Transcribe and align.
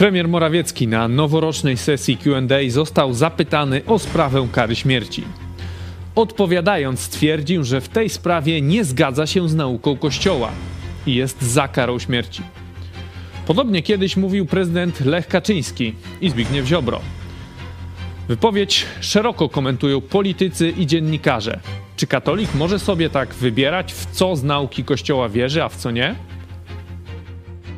Premier 0.00 0.28
Morawiecki 0.28 0.88
na 0.88 1.08
noworocznej 1.08 1.76
sesji 1.76 2.16
QA 2.16 2.40
został 2.68 3.14
zapytany 3.14 3.82
o 3.86 3.98
sprawę 3.98 4.48
kary 4.52 4.76
śmierci. 4.76 5.24
Odpowiadając, 6.14 7.00
stwierdził, 7.00 7.64
że 7.64 7.80
w 7.80 7.88
tej 7.88 8.08
sprawie 8.08 8.60
nie 8.60 8.84
zgadza 8.84 9.26
się 9.26 9.48
z 9.48 9.54
nauką 9.54 9.96
Kościoła 9.96 10.50
i 11.06 11.14
jest 11.14 11.42
za 11.42 11.68
karą 11.68 11.98
śmierci. 11.98 12.42
Podobnie 13.46 13.82
kiedyś 13.82 14.16
mówił 14.16 14.46
prezydent 14.46 15.00
Lech 15.00 15.28
Kaczyński 15.28 15.94
i 16.20 16.30
Zbigniew 16.30 16.66
Ziobro. 16.66 17.00
Wypowiedź 18.28 18.86
szeroko 19.00 19.48
komentują 19.48 20.00
politycy 20.00 20.70
i 20.70 20.86
dziennikarze. 20.86 21.60
Czy 21.96 22.06
katolik 22.06 22.54
może 22.54 22.78
sobie 22.78 23.10
tak 23.10 23.34
wybierać, 23.34 23.92
w 23.92 24.06
co 24.06 24.36
z 24.36 24.42
nauki 24.42 24.84
Kościoła 24.84 25.28
wierzy, 25.28 25.62
a 25.62 25.68
w 25.68 25.76
co 25.76 25.90
nie? 25.90 26.14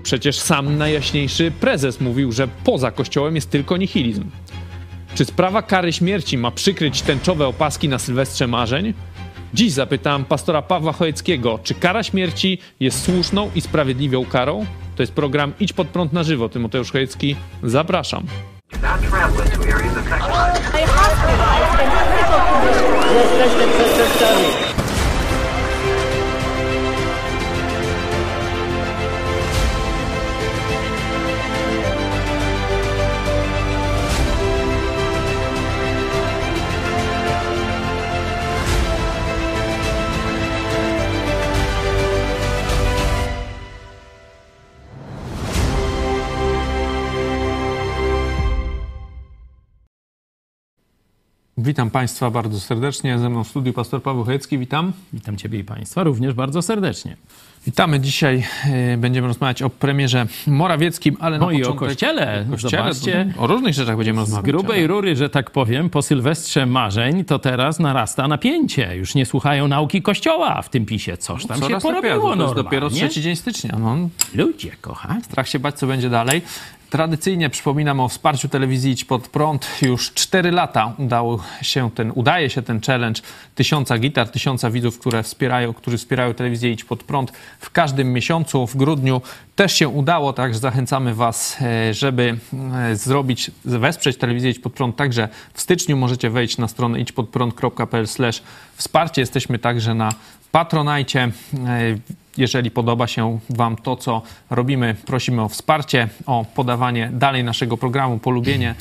Przecież 0.03 0.39
sam 0.39 0.79
najjaśniejszy 0.79 1.53
prezes 1.61 2.01
mówił, 2.01 2.33
że 2.33 2.49
poza 2.65 2.91
Kościołem 2.91 3.35
jest 3.35 3.51
tylko 3.51 3.77
nihilizm. 3.77 4.25
Czy 5.15 5.25
sprawa 5.25 5.63
kary 5.63 5.93
śmierci 5.93 6.39
ma 6.39 6.51
przykryć 6.51 7.03
tęczowe 7.03 7.47
opaski 7.47 7.89
na 7.89 7.99
Sylwestrze 7.99 8.47
Marzeń? 8.47 8.95
Dziś 9.55 9.73
zapytałem 9.73 10.25
pastora 10.25 10.63
Pawła 10.63 10.93
Chojeckiego, 10.93 11.59
czy 11.63 11.75
kara 11.75 12.03
śmierci 12.03 12.59
jest 12.81 13.05
słuszną 13.05 13.51
i 13.55 13.61
sprawiedliwą 13.61 14.25
karą? 14.25 14.67
To 14.97 15.03
jest 15.03 15.13
program 15.13 15.53
Idź 15.61 15.73
pod 15.73 15.89
prąd 15.89 16.13
na 16.13 16.23
żywo. 16.23 16.49
Tymoteusz 16.49 16.93
Chojecki, 16.93 17.37
zapraszam. 17.63 18.27
Witam 51.65 51.91
Państwa 51.91 52.31
bardzo 52.31 52.61
serdecznie. 52.61 53.19
Ze 53.19 53.29
mną 53.31 53.45
w 53.45 53.49
studiu 53.49 53.73
pastor 53.73 54.03
Paweł 54.03 54.25
Chojecki. 54.25 54.59
Witam. 54.59 54.93
Witam 55.13 55.37
Ciebie 55.37 55.59
i 55.59 55.65
Państwa 55.65 56.03
również 56.03 56.35
bardzo 56.35 56.63
serdecznie. 56.63 57.17
Witamy. 57.67 58.01
Dzisiaj 58.01 58.45
e, 58.65 58.97
będziemy 58.97 59.29
rozmawiać 59.29 59.63
o 59.63 59.71
premierze 59.71 60.27
Morawieckim, 60.47 61.17
ale 61.21 61.39
na 61.39 61.45
No 61.47 61.51
i 61.53 61.57
o 61.57 61.59
początek... 61.67 61.89
kościele. 61.89 62.45
o 62.49 62.51
kościele. 62.51 62.83
Zobaczcie. 62.95 63.35
O 63.39 63.47
różnych 63.47 63.75
rzeczach 63.75 63.97
będziemy 63.97 64.19
Z 64.19 64.21
rozmawiać. 64.21 64.45
grubej 64.47 64.79
ale- 64.79 64.87
rury, 64.87 65.17
że 65.17 65.29
tak 65.31 65.51
powiem, 65.51 65.91
po 65.91 66.03
Sylwestrze 66.03 66.67
marzeń, 66.67 67.25
to 67.25 67.39
teraz 67.39 67.79
narasta 67.79 68.29
napięcie. 68.29 68.97
Już 68.97 69.15
nie 69.15 69.27
słuchają 69.27 69.69
nauki 69.69 70.03
Kościoła 70.03 70.63
w 70.63 70.69
tym 70.69 70.87
pisie. 70.87 71.17
Coż 71.17 71.47
tam 71.47 71.57
się 71.57 71.63
Coraz 71.63 71.85
lepiej, 71.85 72.01
porobiło 72.01 72.23
To 72.23 72.29
jest 72.29 72.39
normalnie. 72.39 72.63
dopiero 72.65 72.91
trzeci 72.91 73.23
dzień 73.23 73.37
stycznia. 73.37 73.77
No, 73.79 73.97
Ludzie, 74.35 74.71
kochani. 74.81 75.23
strach 75.25 75.49
się 75.49 75.59
bać, 75.59 75.79
co 75.79 75.87
będzie 75.87 76.11
dalej. 76.11 76.43
Tradycyjnie 76.93 77.51
przypominam 77.51 78.01
o 78.01 78.09
wsparciu 78.09 78.49
telewizji 78.49 78.93
Idź 78.93 79.05
Pod 79.05 79.29
Prąd. 79.29 79.69
Już 79.83 80.15
4 80.15 80.51
lata 80.51 80.95
udało 80.99 81.43
się 81.63 81.91
ten, 81.91 82.13
udaje 82.15 82.51
się 82.51 82.63
ten 82.63 82.81
challenge 82.81 83.21
tysiąca 83.55 83.99
gitar, 83.99 84.29
tysiąca 84.29 84.71
widzów, 84.71 84.99
które 84.99 85.23
wspierają, 85.23 85.75
którzy 85.75 85.99
wspierają 85.99 86.35
telewizję 86.35 86.73
Idź 86.73 86.85
Pod 86.85 87.03
Prąd 87.03 87.33
w 87.61 87.71
każdym 87.71 88.13
miesiącu. 88.13 88.67
W 88.67 88.77
grudniu 88.77 89.23
też 89.57 89.73
się 89.73 89.89
udało, 89.89 90.33
także 90.33 90.59
zachęcamy 90.59 91.15
Was, 91.15 91.57
e, 91.63 91.95
żeby 91.95 92.37
e, 92.75 92.97
zrobić, 92.97 93.51
wesprzeć 93.65 94.17
telewizję 94.17 94.51
Idź 94.51 94.59
Pod 94.59 94.73
Prąd. 94.73 94.97
Także 94.97 95.29
w 95.55 95.61
styczniu 95.61 95.97
możecie 95.97 96.31
wejść 96.31 96.59
na 96.59 96.69
stronę 96.69 97.01
idźpodprąd.pl 97.01 98.07
wsparcie. 98.77 99.23
Jesteśmy 99.23 99.59
także 99.59 99.95
na 99.95 100.13
Patronajcie. 100.51 101.31
Jeżeli 102.37 102.71
podoba 102.71 103.07
się 103.07 103.39
Wam 103.51 103.77
to, 103.77 103.97
co 103.97 104.23
robimy, 104.51 104.95
prosimy 105.07 105.43
o 105.43 105.49
wsparcie, 105.49 106.09
o 106.27 106.45
podawanie 106.55 107.11
dalej 107.13 107.45
naszego 107.45 107.77
programu, 107.77 108.19
polubienie, 108.19 108.75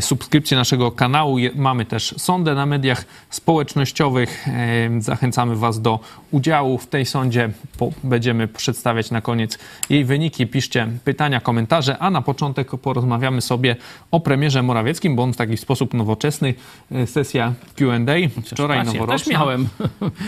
subskrypcję 0.00 0.56
naszego 0.56 0.90
kanału. 0.90 1.36
Mamy 1.54 1.84
też 1.84 2.14
sondę 2.18 2.54
na 2.54 2.66
mediach 2.66 3.04
społecznościowych. 3.30 4.48
E, 4.48 5.00
Zachęcamy 5.00 5.56
Was 5.56 5.80
do 5.80 6.00
udziału 6.30 6.78
w 6.78 6.86
tej 6.86 7.06
sondzie. 7.06 7.50
Po, 7.78 7.90
będziemy 8.04 8.48
przedstawiać 8.48 9.10
na 9.10 9.20
koniec 9.20 9.58
jej 9.90 10.04
wyniki. 10.04 10.46
Piszcie 10.46 10.88
pytania, 11.04 11.40
komentarze, 11.40 11.98
a 11.98 12.10
na 12.10 12.22
początek 12.22 12.70
porozmawiamy 12.70 13.40
sobie 13.40 13.76
o 14.10 14.20
premierze 14.20 14.62
Morawieckim, 14.62 15.16
bo 15.16 15.22
on 15.22 15.32
w 15.32 15.36
taki 15.36 15.56
sposób 15.56 15.94
nowoczesny, 15.94 16.54
e, 16.92 17.06
sesja 17.06 17.52
Q&A, 17.76 18.40
wczoraj 18.44 18.78
Patrz, 18.78 18.88
ja 18.88 19.00
noworoczna. 19.00 19.18
też 19.18 19.26
miałem 19.26 19.68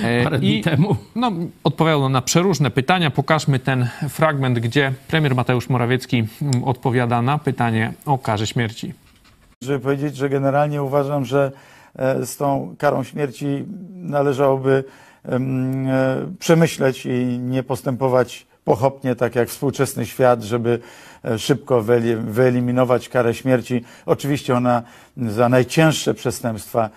E, 0.03 0.22
parę 0.25 0.38
dni 0.38 0.61
temu. 0.61 0.97
No, 1.15 1.32
odpowiadał 1.65 2.09
na 2.09 2.22
przeróżne 2.22 2.71
pytania. 2.71 3.11
Pokażmy 3.11 3.59
ten 3.59 3.88
fragment, 4.09 4.59
gdzie 4.59 4.93
premier 5.09 5.34
Mateusz 5.34 5.69
Morawiecki 5.69 6.25
odpowiada 6.65 7.22
na 7.22 7.38
pytanie 7.38 7.93
o 8.06 8.19
karze 8.19 8.47
śmierci. 8.47 9.03
Żeby 9.64 9.80
powiedzieć, 9.80 10.16
że 10.16 10.28
generalnie 10.28 10.82
uważam, 10.82 11.25
że 11.25 11.52
e, 11.97 12.26
z 12.26 12.36
tą 12.36 12.75
karą 12.78 13.04
śmierci 13.04 13.64
należałoby 13.94 14.84
e, 15.25 15.41
przemyśleć 16.38 17.06
i 17.06 17.38
nie 17.38 17.62
postępować 17.62 18.47
pochopnie, 18.64 19.16
tak 19.16 19.34
jak 19.34 19.48
współczesny 19.48 20.06
świat, 20.06 20.42
żeby 20.42 20.78
e, 21.25 21.38
szybko 21.38 21.82
wyeli- 21.82 22.25
wyeliminować 22.25 23.08
karę 23.08 23.34
śmierci. 23.34 23.84
Oczywiście 24.06 24.56
ona 24.56 24.82
za 25.16 25.48
najcięższe 25.48 26.14
przestępstwa, 26.14 26.91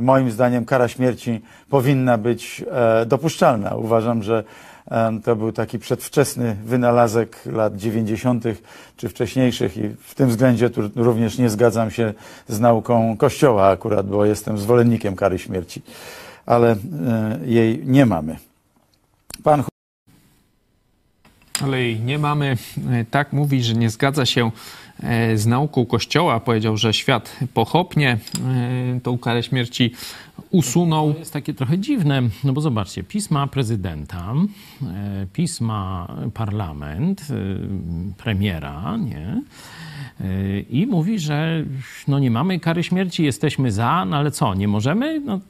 moim 0.00 0.30
zdaniem, 0.30 0.64
kara 0.64 0.88
śmierci 0.88 1.42
powinna 1.70 2.18
być 2.18 2.64
dopuszczalna. 3.06 3.74
Uważam, 3.74 4.22
że 4.22 4.44
to 5.24 5.36
był 5.36 5.52
taki 5.52 5.78
przedwczesny 5.78 6.56
wynalazek 6.64 7.42
lat 7.46 7.76
90. 7.76 8.44
czy 8.96 9.08
wcześniejszych 9.08 9.76
i 9.76 9.88
w 9.88 10.14
tym 10.14 10.28
względzie 10.28 10.70
tu 10.70 10.90
również 10.96 11.38
nie 11.38 11.50
zgadzam 11.50 11.90
się 11.90 12.14
z 12.48 12.60
nauką 12.60 13.16
Kościoła 13.16 13.68
akurat, 13.68 14.06
bo 14.06 14.24
jestem 14.24 14.58
zwolennikiem 14.58 15.16
kary 15.16 15.38
śmierci, 15.38 15.82
ale 16.46 16.72
e, 16.72 16.76
jej 17.44 17.82
nie 17.86 18.06
mamy. 18.06 18.36
Pan 19.42 19.64
Ale 21.62 21.82
jej 21.82 22.00
nie 22.00 22.18
mamy. 22.18 22.56
E, 22.90 23.04
Tak 23.04 23.32
mówi, 23.32 23.62
że 23.62 23.74
nie 23.74 23.90
zgadza 23.90 24.26
się 24.26 24.50
z 25.34 25.46
nauką 25.46 25.86
Kościoła. 25.86 26.40
Powiedział, 26.40 26.76
że 26.76 26.92
świat 26.92 27.36
pochopnie 27.54 28.18
e, 28.96 29.00
tą 29.02 29.18
karę 29.18 29.42
śmierci 29.42 29.92
usunął. 30.50 31.12
To 31.12 31.18
jest 31.18 31.32
takie 31.32 31.54
trochę 31.54 31.78
dziwne, 31.78 32.22
no 32.44 32.52
bo 32.52 32.60
zobaczcie, 32.60 33.02
pisma 33.02 33.46
prezydenta, 33.46 34.34
e, 34.82 35.26
pisma 35.32 36.08
parlament, 36.34 37.22
e, 37.30 37.34
premiera, 38.16 38.96
nie? 38.96 39.42
I 40.70 40.86
mówi, 40.86 41.18
że 41.18 41.64
no 42.08 42.18
nie 42.18 42.30
mamy 42.30 42.60
kary 42.60 42.82
śmierci, 42.82 43.24
jesteśmy 43.24 43.72
za, 43.72 44.04
no 44.04 44.16
ale 44.16 44.30
co, 44.30 44.54
nie 44.54 44.68
możemy? 44.68 45.20
No, 45.20 45.40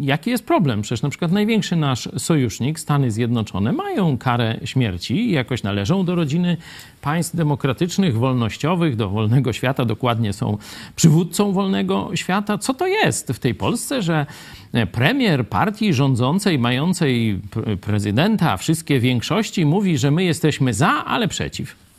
jaki 0.00 0.30
jest 0.30 0.46
problem? 0.46 0.82
Przecież 0.82 1.02
na 1.02 1.08
przykład 1.08 1.32
największy 1.32 1.76
nasz 1.76 2.08
sojusznik, 2.16 2.80
Stany 2.80 3.10
Zjednoczone, 3.10 3.72
mają 3.72 4.18
karę 4.18 4.60
śmierci 4.64 5.14
i 5.14 5.32
jakoś 5.32 5.62
należą 5.62 6.04
do 6.04 6.14
rodziny 6.14 6.56
państw 7.00 7.36
demokratycznych, 7.36 8.18
wolnościowych, 8.18 8.96
do 8.96 9.08
wolnego 9.08 9.52
świata, 9.52 9.84
dokładnie 9.84 10.32
są 10.32 10.58
przywódcą 10.96 11.52
wolnego 11.52 12.10
świata. 12.14 12.58
Co 12.58 12.74
to 12.74 12.86
jest 12.86 13.32
w 13.32 13.38
tej 13.38 13.54
Polsce, 13.54 14.02
że 14.02 14.26
premier 14.92 15.48
partii 15.48 15.94
rządzącej, 15.94 16.58
mającej 16.58 17.40
prezydenta, 17.80 18.56
wszystkie 18.56 19.00
większości 19.00 19.66
mówi, 19.66 19.98
że 19.98 20.10
my 20.10 20.24
jesteśmy 20.24 20.74
za, 20.74 21.04
ale 21.04 21.28
przeciw. 21.28 21.89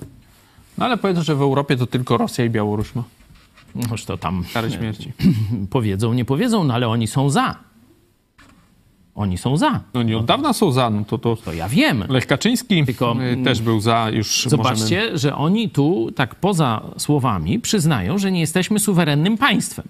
No 0.77 0.85
ale 0.85 0.97
powiedzą, 0.97 1.23
że 1.23 1.35
w 1.35 1.41
Europie 1.41 1.77
to 1.77 1.87
tylko 1.87 2.17
Rosja 2.17 2.45
i 2.45 2.49
Białoruś 2.49 2.95
ma 2.95 3.03
Noż 3.75 4.05
to 4.05 4.17
tam 4.17 4.43
karę 4.53 4.71
śmierci. 4.71 5.11
powiedzą, 5.69 6.13
nie 6.13 6.25
powiedzą, 6.25 6.63
no 6.63 6.73
ale 6.73 6.87
oni 6.87 7.07
są 7.07 7.29
za. 7.29 7.55
Oni 9.15 9.37
są 9.37 9.57
za. 9.57 9.79
No 9.93 10.03
nie 10.03 10.17
od 10.17 10.25
dawna 10.25 10.53
są 10.53 10.71
za, 10.71 10.89
no 10.89 11.05
to, 11.05 11.17
to 11.17 11.35
To 11.35 11.53
ja 11.53 11.69
wiem. 11.69 12.03
Lech 12.09 12.27
Kaczyński 12.27 12.85
Tylko, 12.85 13.15
e, 13.21 13.43
też 13.43 13.61
był 13.61 13.79
za, 13.79 14.09
już 14.09 14.45
Zobaczcie, 14.47 14.99
możemy... 14.99 15.17
że 15.17 15.35
oni 15.35 15.69
tu, 15.69 16.11
tak 16.15 16.35
poza 16.35 16.81
słowami, 16.97 17.59
przyznają, 17.59 18.17
że 18.17 18.31
nie 18.31 18.39
jesteśmy 18.39 18.79
suwerennym 18.79 19.37
państwem. 19.37 19.87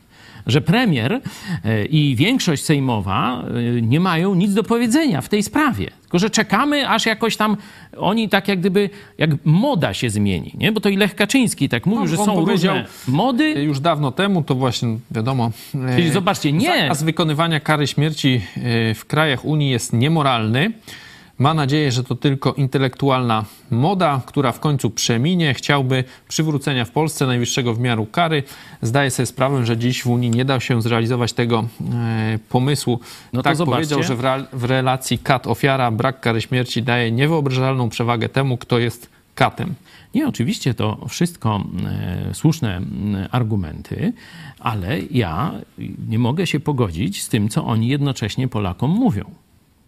Że 0.48 0.62
premier 0.62 1.22
e, 1.66 1.86
i 1.86 2.16
większość 2.16 2.64
sejmowa 2.64 3.44
e, 3.78 3.82
nie 3.82 4.00
mają 4.00 4.36
nic 4.36 4.54
do 4.54 4.64
powiedzenia 4.64 5.22
w 5.22 5.30
tej 5.30 5.44
sprawie. 5.44 5.90
Tylko, 6.02 6.20
że 6.20 6.30
czekamy, 6.30 6.90
aż 6.90 7.06
jakoś 7.06 7.38
tam 7.38 7.58
oni 7.98 8.30
tak 8.30 8.48
jak 8.48 8.60
gdyby, 8.60 8.90
jak 9.18 9.30
moda 9.46 9.94
się 9.94 10.10
zmieni, 10.10 10.52
nie? 10.58 10.72
Bo 10.72 10.80
to 10.82 10.90
i 10.90 10.98
Lech 10.98 11.16
Kaczyński 11.16 11.70
tak 11.70 11.86
mówił, 11.86 12.02
No, 12.02 12.08
że 12.08 12.18
są 12.18 12.46
różne 12.46 12.86
mody. 13.08 13.50
Już 13.52 13.80
dawno 13.80 14.12
temu, 14.12 14.44
to 14.44 14.56
właśnie 14.56 14.98
wiadomo. 15.12 15.52
e, 15.90 15.96
Czyli 15.96 16.10
zobaczcie, 16.12 16.52
nie. 16.52 16.68
Zakaz 16.82 17.04
wykonywania 17.04 17.60
kary 17.60 17.88
śmierci 17.88 18.42
w 18.96 19.02
krajach 19.08 19.46
Unii 19.46 19.70
jest 19.70 19.94
niemoralny. 19.94 20.72
Ma 21.42 21.54
nadzieję, 21.54 21.92
że 21.92 22.04
to 22.04 22.16
tylko 22.16 22.54
intelektualna 22.54 23.46
moda, 23.72 24.22
która 24.26 24.52
w 24.52 24.60
końcu 24.60 24.90
przeminie. 24.90 25.54
Chciałby 25.54 26.04
przywrócenia 26.28 26.86
w 26.86 26.92
Polsce 26.92 27.26
najwyższego 27.26 27.74
wymiaru 27.74 28.06
kary. 28.06 28.44
Zdaje 28.82 29.12
sobie 29.12 29.26
sprawę, 29.26 29.66
że 29.66 29.78
dziś 29.78 30.04
w 30.04 30.08
Unii 30.08 30.30
nie 30.30 30.46
da 30.46 30.60
się 30.60 30.82
zrealizować 30.82 31.34
tego 31.34 31.66
e, 31.94 32.40
pomysłu. 32.50 33.00
No 33.34 33.42
tak 33.42 33.56
zobaczcie. 33.56 33.76
powiedział, 33.76 34.04
że 34.04 34.16
w, 34.16 34.20
real, 34.20 34.48
w 34.54 34.64
relacji 34.64 35.20
kat-ofiara 35.20 35.92
brak 35.92 36.20
kary 36.20 36.42
śmierci 36.42 36.84
daje 36.84 37.12
niewyobrażalną 37.12 37.90
przewagę 37.90 38.30
temu, 38.30 38.58
kto 38.58 38.80
jest 38.80 39.10
katem. 39.36 39.74
Nie, 40.16 40.28
oczywiście 40.28 40.74
to 40.74 41.06
wszystko 41.10 41.64
e, 41.86 42.34
słuszne 42.34 42.82
argumenty, 43.32 44.14
ale 44.60 45.00
ja 45.12 45.52
nie 46.10 46.20
mogę 46.20 46.48
się 46.48 46.60
pogodzić 46.60 47.24
z 47.24 47.30
tym, 47.30 47.50
co 47.50 47.66
oni 47.66 47.88
jednocześnie 47.88 48.48
Polakom 48.48 48.92
mówią. 48.92 49.26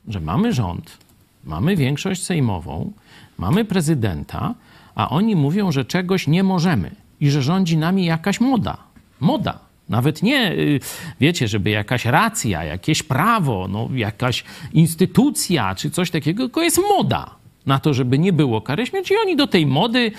Że 0.07 0.19
mamy 0.19 0.53
rząd, 0.53 1.03
mamy 1.43 1.75
większość 1.75 2.23
sejmową, 2.23 2.91
mamy 3.37 3.65
prezydenta, 3.65 4.55
a 4.95 5.09
oni 5.09 5.35
mówią, 5.35 5.71
że 5.71 5.85
czegoś 5.85 6.27
nie 6.27 6.43
możemy 6.43 6.91
i 7.19 7.29
że 7.29 7.41
rządzi 7.41 7.77
nami 7.77 8.05
jakaś 8.05 8.39
moda. 8.39 8.77
Moda. 9.19 9.59
Nawet 9.89 10.23
nie, 10.23 10.51
y, 10.51 10.79
wiecie, 11.19 11.47
żeby 11.47 11.69
jakaś 11.69 12.05
racja, 12.05 12.63
jakieś 12.63 13.03
prawo, 13.03 13.67
no, 13.67 13.89
jakaś 13.95 14.43
instytucja 14.73 15.75
czy 15.75 15.91
coś 15.91 16.11
takiego, 16.11 16.43
tylko 16.43 16.61
jest 16.61 16.79
moda 16.97 17.29
na 17.65 17.79
to, 17.79 17.93
żeby 17.93 18.19
nie 18.19 18.33
było 18.33 18.61
kary 18.61 18.85
śmierci. 18.85 19.13
I 19.13 19.17
oni 19.17 19.35
do 19.35 19.47
tej 19.47 19.65
mody, 19.65 20.11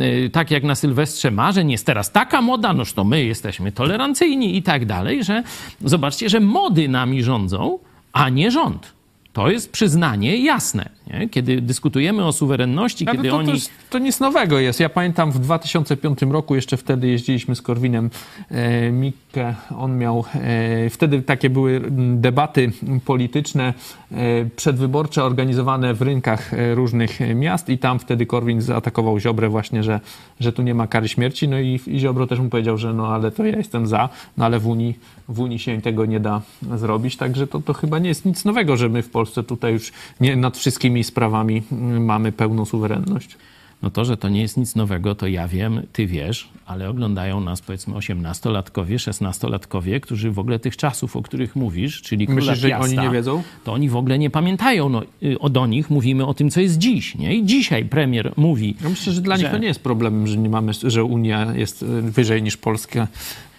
y, 0.00 0.30
tak 0.32 0.50
jak 0.50 0.64
na 0.64 0.74
Sylwestrze 0.74 1.30
Marzeń, 1.30 1.70
jest 1.70 1.86
teraz 1.86 2.12
taka 2.12 2.42
moda, 2.42 2.72
noż 2.72 2.92
to 2.92 3.04
my 3.04 3.24
jesteśmy 3.24 3.72
tolerancyjni 3.72 4.56
i 4.56 4.62
tak 4.62 4.86
dalej, 4.86 5.24
że 5.24 5.42
zobaczcie, 5.84 6.28
że 6.28 6.40
mody 6.40 6.88
nami 6.88 7.22
rządzą, 7.22 7.78
a 8.12 8.28
nie 8.28 8.50
rząd. 8.50 8.92
To 9.32 9.50
jest 9.50 9.72
przyznanie 9.72 10.44
jasne. 10.44 10.88
Nie? 11.06 11.28
Kiedy 11.28 11.60
dyskutujemy 11.60 12.24
o 12.24 12.32
suwerenności, 12.32 13.06
Ale 13.06 13.16
kiedy 13.16 13.28
to, 13.28 13.36
oni... 13.36 13.46
to, 13.46 13.54
jest, 13.54 13.70
to 13.90 13.98
nic 13.98 14.20
nowego 14.20 14.58
jest. 14.58 14.80
Ja 14.80 14.88
pamiętam 14.88 15.32
w 15.32 15.38
2005 15.38 16.22
roku, 16.22 16.54
jeszcze 16.54 16.76
wtedy 16.76 17.08
jeździliśmy 17.08 17.54
z 17.54 17.62
Korwinem 17.62 18.10
e, 18.50 18.90
Mikke. 18.90 19.54
On 19.78 19.98
miał, 19.98 20.24
e, 20.34 20.90
wtedy 20.90 21.22
takie 21.22 21.50
były 21.50 21.82
debaty 22.16 22.72
polityczne 23.04 23.74
e, 24.12 24.44
przedwyborcze 24.56 25.24
organizowane 25.24 25.94
w 25.94 26.02
rynkach 26.02 26.54
e, 26.54 26.74
różnych 26.74 27.18
miast 27.34 27.68
i 27.68 27.78
tam 27.78 27.98
wtedy 27.98 28.26
Korwin 28.26 28.60
zaatakował 28.60 29.20
Ziobrę 29.20 29.48
właśnie, 29.48 29.82
że, 29.82 30.00
że 30.40 30.52
tu 30.52 30.62
nie 30.62 30.74
ma 30.74 30.86
kary 30.86 31.08
śmierci. 31.08 31.48
No 31.48 31.60
i, 31.60 31.80
i 31.86 31.98
Ziobro 31.98 32.26
też 32.26 32.38
mu 32.38 32.48
powiedział, 32.48 32.78
że 32.78 32.94
no 32.94 33.06
ale 33.06 33.30
to 33.30 33.44
ja 33.44 33.56
jestem 33.56 33.86
za, 33.86 34.08
no 34.36 34.44
ale 34.44 34.58
w 34.58 34.66
Unii, 34.66 34.98
w 35.28 35.40
Unii 35.40 35.58
się 35.58 35.80
tego 35.80 36.06
nie 36.06 36.20
da 36.20 36.42
zrobić. 36.76 37.16
Także 37.16 37.46
to, 37.46 37.60
to 37.60 37.72
chyba 37.72 37.98
nie 37.98 38.08
jest 38.08 38.24
nic 38.24 38.44
nowego, 38.44 38.76
że 38.76 38.88
my 38.88 39.02
w 39.02 39.10
Polsce 39.10 39.42
tutaj 39.42 39.72
już 39.72 39.92
nie 40.20 40.36
nad 40.36 40.56
wszystkimi 40.92 41.04
sprawami 41.04 41.62
mm, 41.72 42.04
mamy 42.04 42.32
pełną 42.32 42.64
suwerenność. 42.64 43.36
No 43.82 43.90
to, 43.90 44.04
że 44.04 44.16
to 44.16 44.28
nie 44.28 44.40
jest 44.40 44.56
nic 44.56 44.76
nowego, 44.76 45.14
to 45.14 45.26
ja 45.26 45.48
wiem, 45.48 45.82
ty 45.92 46.06
wiesz, 46.06 46.48
ale 46.66 46.88
oglądają 46.88 47.40
nas 47.40 47.60
powiedzmy 47.60 47.94
18-latkowie, 47.94 48.94
16-latkowie, 48.96 50.00
którzy 50.00 50.30
w 50.30 50.38
ogóle 50.38 50.58
tych 50.58 50.76
czasów, 50.76 51.16
o 51.16 51.22
których 51.22 51.56
mówisz, 51.56 52.02
czyli 52.02 52.26
Króla 52.26 52.40
Myślisz, 52.40 52.58
że 52.58 52.68
Piasta, 52.68 52.84
oni 52.84 52.98
nie 52.98 53.10
wiedzą? 53.10 53.42
To 53.64 53.72
oni 53.72 53.88
w 53.88 53.96
ogóle 53.96 54.18
nie 54.18 54.30
pamiętają. 54.30 54.88
No, 54.88 55.02
y, 55.22 55.38
o 55.38 55.48
do 55.48 55.66
nich 55.66 55.90
mówimy 55.90 56.26
o 56.26 56.34
tym, 56.34 56.50
co 56.50 56.60
jest 56.60 56.78
dziś. 56.78 57.14
Nie? 57.14 57.36
I 57.36 57.44
dzisiaj 57.44 57.84
premier 57.84 58.32
mówi... 58.36 58.76
Ja 58.82 58.88
myślę, 58.88 59.12
że 59.12 59.20
dla 59.20 59.36
nich 59.36 59.46
że- 59.46 59.52
to 59.52 59.58
nie 59.58 59.68
jest 59.68 59.82
problemem, 59.82 60.26
że 60.26 60.36
nie 60.36 60.48
mamy, 60.48 60.72
że 60.82 61.04
Unia 61.04 61.54
jest 61.54 61.82
y, 61.82 61.86
wyżej 62.02 62.42
niż 62.42 62.56
Polska, 62.56 63.08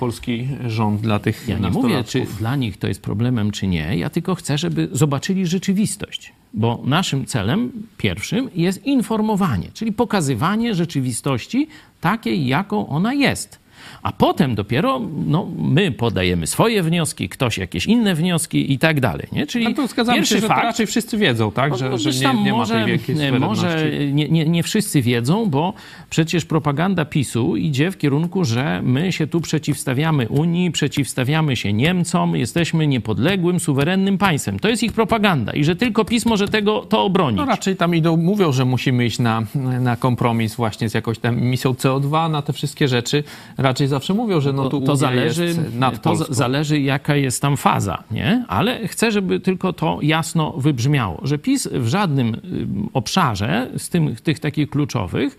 polski 0.04 0.48
rząd 0.68 1.02
dla 1.02 1.20
tych 1.20 1.48
Ja 1.48 1.58
nie 1.58 1.70
mówię, 1.70 2.04
czy 2.04 2.26
dla 2.40 2.56
nich 2.56 2.78
to 2.78 2.88
jest 2.88 3.02
problemem, 3.02 3.52
czy 3.52 3.68
nie. 3.68 3.98
Ja 3.98 4.10
tylko 4.10 4.36
chcę, 4.36 4.58
żeby 4.58 4.90
zobaczyli 4.92 5.48
rzeczywistość. 5.48 6.34
Bo 6.54 6.82
naszym 6.86 7.26
celem 7.26 7.72
pierwszym 7.98 8.50
jest 8.56 8.86
informowanie, 8.86 9.68
czyli 9.74 9.92
pokazywanie 9.92 10.76
rzeczywistości 10.76 11.68
takiej, 12.02 12.48
jaką 12.48 12.88
ona 12.88 13.14
jest. 13.14 13.63
A 14.04 14.12
potem 14.12 14.56
dopiero 14.56 15.02
no, 15.26 15.48
my 15.58 15.92
podajemy 15.92 16.48
swoje 16.48 16.84
wnioski, 16.84 17.30
ktoś 17.30 17.58
jakieś 17.58 17.86
inne 17.86 18.16
wnioski 18.16 18.74
i 18.74 18.80
tak 18.80 19.00
dalej. 19.00 19.28
Nie? 19.32 19.48
Czyli 19.48 19.66
No 19.66 19.74
to 19.74 19.88
zgadzam 19.88 20.16
pierwszy 20.16 20.36
się, 20.36 20.42
że 20.42 20.48
to 20.48 20.54
fakt, 20.54 20.64
raczej 20.64 20.88
wszyscy 20.88 21.18
wiedzą, 21.18 21.52
tak? 21.52 21.72
no, 21.72 21.78
Że, 21.78 21.90
no, 21.90 21.98
że 21.98 22.10
nie, 22.10 22.44
nie 22.44 22.52
ma 22.52 22.58
może, 22.58 22.74
tej 22.74 22.86
wielkiej. 22.86 23.16
Może 23.40 23.92
nie, 24.12 24.30
nie, 24.30 24.46
nie 24.46 24.64
wszyscy 24.64 25.02
wiedzą, 25.02 25.46
bo 25.50 25.74
przecież 26.10 26.46
propaganda 26.46 27.06
PiSu 27.06 27.56
idzie 27.58 27.92
w 27.92 27.98
kierunku, 27.98 28.46
że 28.46 28.82
my 28.84 29.12
się 29.12 29.28
tu 29.28 29.42
przeciwstawiamy 29.42 30.30
Unii, 30.30 30.72
przeciwstawiamy 30.72 31.56
się 31.56 31.74
Niemcom, 31.74 32.36
jesteśmy 32.36 32.88
niepodległym, 32.88 33.60
suwerennym 33.60 34.18
państwem. 34.18 34.60
To 34.60 34.70
jest 34.70 34.84
ich 34.84 34.94
propaganda 34.94 35.52
i 35.52 35.64
że 35.64 35.76
tylko 35.76 36.06
PiS 36.06 36.26
może 36.26 36.48
tego 36.48 36.80
to 36.80 37.04
obronić. 37.04 37.38
No 37.38 37.46
raczej 37.46 37.76
tam 37.76 37.96
idą, 37.96 38.18
mówią, 38.18 38.52
że 38.52 38.66
musimy 38.66 39.06
iść 39.06 39.20
na, 39.20 39.44
na 39.80 39.96
kompromis 39.96 40.56
właśnie 40.56 40.90
z 40.90 40.94
jakąś 40.94 41.20
tam 41.20 41.38
emisją 41.38 41.72
CO2, 41.72 42.32
na 42.32 42.42
te 42.42 42.54
wszystkie 42.54 42.88
rzeczy. 42.88 43.24
Raczej 43.58 43.88
zawsze 43.94 44.14
mówią, 44.14 44.42
że 44.42 44.54
no 44.54 44.70
tu 44.70 44.80
to, 44.80 44.86
to 44.86 44.96
zależy, 44.96 45.46
jest 45.46 45.76
nad 45.76 46.02
to 46.02 46.10
Polską. 46.10 46.34
zależy, 46.34 46.80
jaka 46.80 47.16
jest 47.16 47.42
tam 47.42 47.58
faza, 47.58 48.04
nie? 48.12 48.46
Ale 48.48 48.88
chcę, 48.88 49.12
żeby 49.12 49.40
tylko 49.40 49.74
to 49.74 50.00
jasno 50.02 50.52
wybrzmiało, 50.58 51.22
że 51.24 51.38
PiS 51.38 51.68
w 51.72 51.88
żadnym 51.88 52.28
ym, 52.28 52.90
obszarze 52.94 53.70
z 53.78 53.90
tym, 53.90 54.16
tych 54.16 54.40
takich 54.40 54.70
kluczowych 54.70 55.38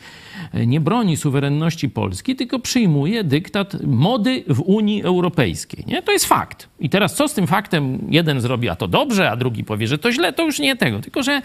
e, 0.53 0.67
nie 0.67 0.81
broni 0.81 1.17
suwerenności 1.17 1.89
Polski, 1.89 2.37
tylko 2.37 2.59
przyjmuje 2.59 3.25
dyktat 3.25 3.77
mody 3.87 4.45
w 4.49 4.61
Unii 4.61 5.03
Europejskiej, 5.03 5.85
nie? 5.87 6.03
To 6.03 6.13
jest 6.13 6.25
fakt. 6.25 6.69
I 6.81 6.91
teraz 6.91 7.15
co 7.15 7.29
z 7.29 7.35
tym 7.35 7.47
faktem 7.47 7.99
jeden 8.09 8.41
zrobi, 8.41 8.69
a 8.69 8.77
to 8.77 8.89
dobrze, 8.89 9.31
a 9.31 9.37
drugi 9.37 9.65
powie, 9.65 9.87
że 9.87 9.99
to 9.99 10.13
źle, 10.13 10.33
to 10.33 10.43
już 10.43 10.59
nie 10.59 10.77
tego. 10.77 11.01
Tylko, 11.01 11.23
że 11.23 11.43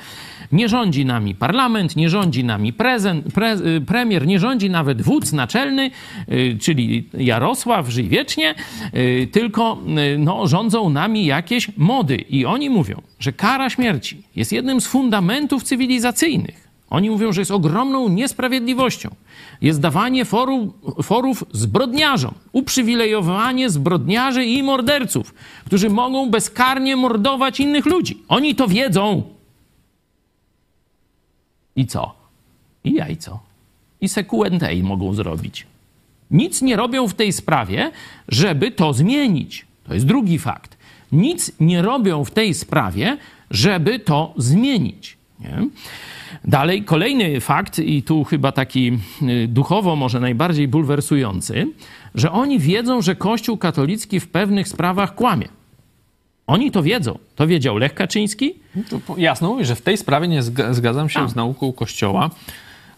nie 0.51 0.69
rządzi 0.69 1.05
nami 1.05 1.35
parlament, 1.35 1.95
nie 1.95 2.09
rządzi 2.09 2.43
nami 2.43 2.73
prezen, 2.73 3.23
pre, 3.23 3.55
y, 3.55 3.81
premier, 3.81 4.27
nie 4.27 4.39
rządzi 4.39 4.69
nawet 4.69 5.01
wódz 5.01 5.33
naczelny, 5.33 5.91
y, 6.31 6.57
Jarosław, 7.13 7.89
żyj 7.89 8.07
wiecznie, 8.07 8.55
y, 8.93 9.27
tylko 9.31 9.77
y, 10.13 10.17
no, 10.17 10.47
rządzą 10.47 10.89
nami 10.89 11.25
jakieś 11.25 11.77
mody. 11.77 12.15
I 12.15 12.45
oni 12.45 12.69
mówią, 12.69 13.01
że 13.19 13.33
kara 13.33 13.69
śmierci 13.69 14.23
jest 14.35 14.51
jednym 14.51 14.81
z 14.81 14.87
fundamentów 14.87 15.63
cywilizacyjnych. 15.63 16.69
Oni 16.89 17.09
mówią, 17.09 17.31
że 17.33 17.41
jest 17.41 17.51
ogromną 17.51 18.09
niesprawiedliwością. 18.09 19.09
Jest 19.61 19.79
dawanie 19.79 20.25
forów 21.03 21.43
zbrodniarzom, 21.51 22.33
uprzywilejowanie 22.51 23.69
zbrodniarzy 23.69 24.45
i 24.45 24.63
morderców, 24.63 25.33
którzy 25.65 25.89
mogą 25.89 26.29
bezkarnie 26.29 26.95
mordować 26.95 27.59
innych 27.59 27.85
ludzi. 27.85 28.23
Oni 28.27 28.55
to 28.55 28.67
wiedzą. 28.67 29.23
I 31.75 31.87
co? 31.87 32.15
I 32.83 32.93
jajco. 32.93 33.39
I 34.01 34.09
sequentei 34.09 34.83
mogą 34.83 35.13
zrobić. 35.13 35.67
Nic 36.31 36.61
nie 36.61 36.75
robią 36.75 37.07
w 37.07 37.13
tej 37.13 37.33
sprawie, 37.33 37.91
żeby 38.27 38.71
to 38.71 38.93
zmienić. 38.93 39.65
To 39.87 39.93
jest 39.93 40.05
drugi 40.05 40.39
fakt. 40.39 40.77
Nic 41.11 41.51
nie 41.59 41.81
robią 41.81 42.23
w 42.23 42.31
tej 42.31 42.53
sprawie, 42.53 43.17
żeby 43.51 43.99
to 43.99 44.33
zmienić. 44.37 45.17
Nie? 45.39 45.67
Dalej, 46.45 46.83
kolejny 46.83 47.41
fakt, 47.41 47.79
i 47.79 48.03
tu 48.03 48.23
chyba 48.23 48.51
taki 48.51 48.91
y, 49.21 49.47
duchowo 49.47 49.95
może 49.95 50.19
najbardziej 50.19 50.67
bulwersujący, 50.67 51.67
że 52.15 52.31
oni 52.31 52.59
wiedzą, 52.59 53.01
że 53.01 53.15
Kościół 53.15 53.57
katolicki 53.57 54.19
w 54.19 54.27
pewnych 54.27 54.67
sprawach 54.67 55.15
kłamie. 55.15 55.47
Oni 56.47 56.71
to 56.71 56.83
wiedzą. 56.83 57.17
To 57.35 57.47
wiedział 57.47 57.77
Lech 57.77 57.93
Kaczyński, 57.93 58.53
po- 59.07 59.15
Jasno 59.17 59.47
mówię, 59.49 59.65
że 59.65 59.75
w 59.75 59.81
tej 59.81 59.97
sprawie 59.97 60.27
nie 60.27 60.41
zga- 60.43 60.73
zgadzam 60.73 61.09
się 61.09 61.19
Tak. 61.19 61.29
z 61.29 61.35
nauką 61.35 61.73
Kościoła. 61.73 62.29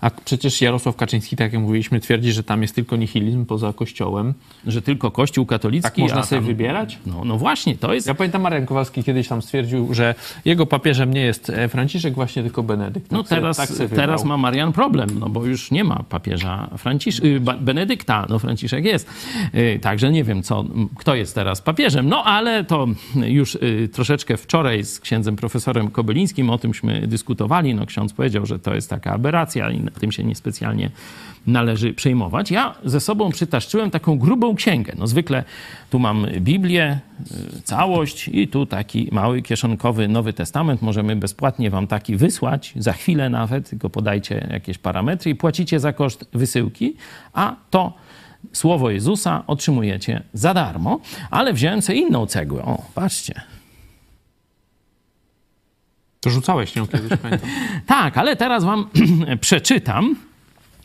A 0.02 0.10
przecież 0.26 0.62
Jarosław 0.62 0.96
Kaczyński, 0.96 1.36
tak 1.36 1.54
jak 1.54 1.62
mówiliśmy, 1.62 2.00
twierdzi, 2.00 2.32
że 2.32 2.44
tam 2.44 2.62
jest 2.62 2.76
tylko 2.76 2.96
nihilizm 2.96 3.46
poza 3.46 3.74
Kościołem. 3.74 4.34
że 4.68 4.82
tylko 4.82 5.12
Kościół 5.12 5.46
katolicki. 5.46 5.90
Tak 5.92 5.98
można 5.98 6.24
sobie 6.24 6.42
tam- 6.42 6.48
wybierać? 6.48 6.98
No, 7.06 7.26
no 7.26 7.38
właśnie, 7.38 7.76
to 7.76 7.94
jest. 7.94 8.08
Ja 8.08 8.16
pamiętam, 8.16 8.42
Marian 8.42 8.66
Kowalski 8.66 9.04
kiedyś 9.04 9.28
tam 9.28 9.42
stwierdził, 9.42 9.94
że 9.94 10.16
jego 10.46 10.66
papieżem 10.66 11.14
nie 11.14 11.22
jest 11.22 11.50
e, 11.50 11.70
Franciszek, 11.70 12.14
właśnie 12.14 12.44
tylko 12.44 12.64
Benedykt. 12.64 13.10
Tak 13.10 13.18
No 13.18 13.24
teraz, 13.24 13.58
tak 13.58 13.70
teraz 13.96 14.24
ma 14.24 14.38
Marian 14.38 14.74
problem, 14.74 15.10
no 15.20 15.30
bo 15.30 15.46
już 15.46 15.72
nie 15.72 15.84
ma 15.84 16.04
papieża 16.10 16.70
Francisz... 16.78 17.20
y, 17.20 17.40
Benedykta, 17.40 18.26
no 18.30 18.40
Franciszek 18.40 18.86
jest. 18.86 19.10
Y, 19.56 19.80
Także 19.82 20.12
nie 20.12 20.24
wiem, 20.24 20.44
co, 20.44 20.66
kto 20.98 21.16
jest 21.16 21.36
teraz 21.36 21.62
papieżem. 21.62 22.10
No 22.10 22.24
ale 22.24 22.64
to 22.64 22.88
już 23.16 23.56
y, 23.56 23.90
troszeczkę 23.94 24.38
wczoraj 24.38 24.84
z 24.84 25.00
księdzem 25.00 25.36
profesorem 25.36 25.92
Kobylińskim 25.92 26.50
o 26.50 26.58
tymśmy 26.58 27.08
dyskutowali. 27.08 27.76
No 27.76 27.86
ksiądz 27.86 28.14
powiedział, 28.14 28.46
że 28.46 28.60
to 28.60 28.76
jest 28.76 28.90
taka 28.90 29.12
aberracja 29.12 29.72
i 29.72 29.91
tym 30.00 30.12
się 30.12 30.24
niespecjalnie 30.24 30.90
należy 31.48 31.94
przejmować. 31.94 32.52
Ja 32.52 32.76
ze 32.86 33.00
sobą 33.00 33.32
przytaszczyłem 33.32 33.92
taką 33.92 34.18
grubą 34.18 34.56
księgę. 34.56 34.94
No 34.98 35.08
zwykle 35.08 35.44
tu 35.90 36.00
mam 36.00 36.28
Biblię, 36.40 37.00
y, 37.58 37.62
całość 37.62 38.28
i 38.28 38.48
tu 38.48 38.66
taki 38.66 39.10
mały 39.12 39.42
kieszonkowy 39.42 40.08
Nowy 40.08 40.34
Testament. 40.34 40.82
Możemy 40.82 41.16
bezpłatnie 41.16 41.70
wam 41.70 41.88
taki 41.88 42.16
wysłać, 42.16 42.74
za 42.76 42.94
chwilę 42.94 43.30
nawet, 43.30 43.70
tylko 43.70 43.90
podajcie 43.90 44.48
jakieś 44.52 44.78
parametry 44.78 45.32
i 45.32 45.36
płacicie 45.36 45.80
za 45.80 45.94
koszt 45.94 46.26
wysyłki, 46.34 46.96
a 47.34 47.56
to 47.70 47.94
Słowo 48.54 48.90
Jezusa 48.90 49.44
otrzymujecie 49.48 50.24
za 50.34 50.54
darmo, 50.54 51.00
ale 51.32 51.54
wziąłem 51.54 51.82
sobie 51.82 52.00
inną 52.00 52.26
cegłę. 52.26 52.64
O, 52.64 52.84
patrzcie. 52.96 53.42
To 56.24 56.30
rzucałeś 56.30 56.76
nią 56.76 56.88
kiedyś, 56.88 57.12
pamiętam. 57.22 57.50
Tak, 57.86 58.18
ale 58.18 58.36
teraz 58.36 58.64
wam 58.64 58.86
przeczytam. 59.42 60.16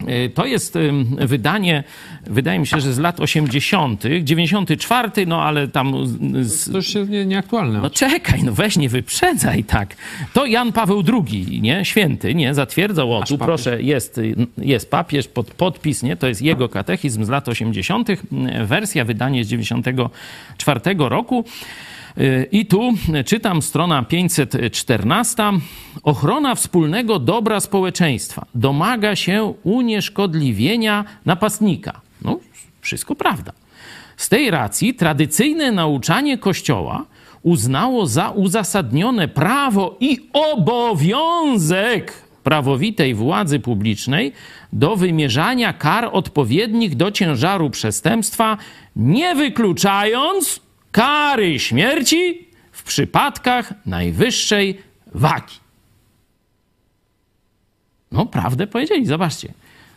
Y, 0.09 0.31
To 0.35 0.47
jest 0.47 0.79
wydanie, 1.19 1.85
wydaje 2.27 2.59
mi 2.59 2.67
się, 2.67 2.81
że 2.81 2.93
z 2.95 2.99
lat 2.99 3.21
80., 3.21 4.03
94, 4.23 5.11
no 5.27 5.43
ale 5.43 5.69
tam 5.69 5.95
z, 6.45 6.71
To 6.71 6.77
już 6.77 6.95
jest 6.95 7.11
nie, 7.11 7.27
nieaktualne. 7.27 7.81
no 7.83 7.91
czekaj, 7.91 8.43
no 8.43 8.53
weź 8.53 8.77
nie 8.77 8.89
wyprzedzaj 8.89 9.65
tak. 9.65 9.97
To 10.33 10.47
Jan 10.47 10.73
Paweł 10.73 11.03
II, 11.29 11.61
nie? 11.63 11.85
Święty, 11.85 12.35
nie? 12.35 12.55
Zatwierdzał, 12.55 13.13
o 13.17 13.23
tu 13.23 13.39
papież. 13.39 13.47
proszę, 13.47 13.83
jest, 13.83 14.21
jest 14.59 14.91
papież, 14.91 15.29
pod, 15.29 15.51
podpis, 15.51 16.03
nie? 16.03 16.17
To 16.17 16.27
jest 16.27 16.43
jego 16.43 16.69
katechizm 16.69 17.25
z 17.25 17.29
lat 17.29 17.49
80., 17.49 18.09
wersja, 18.65 19.05
wydanie 19.05 19.45
z 19.45 19.49
94 19.49 20.81
roku. 20.99 21.45
I 22.53 22.67
tu 22.67 22.93
czytam 23.27 23.63
strona 23.63 24.03
514. 24.03 25.43
Ochrona 26.03 26.55
wspólnego 26.55 27.19
dobra 27.19 27.61
społeczeństwa 27.61 28.47
domaga 28.55 29.17
się 29.17 29.55
unieszkodliwienia 29.63 31.05
napastnika. 31.25 32.01
No, 32.23 32.39
wszystko 32.81 33.15
prawda. 33.15 33.53
Z 34.17 34.29
tej 34.29 34.51
racji 34.51 34.95
tradycyjne 34.95 35.73
nauczanie 35.73 36.39
Kościoła 36.39 37.05
uznało 37.43 38.07
za 38.07 38.31
uzasadnione 38.31 39.29
prawo 39.29 39.97
i 40.01 40.29
obowiązek 40.33 42.13
prawowitej 42.43 43.15
władzy 43.15 43.61
publicznej 43.61 44.33
do 44.73 44.97
wymierzania 44.97 45.73
kar 45.73 46.09
odpowiednich 46.13 46.97
do 46.97 47.11
ciężaru 47.11 47.71
przestępstwa, 47.71 48.57
nie 48.97 49.35
wykluczając 49.35 50.66
kary 50.97 51.59
śmierci 51.59 52.47
w 52.73 52.83
przypadkach 52.83 53.73
najwyższej 53.87 54.79
wagi. 55.15 55.55
No, 58.13 58.27
prawdę 58.27 58.67
powiedzieli, 58.67 59.07
zobaczcie. 59.07 59.53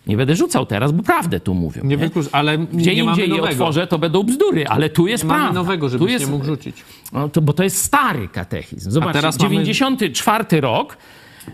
Nie 0.08 0.18
będę 0.18 0.36
rzucał 0.36 0.66
teraz, 0.66 0.92
bo 0.92 1.04
prawdę 1.04 1.40
tu 1.40 1.54
mówią. 1.54 1.84
Nie 1.86 1.98
wyklucz, 1.98 2.26
ale 2.32 2.58
Gdzie 2.58 2.96
nie 2.96 3.04
indziej 3.04 3.30
je 3.30 3.42
otworzę, 3.42 3.88
to 3.88 4.00
będą 4.00 4.24
bzdury, 4.24 4.68
ale 4.68 4.90
tu 4.90 5.08
jest 5.08 5.24
Nie 5.24 5.28
prawda. 5.28 5.44
mamy 5.46 5.56
nowego, 5.56 5.88
tu 5.88 5.92
żebyś 5.92 6.12
jest, 6.12 6.26
nie 6.26 6.32
mógł 6.32 6.46
rzucić. 6.46 6.84
No 7.14 7.30
to, 7.30 7.42
bo 7.42 7.54
to 7.54 7.64
jest 7.64 7.84
stary 7.84 8.28
katechizm. 8.28 8.92
Zobaczcie, 8.92 9.14
teraz 9.14 9.40
mamy- 9.40 9.50
94 9.50 10.62
rok. 10.62 10.98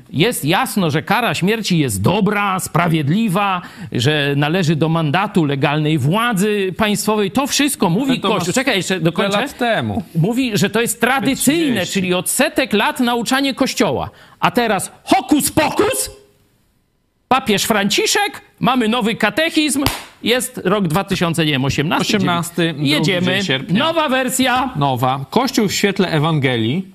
Jest 0.10 0.46
jasno, 0.46 0.92
że 0.92 1.02
kara 1.02 1.34
śmierci 1.34 1.78
jest 1.80 2.02
dobra, 2.02 2.60
sprawiedliwa, 2.60 3.62
że 3.92 4.34
należy 4.38 4.75
do 4.75 4.90
mandatu 4.90 5.46
legalnej 5.46 5.98
władzy 5.98 6.74
państwowej. 6.78 7.32
To 7.32 7.48
wszystko 7.48 7.90
mówi 7.90 8.20
to 8.20 8.28
Kościół. 8.28 8.54
Czekaj, 8.54 8.78
jeszcze 8.78 9.00
dokończę. 9.00 9.42
lat 9.42 9.58
temu. 9.58 10.04
Mówi, 10.16 10.52
że 10.54 10.70
to 10.70 10.82
jest 10.82 11.02
tradycyjne, 11.02 11.82
30. 11.82 11.94
czyli 11.94 12.14
od 12.14 12.30
setek 12.30 12.74
lat 12.74 13.00
nauczanie 13.00 13.54
Kościoła. 13.54 14.10
A 14.40 14.52
teraz 14.52 14.92
hokus 15.04 15.52
pokus, 15.52 16.12
papież 17.28 17.64
Franciszek, 17.64 18.42
mamy 18.60 18.88
nowy 18.88 19.16
katechizm, 19.16 19.84
jest 20.24 20.62
rok 20.64 20.88
2018. 20.88 22.18
18, 22.18 22.74
drugi 22.74 22.90
Jedziemy. 22.90 23.40
Nowa 23.70 24.10
wersja. 24.10 24.70
Nowa. 24.75 25.25
Kościół 25.30 25.68
w 25.68 25.74
świetle 25.74 26.10
Ewangelii. 26.10 26.95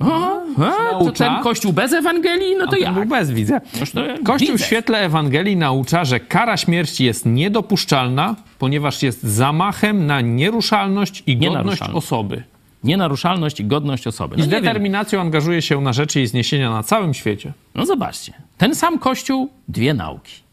O, 0.00 0.04
a, 0.06 0.70
to 0.70 0.92
Naucza. 0.92 1.12
ten 1.34 1.42
kościół 1.42 1.72
bez 1.72 1.92
Ewangelii? 1.92 2.56
No 2.58 2.66
to 2.66 2.76
To 2.84 2.92
był 2.92 3.04
bez 3.06 3.30
widzę. 3.30 3.60
To 3.60 4.00
Kościół 4.24 4.52
widzę. 4.52 4.64
w 4.64 4.66
świetle 4.66 4.98
Ewangelii 5.00 5.56
naucza, 5.56 6.04
że 6.04 6.20
kara 6.20 6.56
śmierci 6.56 7.04
jest 7.04 7.26
niedopuszczalna, 7.26 8.36
ponieważ 8.58 9.02
jest 9.02 9.22
zamachem 9.22 10.06
na 10.06 10.20
nieruszalność 10.20 11.22
i 11.26 11.36
godność 11.36 11.82
osoby. 11.82 12.42
Nienaruszalność 12.84 13.60
i 13.60 13.64
godność 13.64 14.06
osoby. 14.06 14.36
I 14.36 14.38
No, 14.38 14.44
z 14.44 14.46
nie 14.48 14.52
wiem. 14.52 14.62
determinacją 14.64 15.20
angażuje 15.20 15.62
się 15.62 15.80
na 15.80 15.92
rzeczy 15.92 16.18
jej 16.18 16.26
zniesienia 16.26 16.70
na 16.70 16.82
całym 16.82 17.14
świecie. 17.14 17.52
no 17.74 17.86
zobaczcie. 17.86 18.32
Ten 18.58 18.74
sam 18.74 18.98
kościół, 18.98 19.48
dwie 19.68 19.94
nauki. 19.94 20.43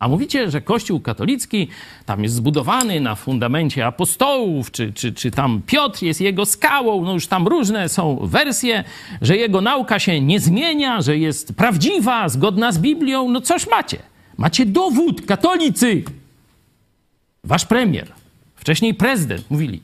A 0.00 0.08
mówicie, 0.08 0.50
że 0.50 0.60
Kościół 0.60 1.00
katolicki 1.00 1.68
tam 2.06 2.22
jest 2.22 2.34
zbudowany 2.34 3.00
na 3.00 3.14
fundamencie 3.14 3.86
apostołów, 3.86 4.70
czy, 4.70 4.92
czy, 4.92 5.12
czy 5.12 5.30
tam 5.30 5.62
Piotr 5.66 6.02
jest 6.02 6.20
jego 6.20 6.46
skałą, 6.46 7.04
no 7.04 7.12
już 7.12 7.26
tam 7.26 7.48
różne 7.48 7.88
są 7.88 8.18
wersje, 8.22 8.84
że 9.22 9.36
jego 9.36 9.60
nauka 9.60 9.98
się 9.98 10.20
nie 10.20 10.40
zmienia, 10.40 11.00
że 11.00 11.18
jest 11.18 11.54
prawdziwa, 11.54 12.28
zgodna 12.28 12.72
z 12.72 12.78
Biblią. 12.78 13.28
No 13.28 13.40
coś 13.40 13.66
macie. 13.66 13.98
Macie 14.38 14.66
dowód, 14.66 15.26
katolicy. 15.26 16.02
Wasz 17.44 17.64
premier, 17.64 18.12
wcześniej 18.56 18.94
prezydent 18.94 19.50
mówili, 19.50 19.82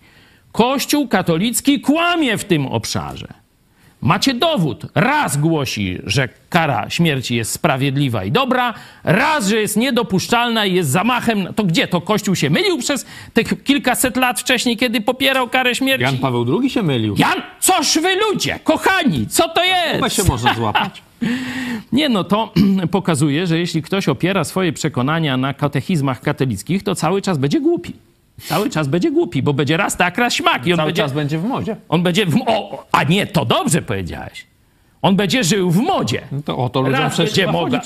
Kościół 0.52 1.08
katolicki 1.08 1.80
kłamie 1.80 2.38
w 2.38 2.44
tym 2.44 2.66
obszarze. 2.66 3.45
Macie 4.06 4.34
dowód. 4.34 4.86
Raz 4.94 5.36
głosi, 5.36 5.98
że 6.04 6.28
kara 6.48 6.90
śmierci 6.90 7.36
jest 7.36 7.52
sprawiedliwa 7.52 8.24
i 8.24 8.32
dobra, 8.32 8.74
raz, 9.04 9.48
że 9.48 9.56
jest 9.56 9.76
niedopuszczalna 9.76 10.66
i 10.66 10.74
jest 10.74 10.90
zamachem. 10.90 11.54
To 11.54 11.64
gdzie? 11.64 11.88
To 11.88 12.00
Kościół 12.00 12.34
się 12.34 12.50
mylił 12.50 12.78
przez 12.78 13.06
tych 13.34 13.64
kilkaset 13.64 14.16
lat 14.16 14.40
wcześniej, 14.40 14.76
kiedy 14.76 15.00
popierał 15.00 15.48
karę 15.48 15.74
śmierci? 15.74 16.02
Jan 16.02 16.18
Paweł 16.18 16.60
II 16.60 16.70
się 16.70 16.82
mylił. 16.82 17.14
Jan, 17.18 17.42
coż 17.60 17.98
wy 17.98 18.16
ludzie, 18.16 18.58
kochani, 18.64 19.26
co 19.26 19.48
to 19.48 19.60
Chyba 19.92 20.06
jest? 20.06 20.16
się 20.16 20.24
można 20.24 20.54
złapać. 20.54 21.02
Nie, 21.92 22.08
no 22.08 22.24
to 22.24 22.52
pokazuje, 22.90 23.46
że 23.46 23.58
jeśli 23.58 23.82
ktoś 23.82 24.08
opiera 24.08 24.44
swoje 24.44 24.72
przekonania 24.72 25.36
na 25.36 25.54
katechizmach 25.54 26.20
katolickich, 26.20 26.82
to 26.82 26.94
cały 26.94 27.22
czas 27.22 27.38
będzie 27.38 27.60
głupi. 27.60 28.05
Cały 28.38 28.70
czas 28.70 28.88
będzie 28.88 29.10
głupi, 29.10 29.42
bo 29.42 29.52
będzie 29.52 29.76
raz 29.76 29.96
tak, 29.96 30.18
raz 30.18 30.34
śmak. 30.34 30.66
I 30.66 30.72
on 30.72 30.76
Cały 30.76 30.88
będzie, 30.88 31.02
czas 31.02 31.12
będzie 31.12 31.38
w 31.38 31.44
modzie. 31.44 31.76
on 31.88 32.02
będzie 32.02 32.26
w, 32.26 32.42
o, 32.46 32.86
a 32.92 33.02
nie, 33.04 33.26
to 33.26 33.44
dobrze 33.44 33.82
powiedziałeś. 33.82 34.46
On 35.02 35.16
będzie 35.16 35.44
żył 35.44 35.70
w 35.70 35.76
modzie. 35.76 36.22
No 36.32 36.42
to 36.44 36.58
o 36.58 36.68
to 36.68 36.80
ludziom 36.80 37.00
Raz 37.00 37.16
będzie 37.16 37.46
moda, 37.46 37.80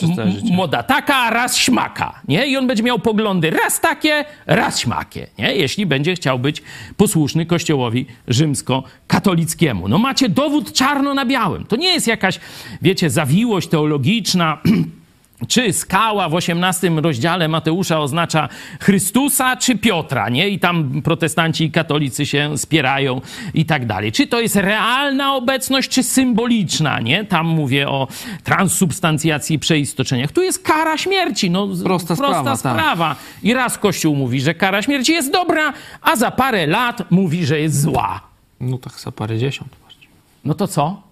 moda 0.53 0.83
taka, 0.83 1.31
raz 1.31 1.57
śmaka, 1.57 2.21
nie? 2.29 2.47
I 2.47 2.57
on 2.57 2.67
będzie 2.67 2.83
miał 2.83 2.99
poglądy 2.99 3.51
raz 3.51 3.81
takie, 3.81 4.25
raz 4.47 4.79
śmakie, 4.81 5.27
nie? 5.39 5.55
Jeśli 5.57 5.87
będzie 5.87 6.15
chciał 6.15 6.39
być 6.39 6.63
posłuszny 6.97 7.47
kościołowi 7.47 8.07
rzymskokatolickiemu. 8.29 9.89
No 9.89 9.99
macie 9.99 10.29
dowód 10.29 10.73
czarno 10.73 11.15
na 11.15 11.27
białym. 11.27 11.65
To 11.67 11.77
nie 11.77 11.89
jest 11.89 12.07
jakaś, 12.07 12.41
wiecie, 12.83 13.11
zawiłość 13.11 13.69
teologiczna, 13.69 14.59
czy 15.49 15.73
skała 15.73 16.29
w 16.29 16.35
18 16.35 16.91
rozdziale 16.91 17.49
Mateusza 17.49 18.01
oznacza 18.01 18.49
Chrystusa 18.81 19.57
czy 19.57 19.79
Piotra, 19.79 20.29
nie? 20.29 20.49
I 20.49 20.59
tam 20.59 21.03
protestanci 21.03 21.65
i 21.65 21.71
katolicy 21.71 22.27
się 22.27 22.59
spierają 22.59 23.21
i 23.55 23.65
tak 23.65 23.87
dalej. 23.87 24.13
Czy 24.13 24.27
to 24.27 24.41
jest 24.41 24.57
realna 24.57 25.35
obecność, 25.35 25.89
czy 25.91 26.03
symboliczna, 26.03 27.01
nie? 27.01 27.25
Tam 27.25 27.47
mówię 27.47 27.89
o 27.89 28.09
transsubstancjacji 28.45 29.57
i 29.57 29.59
przeistoczeniach. 29.59 30.33
Tu 30.33 30.43
jest 30.43 30.63
kara 30.63 30.99
śmierci, 30.99 31.51
no 31.51 31.75
z- 31.75 31.83
Prosta 31.83 32.17
sprawa, 32.17 32.45
tak. 32.45 32.59
sprawa. 32.59 33.17
I 33.43 33.55
raz 33.55 33.79
Kościół 33.79 34.17
mówi, 34.17 34.41
że 34.41 34.55
kara 34.55 34.83
śmierci 34.83 35.13
jest 35.13 35.33
dobra, 35.33 35.73
a 36.03 36.17
za 36.17 36.31
parę 36.31 36.67
lat 36.67 37.11
mówi, 37.11 37.47
że 37.47 37.61
jest 37.61 37.81
zła. 37.81 38.21
No 38.61 38.79
tak 38.79 38.93
za 39.01 39.13
parę 39.13 39.39
dziesiąt. 39.39 39.71
właśnie. 39.83 40.07
No 40.45 40.55
to 40.55 40.69
co? 40.69 41.03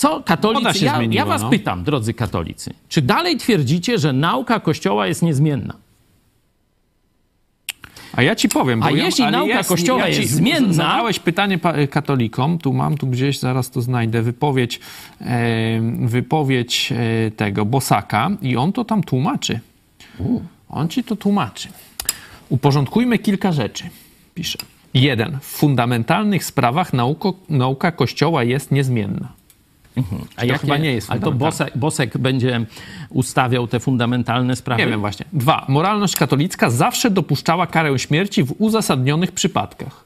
Co 0.00 0.22
katolicy? 0.22 0.78
się 0.78 0.86
Ja, 0.86 0.96
zmieniła, 0.96 1.18
ja 1.18 1.26
was 1.26 1.42
no. 1.42 1.50
pytam, 1.50 1.84
drodzy 1.84 2.14
katolicy, 2.14 2.74
czy 2.88 3.02
dalej 3.02 3.36
twierdzicie, 3.36 3.98
że 3.98 4.12
nauka 4.12 4.60
Kościoła 4.60 5.06
jest 5.06 5.22
niezmienna? 5.22 5.74
A 8.16 8.22
ja 8.22 8.34
ci 8.36 8.48
powiem. 8.48 8.80
Bo 8.80 8.86
A 8.86 8.90
ja, 8.90 9.04
jeśli 9.04 9.24
nauka 9.24 9.62
Kościoła 9.64 10.10
ci- 10.10 10.20
jest 10.20 10.32
zmienna- 10.34 10.72
Zadałeś 10.72 11.18
pytanie 11.18 11.58
katolikom, 11.90 12.58
tu 12.58 12.72
mam, 12.72 12.96
tu 12.96 13.06
gdzieś, 13.06 13.38
zaraz 13.38 13.70
to 13.70 13.82
znajdę, 13.82 14.22
wypowiedź, 14.22 14.80
e, 15.20 15.80
wypowiedź 16.06 16.92
e, 16.92 17.30
tego 17.30 17.64
Bosaka 17.64 18.30
i 18.42 18.56
on 18.56 18.72
to 18.72 18.84
tam 18.84 19.02
tłumaczy. 19.02 19.60
On 20.68 20.88
ci 20.88 21.04
to 21.04 21.16
tłumaczy. 21.16 21.68
Uporządkujmy 22.48 23.18
kilka 23.18 23.52
rzeczy, 23.52 23.84
pisze. 24.34 24.58
Jeden. 24.94 25.38
W 25.40 25.44
fundamentalnych 25.46 26.44
sprawach 26.44 26.92
nauko, 26.92 27.34
nauka 27.48 27.92
Kościoła 27.92 28.44
jest 28.44 28.70
niezmienna. 28.70 29.39
A 30.36 30.58
chyba 30.58 30.76
nie 30.76 30.92
jest 30.92 31.10
Ale 31.10 31.20
to. 31.20 31.32
Bosek, 31.32 31.78
Bosek 31.78 32.18
będzie 32.18 32.66
ustawiał 33.10 33.66
te 33.66 33.80
fundamentalne 33.80 34.56
sprawy? 34.56 34.82
Nie 34.82 34.88
wiem 34.88 35.00
właśnie. 35.00 35.26
Dwa. 35.32 35.64
Moralność 35.68 36.16
katolicka 36.16 36.70
zawsze 36.70 37.10
dopuszczała 37.10 37.66
karę 37.66 37.98
śmierci 37.98 38.44
w 38.44 38.54
uzasadnionych 38.58 39.32
przypadkach. 39.32 40.04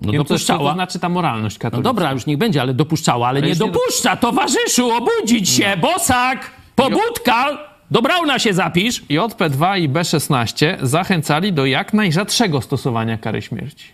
No 0.00 0.06
Nie 0.06 0.12
wiem, 0.18 0.24
to 0.24 0.28
dopuszczała. 0.34 0.74
znaczy 0.74 0.98
ta 0.98 1.08
moralność 1.08 1.56
No 1.56 1.60
katolicka. 1.62 1.88
dobra, 1.90 2.12
już 2.12 2.26
niech 2.26 2.38
będzie, 2.38 2.60
ale 2.60 2.74
dopuszczała, 2.74 3.28
ale 3.28 3.42
nie 3.42 3.48
jeśli- 3.48 3.66
No. 3.66 3.72
dopuszcza. 3.72 4.16
Towarzyszu, 4.16 4.90
obudzić 4.90 5.48
się, 5.48 5.76
Bosak! 5.80 6.50
Pobudka! 6.76 7.58
Do 7.90 8.02
Brauna 8.02 8.38
się 8.38 8.54
zapisz. 8.54 9.02
JP2 9.08 9.78
i 9.78 9.88
B16 9.88 10.76
zachęcali 10.82 11.52
do 11.52 11.66
jak 11.66 11.94
najrzadszego 11.94 12.60
stosowania 12.60 13.18
kary 13.18 13.42
śmierci. 13.42 13.86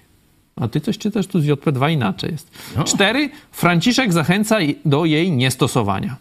A 0.61 0.69
ty 0.69 0.81
coś 0.81 0.99
czytasz 0.99 1.27
tu 1.27 1.41
z 1.41 1.47
JP2 1.47 1.93
inaczej 1.93 2.33
jest. 2.33 2.51
No. 2.77 2.85
Cztery. 2.85 3.31
Franciszek 3.53 4.13
zachęca 4.13 4.59
do 4.85 5.05
jej 5.05 5.33
niestosowania. 5.33 6.17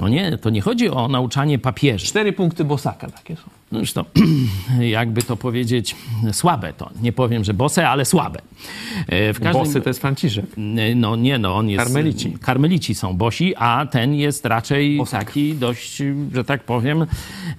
No 0.00 0.08
nie, 0.08 0.38
to 0.38 0.50
nie 0.50 0.60
chodzi 0.60 0.88
o 0.90 1.08
nauczanie 1.08 1.58
papieży. 1.58 2.06
Cztery 2.06 2.32
punkty 2.32 2.64
Bosaka 2.64 3.10
takie 3.10 3.36
są. 3.36 3.42
No 3.72 3.78
już 3.78 3.92
to, 3.92 4.04
jakby 4.80 5.22
to 5.22 5.36
powiedzieć, 5.36 5.96
słabe 6.32 6.72
to. 6.72 6.90
Nie 7.02 7.12
powiem, 7.12 7.44
że 7.44 7.54
bose, 7.54 7.88
ale 7.88 8.04
słabe. 8.04 8.40
E, 9.08 9.32
W 9.34 9.40
każdym, 9.40 9.62
Bosy 9.64 9.80
to 9.80 9.90
jest 9.90 10.00
Franciszek. 10.00 10.44
No 10.96 11.16
nie, 11.16 11.38
no 11.38 11.56
on 11.56 11.68
jest... 11.68 11.84
Karmelici. 11.84 12.32
Karmelici 12.40 12.94
są 12.94 13.16
bosi, 13.16 13.56
a 13.56 13.86
ten 13.90 14.14
jest 14.14 14.44
raczej 14.44 14.96
Bosak. 14.96 15.24
taki 15.24 15.54
dość, 15.54 16.02
że 16.34 16.44
tak 16.44 16.64
powiem, 16.64 17.06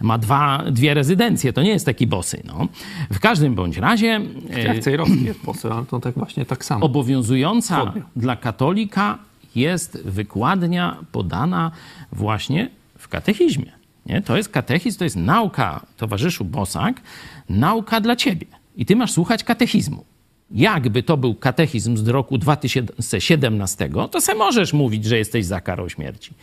ma 0.02 0.18
dwa, 0.18 0.64
dwie 0.72 0.94
rezydencje. 0.94 1.54
To 1.54 1.62
nie 1.64 1.70
jest 1.72 1.86
taki 1.86 2.08
bosy, 2.08 2.42
no. 2.46 2.68
W 3.12 3.20
każdym 3.20 3.56
bądź 3.56 3.78
razie... 3.78 4.22
e, 4.54 4.62
Jak 4.64 4.80
Cejrowski 4.80 5.24
jest 5.24 5.40
Bosy, 5.46 5.72
ale 5.72 5.86
to 5.86 6.00
tak 6.00 6.16
właśnie 6.16 6.46
tak 6.46 6.66
samo. 6.66 6.86
obowiązująca 6.86 7.94
dla 8.16 8.36
katolika 8.36 9.18
jest 9.56 10.02
wykładnia 10.06 10.98
podana 11.12 11.72
właśnie 12.12 12.70
w 12.98 13.08
katechizmie. 13.08 13.72
Nie? 14.06 14.22
To 14.22 14.38
jest 14.38 14.50
katechizm, 14.50 14.98
to 14.98 15.04
jest 15.04 15.16
nauka, 15.16 15.86
towarzyszu 15.98 16.46
Bosak, 16.46 17.02
nauka 17.50 18.02
dla 18.02 18.16
ciebie. 18.16 18.48
I 18.76 18.86
ty 18.86 18.96
masz 18.96 19.12
słuchać 19.12 19.44
katechizmu. 19.44 20.06
Jakby 20.54 21.04
to 21.04 21.18
był 21.18 21.36
katechizm 21.36 21.98
z 21.98 22.08
roku 22.08 22.38
2017, 22.38 23.90
to 24.12 24.22
se 24.22 24.36
możesz 24.36 24.74
mówić, 24.74 25.06
że 25.06 25.18
jesteś 25.18 25.46
za 25.46 25.62
karą 25.62 25.90
śmierci. 25.90 26.34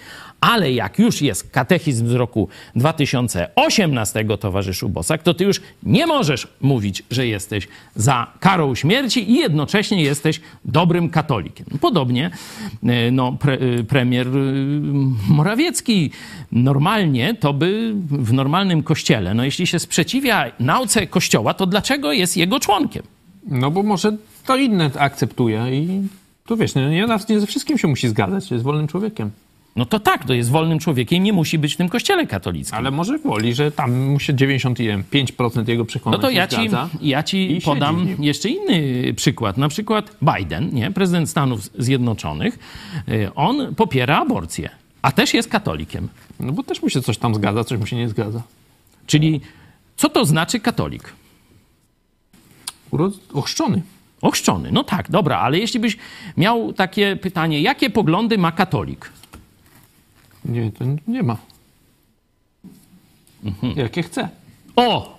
Ale 0.40 0.72
jak 0.72 0.98
już 0.98 1.22
jest 1.22 1.50
katechizm 1.50 2.08
z 2.08 2.12
roku 2.12 2.48
2018, 2.76 4.24
towarzyszu 4.40 4.88
Bosak, 4.88 5.22
to 5.22 5.34
ty 5.34 5.44
już 5.44 5.60
nie 5.82 6.06
możesz 6.06 6.48
mówić, 6.60 7.02
że 7.10 7.26
jesteś 7.26 7.68
za 7.96 8.26
karą 8.40 8.74
śmierci 8.74 9.30
i 9.30 9.34
jednocześnie 9.34 10.02
jesteś 10.02 10.40
dobrym 10.64 11.10
katolikiem. 11.10 11.66
Podobnie 11.80 12.30
e, 12.86 13.10
no, 13.10 13.32
pre, 13.32 13.54
e, 13.54 13.84
premier 13.84 14.26
e, 14.26 14.30
Morawiecki 15.28 16.10
normalnie 16.52 17.34
to 17.34 17.52
by 17.52 17.92
w 18.10 18.32
normalnym 18.32 18.82
kościele, 18.82 19.34
no 19.34 19.44
jeśli 19.44 19.66
się 19.66 19.78
sprzeciwia 19.78 20.52
nauce 20.60 21.06
kościoła, 21.06 21.54
to 21.54 21.66
dlaczego 21.66 22.12
jest 22.12 22.36
jego 22.36 22.60
członkiem? 22.60 23.02
No 23.48 23.70
bo 23.70 23.82
może 23.82 24.16
to 24.46 24.56
inne 24.56 24.90
akceptuje 24.98 25.66
i 25.72 26.02
tu 26.46 26.56
wiesz, 26.56 26.74
no 26.74 26.90
nie, 26.90 27.06
nie 27.28 27.40
ze 27.40 27.46
wszystkim 27.46 27.78
się 27.78 27.88
musi 27.88 28.08
zgadzać, 28.08 28.50
jest 28.50 28.64
wolnym 28.64 28.86
człowiekiem. 28.86 29.30
No 29.76 29.86
to 29.86 30.00
tak, 30.00 30.26
to 30.26 30.34
jest 30.34 30.50
wolnym 30.50 30.78
człowiekiem, 30.78 31.22
nie 31.22 31.32
musi 31.32 31.58
być 31.58 31.74
w 31.74 31.76
tym 31.76 31.88
kościele 31.88 32.26
katolickim. 32.26 32.78
Ale 32.78 32.90
może 32.90 33.18
woli, 33.18 33.54
że 33.54 33.72
tam 33.72 34.06
mu 34.06 34.20
się 34.20 34.32
95% 34.32 35.68
jego 35.68 35.82
No 35.82 35.86
przekonań 35.86 36.20
to 36.20 36.30
się 36.30 36.36
ja 36.36 36.46
ci, 36.46 36.68
ja 37.00 37.22
ci 37.22 37.60
podam 37.64 38.08
jeszcze 38.18 38.48
inny 38.48 39.14
przykład. 39.14 39.56
Na 39.56 39.68
przykład 39.68 40.16
Biden, 40.22 40.74
nie? 40.74 40.90
prezydent 40.90 41.30
Stanów 41.30 41.60
Zjednoczonych, 41.78 42.58
y, 43.08 43.34
on 43.34 43.74
popiera 43.74 44.18
aborcję, 44.18 44.70
a 45.02 45.12
też 45.12 45.34
jest 45.34 45.48
katolikiem. 45.48 46.08
No 46.40 46.52
bo 46.52 46.62
też 46.62 46.82
mu 46.82 46.90
się 46.90 47.02
coś 47.02 47.18
tam 47.18 47.34
zgadza, 47.34 47.64
coś 47.64 47.78
mu 47.78 47.86
się 47.86 47.96
nie 47.96 48.08
zgadza. 48.08 48.42
Czyli 49.06 49.40
co 49.96 50.08
to 50.08 50.24
znaczy 50.24 50.60
katolik? 50.60 51.12
Uro... 52.90 53.10
Ochrzczony. 53.32 53.82
Ochrzczony. 54.22 54.72
No 54.72 54.84
tak, 54.84 55.10
dobra, 55.10 55.38
ale 55.38 55.58
jeśli 55.58 55.80
byś 55.80 55.96
miał 56.36 56.72
takie 56.72 57.16
pytanie, 57.16 57.62
jakie 57.62 57.90
poglądy 57.90 58.38
ma 58.38 58.52
katolik? 58.52 59.12
Nie, 60.44 60.72
to 60.72 60.84
nie 61.06 61.22
ma. 61.22 61.36
Mhm. 63.44 63.72
Jakie 63.76 64.02
chce. 64.02 64.28
O! 64.76 65.18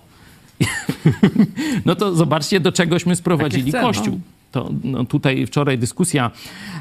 no 1.86 1.94
to 1.94 2.14
zobaczcie, 2.14 2.60
do 2.60 2.72
czegośmy 2.72 3.16
sprowadzili 3.16 3.70
chce, 3.70 3.80
Kościół. 3.80 4.14
no. 4.14 4.40
To, 4.52 4.70
no, 4.84 5.04
tutaj 5.04 5.46
wczoraj 5.46 5.78
dyskusja 5.78 6.30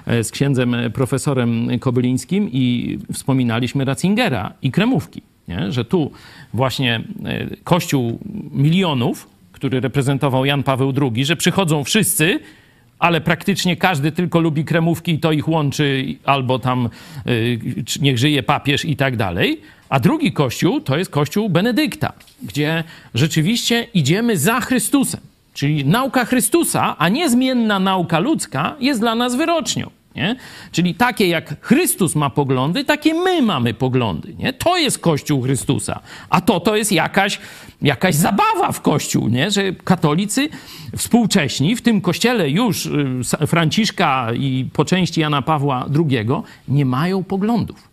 e, 0.05 0.23
z 0.23 0.31
księdzem 0.31 0.73
e, 0.73 0.89
profesorem 0.89 1.79
Kobylińskim 1.79 2.49
i 2.51 2.97
wspominaliśmy 3.13 3.85
Ratzingera 3.85 4.53
i 4.61 4.71
Kremówki, 4.71 5.21
nie? 5.47 5.71
że 5.71 5.85
tu 5.85 6.11
właśnie 6.53 7.03
e, 7.25 7.55
Kościół 7.63 8.19
milionów, 8.51 9.27
który 9.59 9.79
reprezentował 9.79 10.45
Jan 10.45 10.63
Paweł 10.63 10.93
II, 11.01 11.25
że 11.25 11.35
przychodzą 11.35 11.83
wszyscy, 11.83 12.39
ale 12.99 13.21
praktycznie 13.21 13.77
każdy 13.77 14.11
tylko 14.11 14.39
lubi 14.39 14.65
kremówki 14.65 15.11
i 15.11 15.19
to 15.19 15.31
ich 15.31 15.47
łączy, 15.47 16.05
albo 16.25 16.59
tam 16.59 16.89
y, 17.27 17.59
niech 18.01 18.17
żyje 18.17 18.43
papież 18.43 18.85
i 18.85 18.95
tak 18.95 19.17
dalej. 19.17 19.61
A 19.89 19.99
drugi 19.99 20.33
kościół 20.33 20.81
to 20.81 20.97
jest 20.97 21.11
kościół 21.11 21.49
Benedykta, 21.49 22.13
gdzie 22.43 22.83
rzeczywiście 23.13 23.87
idziemy 23.93 24.37
za 24.37 24.59
Chrystusem. 24.59 25.21
Czyli 25.53 25.85
nauka 25.85 26.25
Chrystusa, 26.25 26.95
a 26.97 27.09
niezmienna 27.09 27.79
nauka 27.79 28.19
ludzka 28.19 28.75
jest 28.79 28.99
dla 28.99 29.15
nas 29.15 29.35
wyrocznią. 29.35 29.89
Nie? 30.19 30.35
Czyli 30.71 30.95
takie 30.95 31.27
jak 31.27 31.65
Chrystus 31.65 32.15
ma 32.15 32.29
poglądy, 32.29 32.85
takie 32.85 33.13
my 33.13 33.41
mamy 33.41 33.73
poglądy. 33.73 34.33
Nie? 34.33 34.53
To 34.53 34.77
jest 34.77 34.99
Kościół 34.99 35.41
Chrystusa. 35.41 35.99
A 36.29 36.41
to 36.41 36.59
to 36.59 36.75
jest 36.75 36.91
jakaś, 36.91 37.39
jakaś 37.81 38.15
zabawa 38.15 38.71
w 38.71 38.81
Kościół, 38.81 39.27
nie? 39.27 39.51
że 39.51 39.73
katolicy 39.73 40.49
współcześni 40.97 41.75
w 41.75 41.81
tym 41.81 42.01
kościele 42.01 42.49
już 42.49 42.85
y, 42.85 43.47
Franciszka 43.47 44.33
i 44.33 44.69
po 44.73 44.85
części 44.85 45.21
Jana 45.21 45.41
Pawła 45.41 45.85
II 45.95 46.27
nie 46.67 46.85
mają 46.85 47.23
poglądów. 47.23 47.89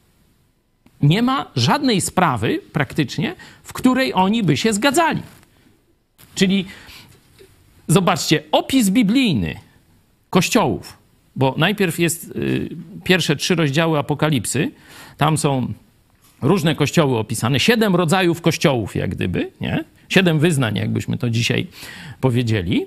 Nie 1.03 1.23
ma 1.23 1.47
żadnej 1.57 2.01
sprawy 2.01 2.61
praktycznie, 2.73 3.35
w 3.63 3.73
której 3.73 4.15
oni 4.15 4.43
by 4.43 4.57
się 4.57 4.73
zgadzali. 4.73 5.23
Czyli 6.35 6.65
zobaczcie, 7.89 8.43
opis 8.53 8.91
biblijny 8.91 9.55
kościołów, 10.31 11.06
bo 11.37 11.55
najpierw 11.59 11.99
jest 11.99 12.31
y, 12.37 12.69
pierwsze 13.05 13.37
trzy 13.37 13.55
rozdziały 13.55 13.99
Apokalipsy, 13.99 14.71
tam 15.17 15.39
są 15.39 15.73
różne 16.43 16.75
kościoły 16.75 17.19
opisane, 17.19 17.61
siedem 17.61 17.97
rodzajów 17.97 18.41
kościołów, 18.41 18.97
jak 18.97 19.11
gdyby, 19.11 19.51
nie? 19.61 19.85
Siedem 20.09 20.39
wyznań, 20.39 20.77
jakbyśmy 20.77 21.19
to 21.19 21.31
dzisiaj 21.31 21.67
powiedzieli, 22.21 22.87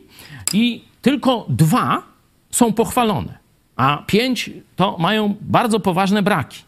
i 0.53 0.81
tylko 1.01 1.45
dwa 1.49 2.03
są 2.51 2.73
pochwalone, 2.73 3.37
a 3.75 4.03
pięć 4.07 4.49
to 4.75 4.97
mają 4.99 5.35
bardzo 5.41 5.79
poważne 5.79 6.23
braki. 6.23 6.63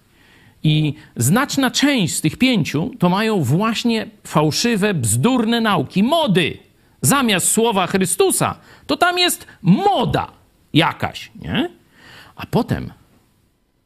I 0.64 0.94
znaczna 1.16 1.72
część 1.72 2.16
z 2.16 2.22
tych 2.22 2.38
pięciu 2.38 2.92
to 3.00 3.10
mają 3.10 3.44
właśnie 3.44 4.08
fałszywe, 4.28 4.94
bzdurne 4.94 5.62
nauki, 5.62 6.04
mody. 6.04 6.58
Zamiast 7.02 7.52
słowa 7.52 7.88
Chrystusa, 7.88 8.56
to 8.88 8.98
tam 8.98 9.20
jest 9.20 9.48
moda 9.62 10.41
jakaś, 10.74 11.32
nie? 11.42 11.70
A 12.36 12.46
potem 12.46 12.92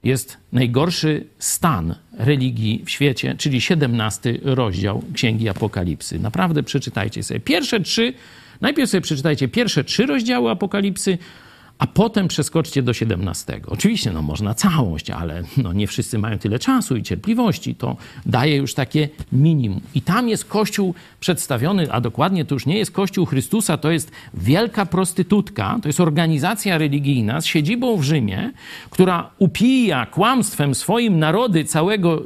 jest 0.04 0.38
najgorszy 0.52 1.26
stan 1.40 1.96
religii 2.18 2.84
w 2.86 2.90
świecie, 2.90 3.36
czyli 3.38 3.62
17 3.62 4.40
rozdział 4.44 5.04
Księgi 5.14 5.50
Apokalipsy. 5.50 6.20
Naprawdę 6.20 6.64
przeczytajcie 6.64 7.24
sobie 7.24 7.40
pierwsze 7.40 7.80
trzy, 7.80 8.14
najpierw 8.62 8.90
sobie 8.90 9.02
przeczytajcie 9.02 9.48
pierwsze 9.48 9.84
trzy 9.84 10.06
rozdziały 10.06 10.52
Apokalipsy, 10.52 11.18
a 11.80 11.88
potem 11.88 12.28
przeskoczcie 12.28 12.84
do 12.84 12.94
17. 12.94 13.62
Oczywiście, 13.68 14.12
no 14.12 14.22
można 14.22 14.54
całość, 14.54 15.10
ale 15.10 15.44
no, 15.58 15.74
nie 15.74 15.88
wszyscy 15.88 16.20
mają 16.20 16.38
tyle 16.38 16.60
czasu 16.60 16.96
i 16.96 17.04
cierpliwości. 17.04 17.76
To 17.76 17.98
daje 18.26 18.56
już 18.56 18.74
takie 18.74 19.10
minimum. 19.32 19.82
I 19.96 20.02
tam 20.02 20.30
jest 20.30 20.46
Kościół 20.46 20.94
przedstawiony, 21.20 21.92
a 21.92 22.02
dokładnie 22.02 22.46
to 22.46 22.56
już 22.56 22.66
nie 22.66 22.78
jest 22.78 22.92
Kościół 22.92 23.26
Chrystusa, 23.26 23.78
to 23.78 23.92
jest 23.92 24.12
wielka 24.34 24.86
prostytutka, 24.86 25.80
to 25.82 25.90
jest 25.90 26.00
organizacja 26.00 26.78
religijna 26.78 27.42
z 27.42 27.46
siedzibą 27.46 27.98
w 27.98 28.04
Rzymie, 28.04 28.52
która 28.90 29.30
upija 29.38 30.06
kłamstwem 30.06 30.76
swoim 30.76 31.20
narody 31.20 31.66
całego 31.66 32.24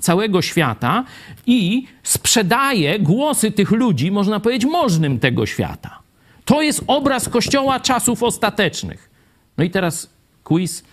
całego 0.00 0.42
świata 0.42 1.04
i 1.46 1.86
sprzedaje 2.02 2.98
głosy 2.98 3.50
tych 3.50 3.70
ludzi, 3.70 4.10
można 4.10 4.40
powiedzieć, 4.40 4.70
możnym 4.70 5.18
tego 5.18 5.46
świata. 5.46 6.01
To 6.44 6.62
jest 6.62 6.84
obraz 6.86 7.28
Kościoła 7.28 7.80
czasów 7.80 8.22
ostatecznych. 8.22 9.10
No 9.58 9.64
i 9.64 9.70
teraz 9.70 10.08
quiz 10.44 10.84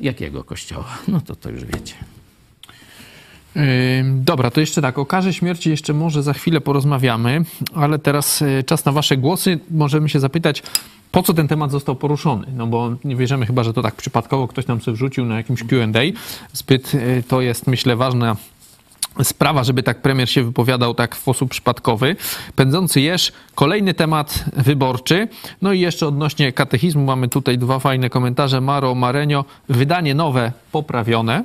jakiego 0.00 0.44
Kościoła? 0.44 0.98
No 1.08 1.20
to 1.20 1.36
to 1.36 1.50
już 1.50 1.64
wiecie. 1.64 1.94
Ym, 3.56 4.24
Dobra, 4.24 4.50
to 4.50 4.60
jeszcze 4.60 4.82
tak, 4.82 4.98
o 4.98 5.06
karze 5.06 5.34
śmierci 5.34 5.70
jeszcze 5.70 5.92
może 5.92 6.22
za 6.22 6.32
chwilę 6.32 6.60
porozmawiamy, 6.60 7.44
ale 7.74 7.98
teraz 7.98 8.42
y, 8.42 8.64
czas 8.66 8.84
na 8.84 8.92
wasze 8.92 9.16
głosy. 9.16 9.58
Możemy 9.70 10.08
się 10.08 10.20
zapytać, 10.20 10.62
po 11.12 11.22
co 11.22 11.34
ten 11.34 11.48
temat 11.48 11.70
został 11.70 11.96
poruszony? 11.96 12.46
No 12.56 12.66
bo 12.66 12.96
nie 13.04 13.16
wierzymy 13.16 13.46
chyba, 13.46 13.64
że 13.64 13.72
to 13.72 13.82
tak 13.82 13.94
przypadkowo 13.94 14.48
ktoś 14.48 14.66
nam 14.66 14.80
sobie 14.80 14.94
wrzucił 14.94 15.24
na 15.24 15.36
jakimś 15.36 15.64
Q&A. 15.64 16.00
Zbyt 16.52 16.94
y, 16.94 17.24
to 17.28 17.40
jest, 17.40 17.66
myślę, 17.66 17.96
ważna 17.96 18.36
sprawa, 19.22 19.64
żeby 19.64 19.82
tak 19.82 20.02
premier 20.02 20.30
się 20.30 20.44
wypowiadał 20.44 20.94
tak 20.94 21.16
w 21.16 21.18
sposób 21.18 21.50
przypadkowy. 21.50 22.16
Pędzący 22.56 23.00
jeż, 23.00 23.32
kolejny 23.54 23.94
temat 23.94 24.44
wyborczy. 24.56 25.28
No 25.62 25.72
i 25.72 25.80
jeszcze 25.80 26.06
odnośnie 26.06 26.52
katechizmu 26.52 27.04
mamy 27.04 27.28
tutaj 27.28 27.58
dwa 27.58 27.78
fajne 27.78 28.10
komentarze. 28.10 28.60
Maro 28.60 28.94
Marenio, 28.94 29.44
wydanie 29.68 30.14
nowe, 30.14 30.52
poprawione. 30.72 31.44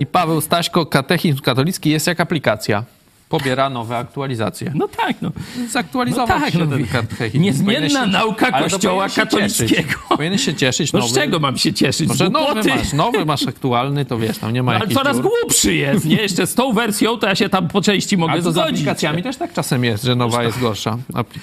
I 0.00 0.06
Paweł 0.06 0.40
Staśko, 0.40 0.86
katechizm 0.86 1.38
katolicki 1.38 1.90
jest 1.90 2.06
jak 2.06 2.20
aplikacja. 2.20 2.84
Pobiera 3.30 3.70
nowe 3.70 3.96
aktualizacje. 3.98 4.72
No 4.74 4.88
tak, 4.88 5.16
no. 5.22 5.30
Zaktualizował 5.70 6.38
No 6.38 6.44
tak, 6.44 6.52
się 6.52 6.58
no, 6.58 6.66
ten 6.66 6.86
katechizm. 6.86 7.42
niezmienna 7.42 7.88
się- 8.04 8.06
nauka 8.06 8.48
ale 8.52 8.70
Kościoła 8.70 9.08
cieszyć. 9.08 9.24
katolickiego. 9.30 9.92
Powinien 10.08 10.38
się 10.38 10.54
cieszyć. 10.54 10.92
No 10.92 10.98
nowy, 10.98 11.10
z 11.10 11.14
czego 11.14 11.38
mam 11.38 11.58
się 11.58 11.72
cieszyć? 11.72 12.06
Z 12.06 12.08
Może 12.08 12.30
nowy 12.30 12.68
masz, 12.68 12.92
nowy 12.92 13.24
masz 13.24 13.46
aktualny, 13.46 14.04
to 14.04 14.18
wiesz, 14.18 14.38
tam 14.38 14.52
nie 14.52 14.62
ma 14.62 14.72
Ale 14.72 14.80
jakichś 14.80 14.96
coraz 14.98 15.16
dziur. 15.16 15.24
głupszy 15.42 15.74
jest, 15.74 16.04
nie? 16.04 16.16
Jeszcze 16.16 16.46
z 16.46 16.54
tą 16.54 16.72
wersją 16.72 17.16
to 17.18 17.26
ja 17.26 17.34
się 17.34 17.48
tam 17.48 17.68
po 17.68 17.80
części 17.82 18.16
mogę 18.16 18.32
Ale 18.32 18.42
to 18.42 18.50
z 18.50 18.54
zgodzić. 18.54 18.70
aplikacjami 18.72 19.22
też 19.22 19.36
tak 19.36 19.52
czasem 19.52 19.84
jest, 19.84 20.04
że 20.04 20.14
nowa 20.14 20.42
jest 20.42 20.60
gorsza 20.60 20.98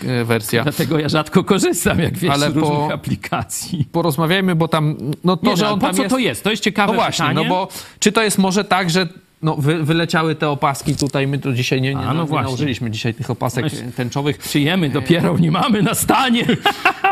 e, 0.08 0.24
wersja. 0.26 0.64
Dlatego 0.64 1.00
ja 1.00 1.10
rzadko 1.10 1.44
korzystam, 1.44 2.00
jak 2.00 2.18
wiesz, 2.18 2.32
Ale 2.34 2.52
z 2.52 2.56
różnych 2.56 2.78
po- 2.88 2.94
aplikacji. 2.94 3.86
Porozmawiajmy, 3.92 4.56
bo 4.56 4.68
tam, 4.68 4.98
no 5.24 5.38
to, 5.38 5.50
Nie, 5.50 5.58
że 5.58 5.66
no, 5.66 5.72
on 5.74 5.80
po 5.80 5.86
tam 5.86 5.96
co 5.96 6.02
jest... 6.04 6.16
to 6.16 6.20
jest? 6.20 6.44
To 6.44 6.52
jest 6.52 6.64
ciekawe 6.64 6.88
No 6.94 7.00
właśnie, 7.00 7.26
pytanie. 7.28 7.50
no 7.50 7.56
bo 7.56 7.68
czy 8.00 8.12
to 8.12 8.24
jest 8.24 8.38
może 8.38 8.64
tak, 8.64 8.90
że 8.90 9.08
no, 9.42 9.56
wy, 9.56 9.84
wyleciały 9.84 10.36
te 10.36 10.50
opaski 10.50 10.96
tutaj, 10.96 11.28
my 11.28 11.40
tu 11.40 11.54
dzisiaj 11.54 11.82
nie, 11.82 11.96
nie, 11.96 12.02
A, 12.02 12.14
no 12.14 12.26
nie 12.26 12.32
nałożyliśmy 12.32 12.92
dzisiaj 12.92 13.14
tych 13.14 13.30
opasek 13.30 13.70
Właśnie. 13.70 13.92
tęczowych. 13.92 14.38
Przyjemy 14.38 14.90
dopiero, 14.90 15.38
nie 15.38 15.52
mamy 15.52 15.82
na 15.82 15.94
stanie. 15.96 16.46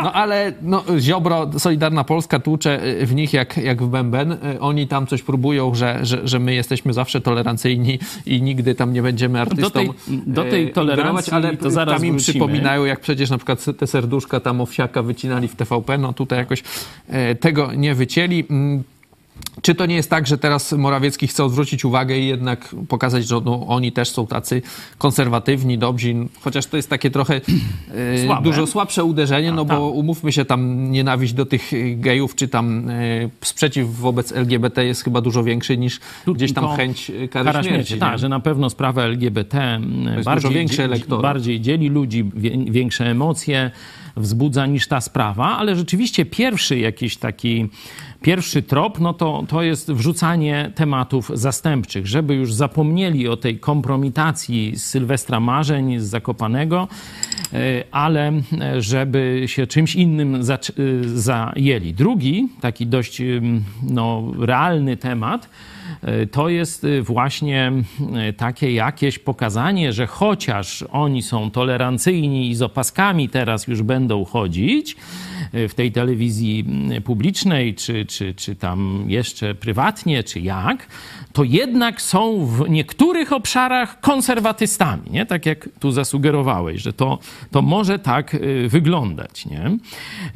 No 0.03 0.13
ale 0.13 0.53
no, 0.61 0.83
Ziobro, 0.99 1.49
Solidarna 1.59 2.03
Polska 2.03 2.39
tłucze 2.39 2.83
y, 3.01 3.05
w 3.05 3.15
nich 3.15 3.33
jak, 3.33 3.57
jak 3.57 3.83
w 3.83 3.87
bęben. 3.87 4.31
Y, 4.31 4.37
Oni 4.59 4.87
tam 4.87 5.07
coś 5.07 5.21
próbują, 5.21 5.75
że, 5.75 5.99
że, 6.03 6.27
że 6.27 6.39
my 6.39 6.53
jesteśmy 6.53 6.93
zawsze 6.93 7.21
tolerancyjni 7.21 7.99
i 8.25 8.41
nigdy 8.41 8.75
tam 8.75 8.93
nie 8.93 9.01
będziemy 9.01 9.41
artystom 9.41 9.71
tej- 9.71 9.91
do 10.27 10.43
tej 10.43 10.65
y, 10.67 10.69
tolerancji 10.73 11.33
ale 11.33 11.57
to 11.57 11.71
zaraz 11.71 11.95
tam 11.95 12.05
im 12.05 12.13
wrócimy. 12.13 12.33
przypominają, 12.33 12.85
jak 12.85 12.99
przecież 12.99 13.29
na 13.29 13.37
przykład 13.37 13.65
te 13.77 13.87
serduszka 13.87 14.39
tam 14.39 14.61
owsiaka 14.61 15.01
wycinali 15.03 15.47
w 15.47 15.55
TVP, 15.55 15.97
no 15.97 16.13
tutaj 16.13 16.39
jakoś 16.39 16.59
y, 17.31 17.35
tego 17.35 17.73
nie 17.73 17.95
wycięli. 17.95 18.45
Czy 19.61 19.75
to 19.75 19.85
nie 19.85 19.95
jest 19.95 20.09
tak, 20.09 20.27
że 20.27 20.37
teraz 20.37 20.71
Morawiecki 20.71 21.27
chce 21.27 21.43
odwrócić 21.43 21.85
uwagę 21.85 22.17
i 22.17 22.27
jednak 22.27 22.75
pokazać, 22.87 23.27
że 23.27 23.41
no, 23.45 23.67
oni 23.67 23.91
też 23.91 24.09
są 24.09 24.27
tacy 24.27 24.61
konserwatywni, 24.97 25.77
dobrzy, 25.77 26.15
chociaż 26.41 26.65
to 26.65 26.77
jest 26.77 26.89
takie 26.89 27.11
trochę 27.11 27.41
e, 27.91 28.17
Słabe. 28.25 28.43
dużo 28.43 28.67
słabsze 28.67 29.03
uderzenie, 29.03 29.51
no 29.51 29.65
tak. 29.65 29.77
bo 29.77 29.89
umówmy 29.89 30.31
się, 30.31 30.45
tam 30.45 30.91
nienawiść 30.91 31.33
do 31.33 31.45
tych 31.45 31.71
gejów, 31.99 32.35
czy 32.35 32.47
tam 32.47 32.89
e, 32.89 32.93
sprzeciw 33.41 33.95
wobec 33.95 34.31
LGBT 34.31 34.85
jest 34.85 35.03
chyba 35.03 35.21
dużo 35.21 35.43
większy 35.43 35.77
niż 35.77 35.99
gdzieś 36.27 36.53
tam 36.53 36.67
chęć 36.67 37.09
e, 37.09 37.27
kary 37.27 37.45
Kara 37.45 37.63
śmierci. 37.63 37.69
śmierci, 37.69 37.97
tak, 37.97 38.19
że 38.19 38.29
na 38.29 38.39
pewno 38.39 38.69
sprawa 38.69 39.03
LGBT 39.03 39.79
bardziej, 40.25 40.67
bardziej 41.21 41.61
dzieli 41.61 41.89
ludzi, 41.89 42.31
większe 42.65 43.05
emocje 43.05 43.71
wzbudza 44.17 44.65
niż 44.65 44.87
ta 44.87 45.01
sprawa, 45.01 45.57
ale 45.57 45.75
rzeczywiście 45.75 46.25
pierwszy 46.25 46.79
jakiś 46.79 47.17
taki, 47.17 47.69
pierwszy 48.25 48.61
trop, 48.61 48.99
no 48.99 49.13
to, 49.13 49.43
to 49.47 49.61
jest 49.61 49.91
wrzucanie 49.91 50.71
tematów 50.75 51.31
zastępczych, 51.33 52.07
żeby 52.07 52.35
już 52.35 52.53
zapomnieli 52.53 53.27
o 53.27 53.37
tej 53.37 53.59
kompromitacji 53.59 54.75
z 54.75 54.85
Sylwestra 54.85 55.39
Marzeń, 55.39 55.99
z 55.99 56.03
Zakopanego, 56.03 56.87
e, 57.53 57.83
ale 57.91 58.27
e, 58.27 58.81
żeby 58.81 59.43
się 59.45 59.67
czymś 59.67 59.95
innym 59.95 60.35
y, 60.35 61.19
zajęli. 61.19 61.93
Drugi, 61.93 62.49
taki 62.61 62.87
dość 62.87 63.21
ym, 63.21 63.63
no, 63.83 64.23
realny 64.39 64.97
temat, 64.97 65.45
e, 65.45 65.74
to 66.31 66.49
jest 66.49 66.83
y, 66.83 67.01
właśnie 67.01 67.71
y, 68.29 68.33
takie 68.33 68.71
jakieś 68.71 69.19
pokazanie, 69.19 69.93
że 69.93 70.07
chociaż 70.07 70.83
oni 70.91 71.21
są 71.21 71.51
tolerancyjni 71.51 72.49
i 72.49 72.55
z 72.55 72.61
opaskami 72.61 73.29
teraz 73.29 73.67
już 73.67 73.81
będą 73.81 74.25
chodzić 74.25 74.95
w 75.53 75.73
tej 75.73 75.91
telewizji 75.91 76.65
publicznej, 77.03 77.75
czy, 77.75 78.05
czy, 78.05 78.33
czy 78.33 78.55
tam 78.55 79.05
jeszcze 79.07 79.55
prywatnie, 79.55 80.23
czy 80.23 80.39
jak, 80.39 80.87
to 81.33 81.43
jednak 81.43 82.01
są 82.01 82.45
w 82.45 82.69
niektórych 82.69 83.33
obszarach 83.33 83.99
konserwatystami, 83.99 85.03
nie? 85.11 85.25
Tak 85.25 85.45
jak 85.45 85.69
tu 85.79 85.91
zasugerowałeś, 85.91 86.81
że 86.81 86.93
to, 86.93 87.19
to 87.51 87.61
może 87.61 87.99
tak 87.99 88.37
wyglądać, 88.67 89.45
nie? 89.45 89.77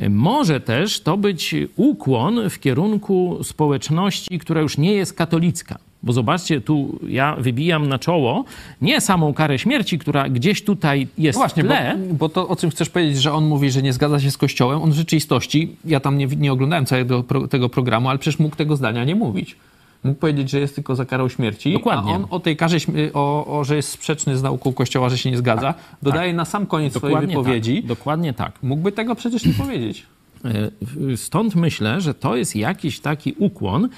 Może 0.10 0.60
też 0.60 1.02
to 1.02 1.18
być 1.18 1.56
ukłon 1.76 2.50
w 2.50 2.60
kierunku 2.60 3.40
społeczności, 3.44 4.40
która 4.40 4.62
już 4.62 4.78
nie 4.78 4.94
jest 4.94 5.14
katolicka. 5.14 5.59
Bo 6.04 6.14
zobaczcie, 6.14 6.62
tu 6.62 7.00
ja 7.08 7.36
wybijam 7.36 7.88
na 7.90 8.00
czoło 8.00 8.46
nie 8.82 9.02
samą 9.02 9.34
karę 9.34 9.60
śmierci, 9.60 10.00
która 10.00 10.30
gdzieś 10.30 10.64
tutaj 10.64 11.08
jest 11.18 11.36
No 11.38 11.42
Właśnie, 11.42 11.64
w 11.64 11.66
tle, 11.66 11.98
bo, 12.10 12.14
bo 12.14 12.30
to 12.30 12.48
o 12.48 12.56
czym 12.56 12.70
chcesz 12.70 12.90
powiedzieć, 12.90 13.22
że 13.22 13.34
on 13.34 13.46
mówi, 13.46 13.72
że 13.72 13.82
nie 13.82 13.94
zgadza 13.94 14.20
się 14.20 14.32
z 14.32 14.38
Kościołem, 14.38 14.82
on 14.82 14.92
w 14.92 14.96
rzeczywistości, 14.96 15.76
ja 15.86 16.00
tam 16.00 16.18
nie, 16.18 16.28
nie 16.28 16.54
oglądałem 16.54 16.86
całego 16.86 17.24
pro, 17.24 17.48
tego 17.48 17.70
programu, 17.70 18.10
ale 18.10 18.20
przecież 18.20 18.40
mógł 18.40 18.56
tego 18.56 18.76
zdania 18.76 19.04
nie 19.04 19.16
mówić. 19.16 19.56
Mógł 20.04 20.20
powiedzieć, 20.20 20.50
że 20.50 20.60
jest 20.60 20.76
tylko 20.76 20.96
za 20.96 21.06
karą 21.06 21.30
śmierci, 21.30 21.74
Dokładnie. 21.74 22.12
a 22.14 22.16
on 22.16 22.26
o 22.30 22.40
tej 22.40 22.58
karze, 22.58 22.78
o, 23.14 23.60
o, 23.60 23.64
że 23.64 23.76
jest 23.76 23.90
sprzeczny 23.90 24.38
z 24.38 24.44
nauką 24.44 24.74
Kościoła, 24.74 25.10
że 25.10 25.18
się 25.18 25.32
nie 25.32 25.38
zgadza, 25.38 25.74
dodaje 26.02 26.34
na 26.34 26.46
sam 26.46 26.66
koniec 26.66 26.94
swojej 26.94 27.14
dokładnie 27.16 27.36
wypowiedzi. 27.38 27.76
tak, 27.76 27.86
dokładnie 27.86 28.34
tak. 28.34 28.52
Mógłby 28.64 28.92
tego 28.92 29.16
przecież 29.16 29.46
nie 29.46 29.54
powiedzieć. 29.54 30.06
E, 30.46 31.18
Stąd 31.18 31.56
myślę, 31.56 32.02
że 32.02 32.14
to 32.14 32.36
jest 32.36 32.56
jakiś 32.56 33.00
taki 33.00 33.36
ukłon 33.40 33.90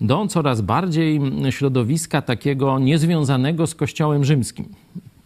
do 0.00 0.26
coraz 0.26 0.60
bardziej 0.60 1.20
środowiska 1.50 2.22
takiego 2.22 2.78
niezwiązanego 2.78 3.66
z 3.66 3.74
Kościołem 3.74 4.24
Rzymskim. 4.24 4.68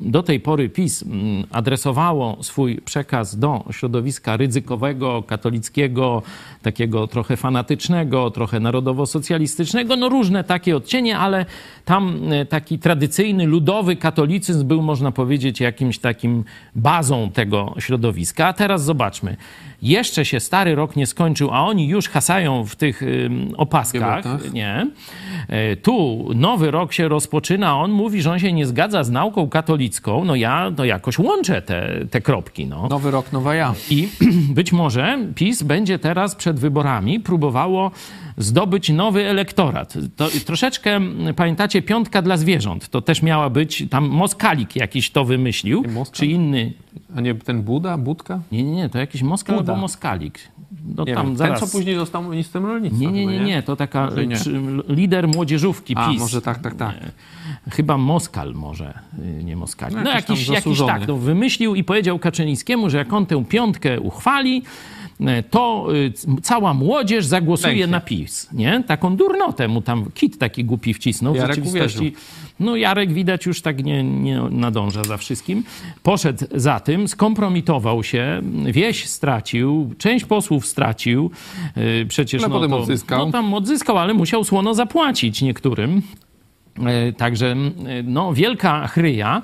Do 0.01 0.23
tej 0.23 0.41
pory 0.41 0.69
PiS 0.69 1.03
mm, 1.03 1.45
adresowało 1.51 2.39
swój 2.43 2.77
przekaz 2.77 3.39
do 3.39 3.65
środowiska 3.71 4.37
ryzykowego, 4.37 5.23
katolickiego, 5.23 6.23
takiego 6.63 7.07
trochę 7.07 7.37
fanatycznego, 7.37 8.31
trochę 8.31 8.61
narodowo-socjalistycznego, 8.61 9.97
no 9.97 10.09
różne 10.09 10.45
takie 10.45 10.77
odcienie, 10.77 11.19
ale 11.19 11.47
tam 11.85 12.33
e, 12.33 12.47
taki 12.47 12.79
tradycyjny, 12.79 13.47
ludowy 13.47 13.97
katolicyzm 13.97 14.67
był, 14.67 14.83
można 14.83 15.13
powiedzieć, 15.13 15.61
jakimś 15.61 15.99
takim 15.99 16.45
bazą 16.75 17.31
tego 17.31 17.75
środowiska. 17.79 18.47
A 18.47 18.53
teraz 18.53 18.85
zobaczmy. 18.85 19.37
Jeszcze 19.85 20.25
się 20.25 20.41
stary 20.41 20.75
rok 20.75 20.97
nie 20.97 21.07
skończył, 21.07 21.51
a 21.53 21.61
oni 21.65 21.89
już 21.89 22.09
hasają 22.09 22.65
w 22.65 22.77
tych 22.77 23.03
opaskach. 23.57 24.25
Nie. 24.53 24.87
E, 25.49 25.77
Tu 25.77 26.29
nowy 26.35 26.71
rok 26.71 26.93
się 26.93 27.09
rozpoczyna, 27.09 27.69
a 27.69 27.75
on 27.75 27.91
mówi, 27.91 28.23
że 28.23 28.31
on 28.33 28.39
się 28.39 28.53
nie 28.53 28.67
zgadza 28.67 29.05
z 29.05 29.11
nauką 29.11 29.49
katolicką. 29.49 30.25
No 30.25 30.35
ja 30.35 30.71
to 30.77 30.85
jakoś 30.85 31.19
łączę 31.19 31.63
te, 31.63 32.07
te 32.11 32.21
kropki. 32.21 32.67
No. 32.67 32.89
Nowy 32.89 33.11
rok, 33.11 33.33
nowa 33.33 33.55
ja. 33.55 33.75
I 33.91 34.09
być 34.59 34.73
może 34.73 35.19
PiS 35.35 35.63
będzie 35.63 35.99
teraz 35.99 36.35
przed 36.35 36.61
wyborami 36.61 37.21
próbowało 37.21 37.91
zdobyć 38.37 38.89
nowy 38.89 39.27
elektorat. 39.27 39.95
To 40.17 40.29
troszeczkę, 40.47 41.01
pamiętacie, 41.37 41.83
piątka 41.83 42.23
dla 42.23 42.37
zwierząt. 42.37 42.89
To 42.89 43.03
też 43.03 43.23
miała 43.23 43.51
być, 43.51 43.85
tam 43.91 44.09
Moskalik 44.09 44.77
jakiś 44.77 45.11
to 45.11 45.25
wymyślił, 45.25 45.85
czy 46.13 46.27
inny. 46.27 46.73
A 47.17 47.21
nie 47.21 47.35
ten 47.35 47.63
Buda, 47.63 47.99
Budka? 47.99 48.41
Nie, 48.53 48.63
nie, 48.63 48.73
nie, 48.73 48.89
to 48.89 48.99
jakiś 48.99 49.23
Moskal 49.23 49.57
Buda. 49.57 49.73
albo 49.73 49.81
Moskalik. 49.81 50.39
No 50.97 51.05
Nie 51.05 51.15
tam 51.15 51.27
wiem. 51.27 51.37
zaraz... 51.37 51.61
Ten, 51.61 51.69
co 51.69 51.77
później 51.79 51.97
został 51.97 52.23
ministrem 52.23 52.67
rolnictwa. 52.67 53.01
Nie, 53.01 53.13
nie, 53.13 53.27
nie, 53.27 53.41
nie, 53.41 53.63
to 53.63 53.77
taka 53.77 54.11
nie. 54.27 54.37
lider 54.89 55.29
młodzieżówki 55.29 55.95
A, 55.97 56.09
PiS. 56.11 56.21
może 56.21 56.43
tak, 56.43 56.59
tak, 56.59 56.75
tak. 56.75 56.95
Chyba 57.71 57.99
Moskal 57.99 58.55
może, 58.55 58.99
y, 59.41 59.45
nie 59.45 59.57
Moskali. 59.57 59.95
No, 59.95 60.03
No, 60.03 60.11
jakiś 60.11 60.49
jakiś, 60.49 60.79
tak, 60.79 61.09
no, 61.09 61.17
wymyślił 61.17 61.75
i 61.75 61.85
powiedział 61.85 62.19
Kaczyńskiemu, 62.19 62.91
że 62.91 62.99
jak 62.99 63.13
on 63.13 63.27
tę 63.27 63.45
piątkę 63.45 64.01
uchwali, 64.01 64.63
to 65.51 65.87
y, 65.95 66.13
cała 66.43 66.75
młodzież 66.75 67.27
zagłosuje 67.27 67.75
Pięknie. 67.75 67.87
na 67.87 68.01
PiS, 68.01 68.49
nie? 68.53 68.85
Taką 68.87 69.17
durnotę 69.17 69.69
mu 69.69 69.83
tam 69.83 70.05
kit 70.15 70.39
taki 70.39 70.65
głupi 70.65 70.95
wcisnął. 70.95 71.35
Jarek 71.35 71.51
w 71.51 71.65
rzeczywistości, 71.65 72.15
no 72.61 72.77
Jarek 72.77 73.13
widać 73.13 73.47
już 73.47 73.63
tak 73.63 73.85
nie, 73.85 74.03
nie 74.05 74.41
nadąża 74.51 75.05
za 75.05 75.17
wszystkim. 75.17 75.65
Poszedł 76.03 76.45
za 76.55 76.81
tym, 76.81 77.09
skompromitował 77.09 78.03
się, 78.03 78.43
wieś 78.67 79.07
stracił, 79.07 79.95
część 79.99 80.25
posłów 80.25 80.67
stracił. 80.67 81.31
y, 81.77 82.07
Przecież 82.09 82.43
Ale 82.43 82.49
no, 82.49 82.55
potem 82.57 82.71
to, 82.71 82.79
odzyskał. 82.79 83.27
No, 83.27 83.33
tam 83.33 83.55
odzyskał, 83.55 83.99
ale 83.99 84.15
musiał 84.15 84.45
słono 84.45 84.75
zapłacić 84.75 85.43
niektórym. 85.43 86.03
E, 86.87 87.13
Także 87.13 87.47
e, 87.53 87.57
no, 88.03 88.33
wielka 88.35 88.87
chryja. 88.87 89.43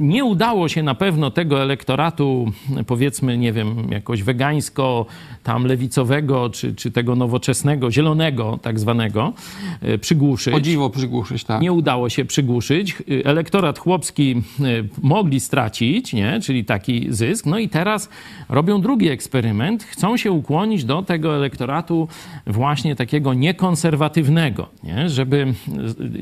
Nie 0.00 0.24
udało 0.24 0.68
się 0.68 0.82
na 0.82 0.94
pewno 0.94 1.30
tego 1.30 1.62
elektoratu, 1.62 2.52
e, 2.76 2.84
powiedzmy, 2.84 3.38
nie 3.38 3.52
wiem, 3.52 3.76
jakoś 3.90 4.22
wegańsko, 4.22 5.06
tam 5.42 5.66
lewicowego, 5.66 6.50
czy, 6.50 6.74
czy 6.74 6.90
tego 6.90 7.16
nowoczesnego, 7.16 7.90
zielonego 7.90 8.58
tak 8.62 8.80
zwanego, 8.80 9.32
e, 9.82 9.98
przygłuszyć. 9.98 10.54
O 10.54 10.60
dziwo 10.60 10.90
przygłuszyć, 10.90 11.44
tak. 11.44 11.62
Nie 11.62 11.72
udało 11.72 12.08
się 12.08 12.24
przygłuszyć. 12.24 12.96
Elektorat 13.24 13.78
chłopski 13.78 14.42
e, 14.60 14.64
mogli 15.02 15.40
stracić, 15.40 16.12
nie? 16.12 16.40
czyli 16.40 16.64
taki 16.64 17.06
zysk. 17.10 17.46
No 17.46 17.58
i 17.58 17.68
teraz 17.68 18.08
robią 18.48 18.80
drugi 18.80 19.08
eksperyment. 19.08 19.84
Chcą 19.84 20.16
się 20.16 20.32
ukłonić 20.32 20.84
do 20.84 21.02
tego 21.02 21.36
elektoratu 21.36 22.08
właśnie 22.46 22.96
takiego 22.96 23.34
niekonserwatywnego, 23.34 24.68
nie? 24.84 25.08
żeby 25.08 25.54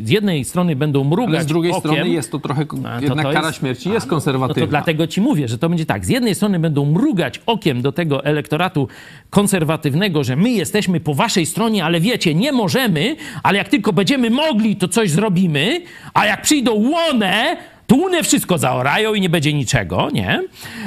z 0.03 0.11
jednej 0.11 0.45
strony 0.45 0.77
będą 0.77 1.05
mrugać 1.05 1.35
Ale 1.35 1.45
z 1.45 1.47
drugiej 1.47 1.73
okiem, 1.73 1.81
strony 1.81 2.11
jest 2.11 2.33
to 2.33 2.39
trochę, 2.39 2.63
A, 2.63 2.97
to 2.97 3.05
jednak 3.05 3.27
to 3.27 3.33
kara 3.33 3.47
jest- 3.47 3.62
śmierci 3.63 3.91
jest 3.91 4.07
No 4.07 4.11
konserwatywna. 4.11 4.63
to 4.63 4.67
dlatego 4.71 5.07
ci 5.07 5.21
mówię, 5.21 5.49
że 5.49 5.59
to 5.59 5.69
będzie 5.69 5.87
tak. 5.87 6.05
Z 6.05 6.09
jednej 6.09 6.35
strony 6.35 6.59
będą 6.59 6.85
mrugać 6.85 7.41
okiem 7.47 7.83
do 7.83 7.93
tego 7.93 8.25
elektoratu 8.25 8.89
konserwatywnego, 9.31 10.25
że 10.25 10.37
my 10.37 10.51
jesteśmy 10.51 11.01
po 11.01 11.15
waszej 11.15 11.47
stronie, 11.47 11.85
ale 11.85 12.01
wiecie, 12.01 12.35
nie 12.35 12.53
możemy, 12.53 13.17
ale 13.43 13.59
jak 13.59 13.69
tylko 13.69 13.93
będziemy 13.93 14.31
mogli, 14.31 14.77
to 14.77 14.89
coś 14.89 15.11
zrobimy, 15.11 15.81
a 16.15 16.27
jak 16.27 16.43
przyjdą 16.43 16.73
łone, 16.73 17.57
Tłuny 17.93 18.23
wszystko 18.23 18.59
zaorają 18.59 19.15
i 19.15 19.21
nie 19.21 19.29
będzie 19.31 19.53
niczego, 19.53 20.09
nie? 20.13 20.43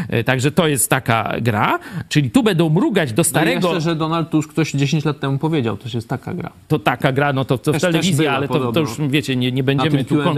E, 0.10 0.24
Także 0.24 0.52
to 0.52 0.68
jest 0.68 0.90
taka 0.90 1.36
gra. 1.42 1.80
Czyli 2.10 2.32
tu 2.32 2.44
będą 2.44 2.70
mrugać 2.70 3.14
do 3.14 3.20
No 3.20 3.24
starego... 3.24 3.68
jeszcze, 3.68 3.82
że 3.82 3.96
Donald 3.96 4.30
Tusk 4.30 4.50
ktoś 4.50 4.72
10 4.72 5.06
lat 5.06 5.20
temu 5.20 5.38
powiedział, 5.38 5.78
to 5.78 5.90
jest 5.94 6.10
taka 6.10 6.34
gra. 6.34 6.52
to 6.68 6.80
taka 6.80 7.12
gra, 7.12 7.34
no 7.34 7.46
to, 7.46 7.58
to 7.58 7.72
w 7.72 7.74
Też- 7.74 7.82
telewizji, 7.82 8.28
ale 8.28 8.48
to, 8.48 8.72
to 8.72 8.80
już 8.80 8.90
wiecie, 9.10 9.36
nie, 9.36 9.52
nie 9.52 9.64
będziemy 9.64 10.06
tu 10.06 10.24
tam 10.24 10.38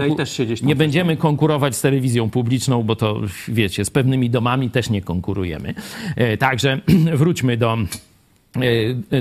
nie 0.62 0.76
będziemy 0.76 1.16
konkurować 1.16 1.76
z 1.76 1.80
telewizją 1.80 2.30
publiczną, 2.30 2.82
bo 2.82 2.96
to 2.96 3.20
wiecie, 3.48 3.84
z 3.84 3.90
pewnymi 3.90 4.30
domami 4.30 4.70
też 4.70 4.90
nie 4.90 5.02
konkurujemy. 5.02 5.74
E, 6.16 6.36
Także 6.36 6.80
wróćmy 7.20 7.56
do 7.56 7.78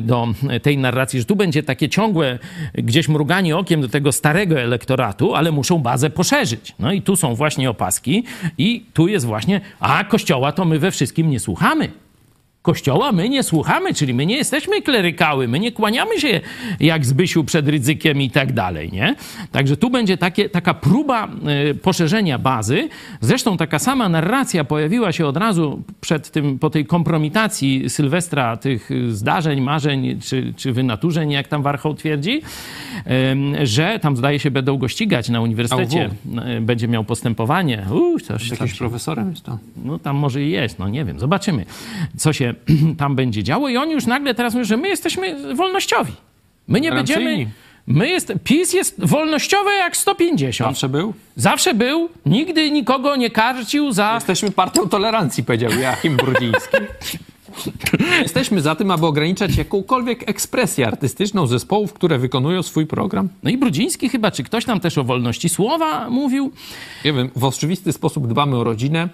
do 0.01 0.27
tej 0.61 0.77
narracji, 0.77 1.19
że 1.19 1.25
tu 1.25 1.35
będzie 1.35 1.63
takie 1.63 1.89
ciągłe 1.89 2.39
gdzieś 2.73 3.09
mruganie 3.09 3.57
okiem 3.57 3.81
do 3.81 3.89
tego 3.89 4.11
starego 4.11 4.59
elektoratu, 4.59 5.35
ale 5.35 5.51
muszą 5.51 5.79
bazę 5.79 6.09
poszerzyć. 6.09 6.75
No 6.79 6.91
i 6.91 7.01
tu 7.01 7.15
są 7.15 7.35
właśnie 7.35 7.69
opaski 7.69 8.23
i 8.57 8.85
tu 8.93 9.07
jest 9.07 9.25
właśnie, 9.25 9.61
a 9.79 10.03
kościoła 10.03 10.51
to 10.51 10.65
my 10.65 10.79
we 10.79 10.91
wszystkim 10.91 11.29
nie 11.29 11.39
słuchamy. 11.39 11.89
Kościoła 12.67 13.11
my 13.11 13.29
nie 13.29 13.43
słuchamy, 13.43 13.93
czyli 13.93 14.13
my 14.13 14.25
nie 14.25 14.37
jesteśmy 14.37 14.81
klerykały, 14.81 15.47
my 15.47 15.59
nie 15.59 15.71
kłaniamy 15.71 16.19
się 16.19 16.41
jak 16.79 17.05
Zbysiu 17.05 17.43
przed 17.43 17.67
ryzykiem 17.67 18.21
i 18.21 18.29
tak 18.29 18.53
dalej, 18.53 18.91
nie? 18.91 19.15
Także 19.51 19.77
tu 19.77 19.89
będzie 19.89 20.17
takie, 20.17 20.49
taka 20.49 20.73
próba 20.73 21.27
y, 21.71 21.75
poszerzenia 21.75 22.37
bazy. 22.39 22.89
Zresztą 23.21 23.57
taka 23.57 23.79
sama 23.79 24.09
narracja 24.09 24.63
pojawiła 24.63 25.11
się 25.11 25.25
od 25.25 25.37
razu 25.37 25.81
przed 26.01 26.31
tym, 26.31 26.59
po 26.59 26.69
tej 26.69 26.85
kompromitacji 26.85 27.89
Sylwestra 27.89 28.57
tych 28.57 28.91
y, 28.91 29.15
zdarzeń, 29.15 29.61
marzeń 29.61 30.19
czy, 30.21 30.53
czy 30.57 30.73
wynaturzeń, 30.73 31.31
jak 31.31 31.47
tam 31.47 31.61
Warchoł 31.63 31.93
twierdzi, 31.93 32.41
że 33.63 33.99
tam 33.99 34.17
zdaje 34.17 34.39
się 34.39 34.51
będą 34.51 34.77
go 34.77 34.87
ścigać 34.87 35.29
na 35.29 35.41
uniwersytecie, 35.41 36.09
y, 36.57 36.61
będzie 36.61 36.87
miał 36.87 37.03
postępowanie. 37.03 37.85
Uuu, 37.91 38.19
coś, 38.19 38.49
jakimś 38.49 38.73
profesorem 38.73 39.29
jest 39.29 39.43
to. 39.43 39.57
no 39.85 39.99
tam 39.99 40.15
może 40.15 40.43
i 40.43 40.51
jest, 40.51 40.79
no 40.79 40.89
nie 40.89 41.05
wiem, 41.05 41.19
zobaczymy, 41.19 41.65
co 42.17 42.33
się 42.33 42.56
tam 42.97 43.15
będzie 43.15 43.43
działo. 43.43 43.69
I 43.69 43.77
oni 43.77 43.93
już 43.93 44.05
nagle 44.05 44.33
teraz 44.33 44.53
mówią, 44.53 44.65
że 44.65 44.77
my 44.77 44.87
jesteśmy 44.87 45.55
wolnościowi. 45.55 46.13
My 46.67 46.81
nie 46.81 46.91
będziemy... 46.91 47.47
My 47.87 48.09
jest, 48.09 48.33
PiS 48.43 48.73
jest 48.73 49.05
wolnościowy 49.05 49.71
jak 49.79 49.97
150. 49.97 50.69
Zawsze 50.71 50.89
był? 50.89 51.13
Zawsze 51.35 51.73
był, 51.73 52.09
nigdy 52.25 52.71
nikogo 52.71 53.15
nie 53.15 53.29
karcił 53.29 53.91
za... 53.91 54.15
Jesteśmy 54.15 54.51
partią 54.51 54.89
tolerancji, 54.89 55.43
powiedział 55.43 55.71
Joachim 55.71 56.17
Brudziński. 56.17 56.77
Jesteśmy 58.23 58.61
za 58.61 58.75
tym, 58.75 58.91
aby 58.91 59.05
ograniczać 59.05 59.57
jakąkolwiek 59.57 60.29
ekspresję 60.29 60.87
artystyczną 60.87 61.47
zespołów, 61.47 61.93
które 61.93 62.17
wykonują 62.17 62.63
swój 62.63 62.85
program. 62.85 63.29
No 63.43 63.49
i 63.49 63.57
Brudziński 63.57 64.09
chyba, 64.09 64.31
czy 64.31 64.43
ktoś 64.43 64.65
tam 64.65 64.79
też 64.79 64.97
o 64.97 65.03
wolności 65.03 65.49
słowa 65.49 66.09
mówił. 66.09 66.51
Nie 67.05 67.13
wiem, 67.13 67.29
w 67.35 67.43
oczywisty 67.43 67.93
sposób 67.93 68.27
dbamy 68.27 68.57
o 68.57 68.63
rodzinę, 68.63 69.09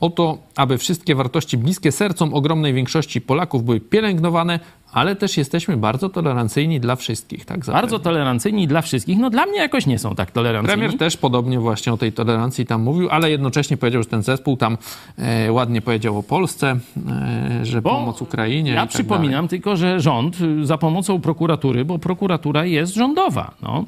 o 0.00 0.10
to, 0.10 0.38
aby 0.56 0.78
wszystkie 0.78 1.14
wartości 1.14 1.58
bliskie 1.58 1.92
sercom 1.92 2.34
ogromnej 2.34 2.74
większości 2.74 3.20
Polaków 3.20 3.64
były 3.64 3.80
pielęgnowane, 3.80 4.60
ale 4.92 5.16
też 5.16 5.36
jesteśmy 5.36 5.76
bardzo 5.76 6.08
tolerancyjni 6.08 6.80
dla 6.80 6.96
wszystkich. 6.96 7.44
Tak 7.44 7.64
zapewne. 7.64 7.82
Bardzo 7.82 7.98
tolerancyjni 7.98 8.68
dla 8.68 8.82
wszystkich. 8.82 9.18
No 9.18 9.30
dla 9.30 9.46
mnie 9.46 9.58
jakoś 9.58 9.86
nie 9.86 9.98
są 9.98 10.14
tak 10.14 10.30
tolerancyjni. 10.30 10.78
Premier 10.78 10.98
też 10.98 11.16
podobnie 11.16 11.60
właśnie 11.60 11.92
o 11.92 11.96
tej 11.96 12.12
tolerancji 12.12 12.66
tam 12.66 12.82
mówił, 12.82 13.08
ale 13.10 13.30
jednocześnie 13.30 13.76
powiedział, 13.76 14.02
że 14.02 14.08
ten 14.08 14.22
zespół 14.22 14.56
tam 14.56 14.78
e, 15.18 15.52
ładnie 15.52 15.82
powiedział 15.82 16.18
o 16.18 16.22
Polsce, 16.22 16.78
e, 17.08 17.64
że 17.64 17.82
Bo 17.82 17.90
pomoc 17.90 18.22
Ukrainie. 18.22 18.70
Ja 18.70 18.80
tak 18.80 18.90
przypominam 18.90 19.32
dalej. 19.32 19.48
tylko, 19.48 19.76
że 19.76 20.00
rząd 20.00 20.40
y, 20.40 20.66
za 20.66 20.78
pomocą 20.78 21.20
prokuratury, 21.20 21.84
bo 21.84 21.98
prokuratura 21.98 22.64
jest 22.64 22.94
rządowa, 22.94 23.54
no, 23.62 23.84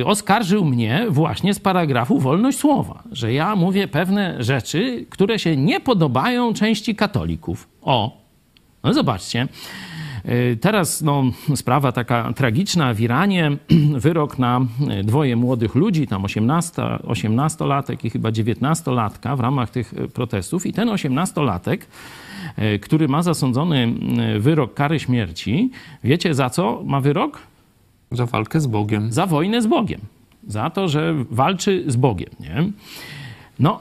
y, 0.00 0.06
oskarżył 0.06 0.64
mnie 0.64 1.06
właśnie 1.08 1.54
z 1.54 1.60
paragrafu 1.60 2.18
wolność 2.18 2.58
słowa, 2.58 3.02
że 3.12 3.32
ja 3.32 3.56
mówię 3.56 3.88
pewne 3.88 4.42
rzeczy, 4.42 5.06
które 5.12 5.38
się 5.38 5.56
nie 5.56 5.80
podobają 5.80 6.54
części 6.54 6.94
katolików. 6.94 7.68
O, 7.82 8.16
no 8.84 8.94
zobaczcie. 8.94 9.48
Y, 10.28 10.58
Teraz 10.60 11.02
no, 11.02 11.24
sprawa 11.54 11.92
taka 11.92 12.32
tragiczna 12.32 12.94
w 12.94 13.00
Iranie. 13.00 13.56
Wyrok 14.04 14.38
na 14.38 14.60
y, 15.00 15.04
dwoje 15.04 15.36
młodych 15.36 15.74
ludzi, 15.74 16.06
tam 16.06 16.24
18, 16.24 16.82
18-latek 16.82 18.04
i 18.04 18.10
chyba 18.10 18.30
19-latka 18.30 19.36
w 19.36 19.40
ramach 19.40 19.70
tych 19.70 19.92
y, 19.94 20.08
protestów. 20.08 20.66
I 20.66 20.72
ten 20.72 20.88
18-latek, 20.88 21.78
y, 22.58 22.78
który 22.78 23.08
ma 23.08 23.22
zasądzony 23.22 23.94
wyrok 24.38 24.74
kary 24.74 25.00
śmierci, 25.00 25.70
wiecie 26.04 26.34
za 26.34 26.50
co 26.50 26.82
ma 26.84 27.00
wyrok? 27.00 27.38
Za 28.10 28.26
walkę 28.26 28.60
z 28.60 28.66
Bogiem. 28.66 29.12
Za 29.12 29.26
wojnę 29.26 29.62
z 29.62 29.66
Bogiem. 29.66 30.00
Za 30.46 30.70
to, 30.70 30.88
że 30.88 31.14
walczy 31.30 31.84
z 31.86 31.96
Bogiem. 31.96 32.30
Nie? 32.40 32.72
No, 33.62 33.78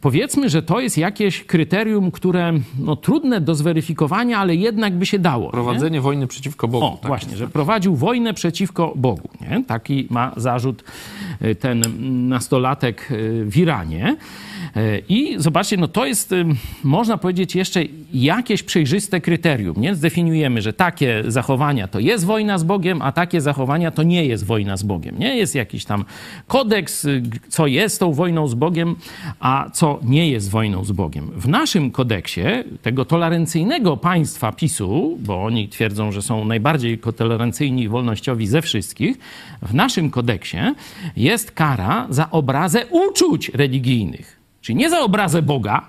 powiedzmy, 0.00 0.50
że 0.50 0.62
to 0.62 0.80
jest 0.80 0.98
jakieś 0.98 1.44
kryterium, 1.44 2.10
które 2.10 2.52
no, 2.78 2.96
trudne 2.96 3.40
do 3.40 3.54
zweryfikowania, 3.54 4.38
ale 4.38 4.54
jednak 4.54 4.94
by 4.94 5.06
się 5.06 5.18
dało. 5.18 5.44
nie? 5.44 5.50
Prowadzenie 5.50 6.00
wojny 6.00 6.26
przeciwko 6.26 6.68
Bogu. 6.68 6.86
O, 6.86 6.90
tak 6.90 7.06
właśnie, 7.06 7.28
jest. 7.28 7.38
że 7.38 7.48
prowadził 7.48 7.96
wojnę 7.96 8.34
przeciwko 8.34 8.92
Bogu. 8.96 9.28
Nie? 9.40 9.64
Taki 9.64 10.06
ma 10.10 10.32
zarzut 10.36 10.84
y, 11.42 11.54
ten 11.54 11.82
nastolatek 12.28 13.08
y, 13.10 13.44
w 13.46 13.56
Iranie. 13.56 14.16
Y, 14.76 15.02
I 15.08 15.34
zobaczcie, 15.38 15.76
no 15.76 15.88
to 15.88 16.06
jest, 16.06 16.34
można 16.84 17.18
powiedzieć, 17.18 17.54
jeszcze 17.54 17.82
jakieś 18.14 18.62
przejrzyste 18.62 19.20
kryterium. 19.20 19.80
Nie? 19.80 19.94
Zdefiniujemy, 19.94 20.62
że 20.62 20.72
takie 20.72 21.24
zachowania 21.26 21.88
to 21.88 22.00
jest 22.00 22.24
wojna 22.24 22.58
z 22.58 22.64
Bogiem, 22.64 23.02
a 23.02 23.12
takie 23.12 23.40
zachowania 23.40 23.90
to 23.90 24.02
nie 24.02 24.24
jest 24.24 24.44
wojna 24.44 24.76
z 24.76 24.82
Bogiem. 24.82 25.18
Nie 25.18 25.36
jest 25.36 25.54
jakiś 25.54 25.84
tam 25.84 26.04
kodeks, 26.46 27.04
y, 27.04 27.22
co 27.48 27.66
jest 27.66 28.00
tą 28.00 28.12
wojną 28.12 28.48
z 28.48 28.54
Bogiem, 28.54 28.96
a 29.40 29.70
co 29.72 30.00
nie 30.02 30.30
jest 30.30 30.50
wojną 30.50 30.84
z 30.84 30.92
Bogiem. 30.92 31.30
W 31.36 31.48
naszym 31.48 31.90
kodeksie 31.90 32.40
tego 32.82 33.04
tolerancyjnego 33.04 33.96
państwa 33.96 34.52
PiSu, 34.52 35.18
bo 35.20 35.44
oni 35.44 35.68
twierdzą, 35.68 36.12
że 36.12 36.22
są 36.22 36.44
najbardziej 36.44 36.98
tolerancyjni 37.16 37.82
i 37.82 37.88
wolnościowi 37.88 38.46
ze 38.46 38.62
wszystkich, 38.62 39.18
w 39.62 39.74
naszym 39.74 40.10
kodeksie 40.10 40.58
jest 41.16 41.50
kara 41.50 42.06
za 42.10 42.30
obrazę 42.30 42.86
uczuć 42.86 43.48
religijnych. 43.48 44.35
Czyli 44.66 44.76
nie 44.76 44.90
za 44.90 45.00
obrazę 45.00 45.42
Boga, 45.42 45.88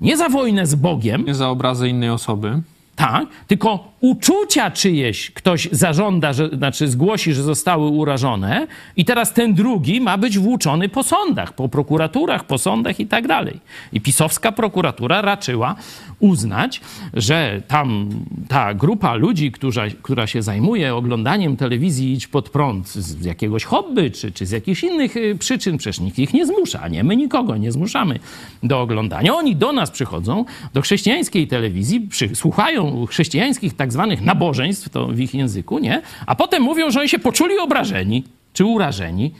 nie 0.00 0.16
za 0.16 0.28
wojnę 0.28 0.66
z 0.66 0.74
Bogiem, 0.74 1.24
Nie 1.24 1.34
za 1.34 1.48
obrazy 1.48 1.88
innej 1.88 2.10
osoby. 2.10 2.62
tak, 2.96 3.26
tylko 3.46 3.88
uczucia 4.10 4.70
czyjeś 4.70 5.30
ktoś 5.30 5.68
zażąda, 5.72 6.32
że, 6.32 6.48
znaczy 6.48 6.88
zgłosi, 6.88 7.34
że 7.34 7.42
zostały 7.42 7.88
urażone 7.88 8.66
i 8.96 9.04
teraz 9.04 9.32
ten 9.32 9.54
drugi 9.54 10.00
ma 10.00 10.18
być 10.18 10.38
włóczony 10.38 10.88
po 10.88 11.02
sądach, 11.02 11.52
po 11.52 11.68
prokuraturach, 11.68 12.44
po 12.44 12.58
sądach 12.58 13.00
i 13.00 13.06
tak 13.06 13.26
dalej. 13.26 13.60
I 13.92 14.00
pisowska 14.00 14.52
prokuratura 14.52 15.22
raczyła 15.22 15.74
uznać, 16.18 16.80
że 17.14 17.62
tam 17.68 18.08
ta 18.48 18.74
grupa 18.74 19.14
ludzi, 19.14 19.52
która, 19.52 19.84
która 20.02 20.26
się 20.26 20.42
zajmuje 20.42 20.94
oglądaniem 20.94 21.56
telewizji 21.56 22.12
Idź 22.12 22.26
Pod 22.26 22.50
Prąd 22.50 22.88
z 22.88 23.24
jakiegoś 23.24 23.64
hobby 23.64 24.10
czy, 24.10 24.32
czy 24.32 24.46
z 24.46 24.50
jakichś 24.50 24.84
innych 24.84 25.16
y, 25.16 25.36
przyczyn, 25.38 25.78
przecież 25.78 26.00
nikt 26.00 26.18
ich 26.18 26.34
nie 26.34 26.46
zmusza, 26.46 26.88
nie? 26.88 27.04
My 27.04 27.16
nikogo 27.16 27.56
nie 27.56 27.72
zmuszamy 27.72 28.18
do 28.62 28.80
oglądania. 28.80 29.34
Oni 29.34 29.56
do 29.56 29.72
nas 29.72 29.90
przychodzą, 29.90 30.44
do 30.74 30.80
chrześcijańskiej 30.80 31.48
telewizji, 31.48 32.00
przy, 32.00 32.34
słuchają 32.34 33.06
chrześcijańskich 33.06 33.76
tak 33.76 33.92
zwanych 33.96 34.20
nabożeństw, 34.20 34.88
to 34.88 35.06
w 35.06 35.20
ich 35.20 35.34
języku, 35.34 35.78
nie? 35.78 36.02
A 36.26 36.34
potem 36.34 36.62
mówią, 36.62 36.90
że 36.90 37.00
oni 37.00 37.08
się 37.08 37.18
poczuli 37.18 37.58
obrażeni 37.58 38.24
czy 38.52 38.64
urażeni. 38.64 39.32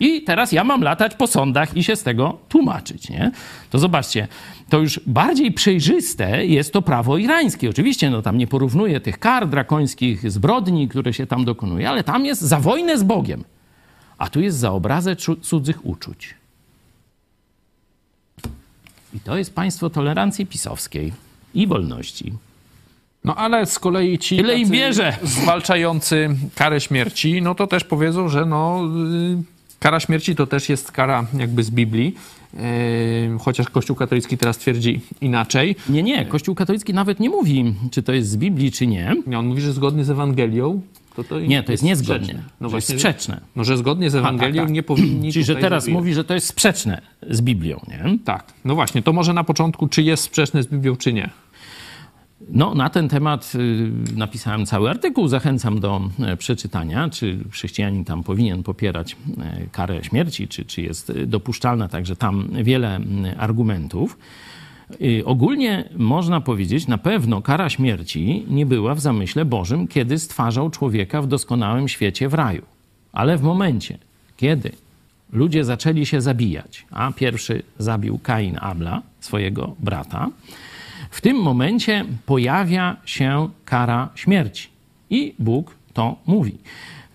I 0.00 0.22
teraz 0.22 0.52
ja 0.52 0.64
mam 0.64 0.82
latać 0.82 1.14
po 1.14 1.26
sądach 1.26 1.76
i 1.76 1.84
się 1.84 1.96
z 1.96 2.02
tego 2.02 2.38
tłumaczyć, 2.48 3.10
nie? 3.10 3.30
To 3.70 3.78
zobaczcie, 3.78 4.28
to 4.68 4.78
już 4.78 5.00
bardziej 5.06 5.52
przejrzyste 5.52 6.46
jest 6.46 6.72
to 6.72 6.82
prawo 6.82 7.18
irańskie. 7.18 7.70
Oczywiście, 7.70 8.10
no 8.10 8.22
tam 8.22 8.38
nie 8.38 8.46
porównuję 8.46 9.00
tych 9.00 9.18
kar 9.18 9.48
drakońskich, 9.48 10.30
zbrodni, 10.30 10.88
które 10.88 11.12
się 11.12 11.26
tam 11.26 11.44
dokonuje, 11.44 11.88
ale 11.88 12.04
tam 12.04 12.26
jest 12.26 12.40
za 12.40 12.60
wojnę 12.60 12.98
z 12.98 13.02
Bogiem. 13.02 13.44
A 14.18 14.28
tu 14.28 14.40
jest 14.40 14.58
za 14.58 14.72
obrazę 14.72 15.16
cudzych 15.42 15.86
uczuć. 15.86 16.34
I 19.14 19.20
to 19.20 19.36
jest 19.36 19.54
państwo 19.54 19.90
tolerancji 19.90 20.46
pisowskiej 20.46 21.12
i 21.54 21.66
wolności. 21.66 22.32
No 23.24 23.34
ale 23.36 23.66
z 23.66 23.78
kolei 23.78 24.18
ci 24.18 24.36
Tyle 24.36 24.58
im 24.58 24.70
bierze. 24.70 25.16
zwalczający 25.22 26.28
karę 26.54 26.80
śmierci, 26.80 27.42
no 27.42 27.54
to 27.54 27.66
też 27.66 27.84
powiedzą, 27.84 28.28
że 28.28 28.46
no, 28.46 28.80
y, 29.40 29.42
kara 29.80 30.00
śmierci 30.00 30.36
to 30.36 30.46
też 30.46 30.68
jest 30.68 30.92
kara 30.92 31.26
jakby 31.38 31.62
z 31.62 31.70
Biblii, 31.70 32.14
y, 32.54 32.58
chociaż 33.40 33.68
Kościół 33.68 33.96
katolicki 33.96 34.38
teraz 34.38 34.58
twierdzi 34.58 35.00
inaczej. 35.20 35.76
Nie, 35.88 36.02
nie, 36.02 36.24
Kościół 36.26 36.54
katolicki 36.54 36.94
nawet 36.94 37.20
nie 37.20 37.30
mówi, 37.30 37.74
czy 37.90 38.02
to 38.02 38.12
jest 38.12 38.28
z 38.30 38.36
Biblii, 38.36 38.72
czy 38.72 38.86
nie. 38.86 39.14
Nie, 39.26 39.38
on 39.38 39.46
mówi, 39.46 39.60
że 39.60 39.72
zgodnie 39.72 40.04
z 40.04 40.10
Ewangelią, 40.10 40.80
to 41.16 41.24
to 41.24 41.40
Nie, 41.40 41.62
to 41.62 41.72
jest 41.72 41.84
niezgodnie. 41.84 42.26
sprzeczne. 42.26 42.42
No 42.60 42.68
że 42.68 42.76
jest 42.76 42.86
właśnie, 42.88 42.94
sprzeczne. 43.10 43.40
No, 43.56 43.64
że 43.64 43.76
zgodnie 43.76 44.10
z 44.10 44.14
Ewangelią 44.14 44.54
tak, 44.62 44.64
tak. 44.66 44.74
nie 44.74 44.82
powinni 44.82 45.32
Czyli, 45.32 45.44
że 45.44 45.56
teraz 45.56 45.84
zabijać. 45.84 46.00
mówi, 46.00 46.14
że 46.14 46.24
to 46.24 46.34
jest 46.34 46.46
sprzeczne 46.46 47.02
z 47.30 47.40
Biblią, 47.40 47.80
nie? 47.88 48.18
Tak, 48.24 48.44
no 48.64 48.74
właśnie, 48.74 49.02
to 49.02 49.12
może 49.12 49.32
na 49.32 49.44
początku, 49.44 49.88
czy 49.88 50.02
jest 50.02 50.22
sprzeczne 50.22 50.62
z 50.62 50.66
Biblią, 50.66 50.96
czy 50.96 51.12
nie. 51.12 51.30
No, 52.48 52.74
na 52.74 52.90
ten 52.90 53.08
temat 53.08 53.52
y, 53.54 54.16
napisałem 54.16 54.66
cały 54.66 54.90
artykuł, 54.90 55.28
zachęcam 55.28 55.80
do 55.80 56.00
e, 56.20 56.36
przeczytania, 56.36 57.10
czy 57.10 57.38
chrześcijanin 57.50 58.04
tam 58.04 58.22
powinien 58.22 58.62
popierać 58.62 59.16
e, 59.38 59.66
karę 59.72 60.04
śmierci, 60.04 60.48
czy, 60.48 60.64
czy 60.64 60.82
jest 60.82 61.12
dopuszczalna, 61.26 61.88
także 61.88 62.16
tam 62.16 62.48
wiele 62.62 63.00
argumentów. 63.38 64.18
Y, 65.00 65.22
Ogólnie 65.24 65.88
można 65.96 66.40
powiedzieć, 66.40 66.86
na 66.86 66.98
pewno 66.98 67.42
kara 67.42 67.70
śmierci 67.70 68.46
nie 68.48 68.66
była 68.66 68.94
w 68.94 69.00
zamyśle 69.00 69.44
Bożym, 69.44 69.88
kiedy 69.88 70.18
stwarzał 70.18 70.70
człowieka 70.70 71.22
w 71.22 71.26
doskonałym 71.26 71.88
świecie 71.88 72.28
w 72.28 72.34
raju. 72.34 72.62
Ale 73.12 73.38
w 73.38 73.42
momencie, 73.42 73.98
kiedy 74.36 74.72
ludzie 75.32 75.64
zaczęli 75.64 76.06
się 76.06 76.20
zabijać, 76.20 76.86
a 76.90 77.12
pierwszy 77.12 77.62
zabił 77.78 78.18
Kain 78.18 78.58
Abla, 78.60 79.02
swojego 79.20 79.74
brata, 79.78 80.30
w 81.12 81.20
tym 81.20 81.36
momencie 81.36 82.04
pojawia 82.26 82.96
się 83.04 83.48
kara 83.64 84.08
śmierci. 84.14 84.68
I 85.10 85.34
Bóg 85.38 85.74
to 85.92 86.16
mówi. 86.26 86.58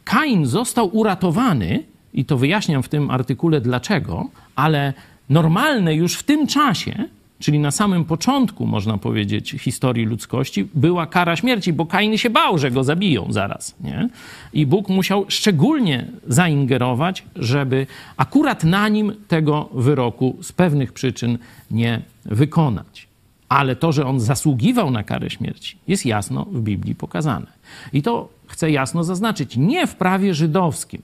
Kain 0.04 0.46
został 0.46 0.98
uratowany, 0.98 1.84
i 2.14 2.26
to 2.26 2.38
wyjaśniam 2.38 2.84
w 2.84 2.90
tym 2.90 3.12
artykule 3.12 3.62
dlaczego, 3.62 4.30
ale 4.56 4.94
normalne 5.30 5.96
już 5.96 6.14
w 6.14 6.24
tym 6.24 6.48
czasie, 6.48 7.04
czyli 7.40 7.60
na 7.60 7.72
samym 7.72 8.06
początku, 8.06 8.66
można 8.66 8.98
powiedzieć, 8.98 9.52
historii 9.52 10.06
ludzkości, 10.06 10.68
była 10.74 11.08
kara 11.08 11.36
śmierci, 11.36 11.74
bo 11.74 11.86
Kain 11.86 12.18
się 12.18 12.30
bał, 12.30 12.58
że 12.58 12.72
go 12.72 12.84
zabiją 12.84 13.28
zaraz. 13.30 13.76
Nie? 13.82 14.10
I 14.54 14.66
Bóg 14.66 14.90
musiał 14.90 15.26
szczególnie 15.28 16.08
zaingerować, 16.28 17.24
żeby 17.36 17.88
akurat 18.18 18.64
na 18.64 18.90
nim 18.90 19.14
tego 19.28 19.70
wyroku 19.74 20.38
z 20.42 20.52
pewnych 20.52 20.94
przyczyn 20.94 21.38
nie 21.72 22.02
wykonać. 22.26 23.07
Ale 23.50 23.76
to, 23.76 23.92
że 23.92 24.06
on 24.06 24.20
zasługiwał 24.20 24.92
na 24.92 25.04
karę 25.04 25.30
śmierci, 25.30 25.78
jest 25.88 26.06
jasno 26.06 26.46
w 26.46 26.62
Biblii 26.62 26.96
pokazane. 26.96 27.48
I 27.94 28.02
to 28.02 28.30
chcę 28.48 28.72
jasno 28.72 29.04
zaznaczyć, 29.04 29.58
nie 29.58 29.88
w 29.88 29.96
prawie 29.96 30.34
żydowskim, 30.34 31.02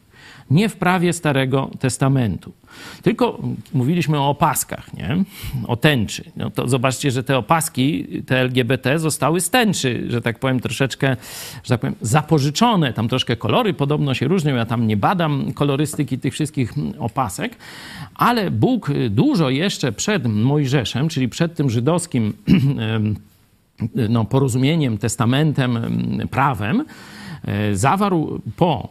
nie 0.52 0.70
w 0.70 0.76
prawie 0.76 1.14
Starego 1.14 1.70
Testamentu. 1.80 2.52
Tylko 3.02 3.40
mówiliśmy 3.74 4.20
o 4.20 4.30
opaskach, 4.30 4.94
nie? 4.94 5.24
o 5.68 5.76
tęczy. 5.76 6.32
No 6.36 6.50
to 6.50 6.68
zobaczcie, 6.68 7.12
że 7.12 7.24
te 7.24 7.38
opaski, 7.38 8.08
te 8.26 8.40
LGBT 8.40 9.00
zostały 9.00 9.42
z 9.42 9.50
tęczy, 9.50 10.06
że 10.10 10.22
tak 10.22 10.40
powiem, 10.40 10.60
troszeczkę, 10.60 11.18
że 11.64 11.70
tak 11.70 11.80
powiem, 11.80 11.96
zapożyczone. 12.02 12.94
Tam 12.94 13.08
troszkę 13.08 13.36
kolory 13.36 13.74
podobno 13.74 14.14
się 14.14 14.28
różnią. 14.28 14.56
Ja 14.56 14.66
tam 14.66 14.88
nie 14.88 14.98
badam 14.98 15.54
kolorystyki 15.54 16.20
tych 16.20 16.34
wszystkich 16.34 16.74
opasek, 17.00 17.56
ale 18.16 18.52
Bóg 18.52 18.92
dużo 19.10 19.50
jeszcze 19.50 19.92
przed 19.92 20.28
Mojżeszem, 20.28 21.10
czyli 21.10 21.30
przed 21.30 21.56
tym 21.56 21.70
żydowskim 21.70 22.34
no, 24.10 24.26
porozumieniem, 24.26 24.98
testamentem, 24.98 25.78
em, 25.78 26.28
prawem, 26.32 26.86
e, 27.46 27.76
zawarł 27.76 28.42
po 28.58 28.90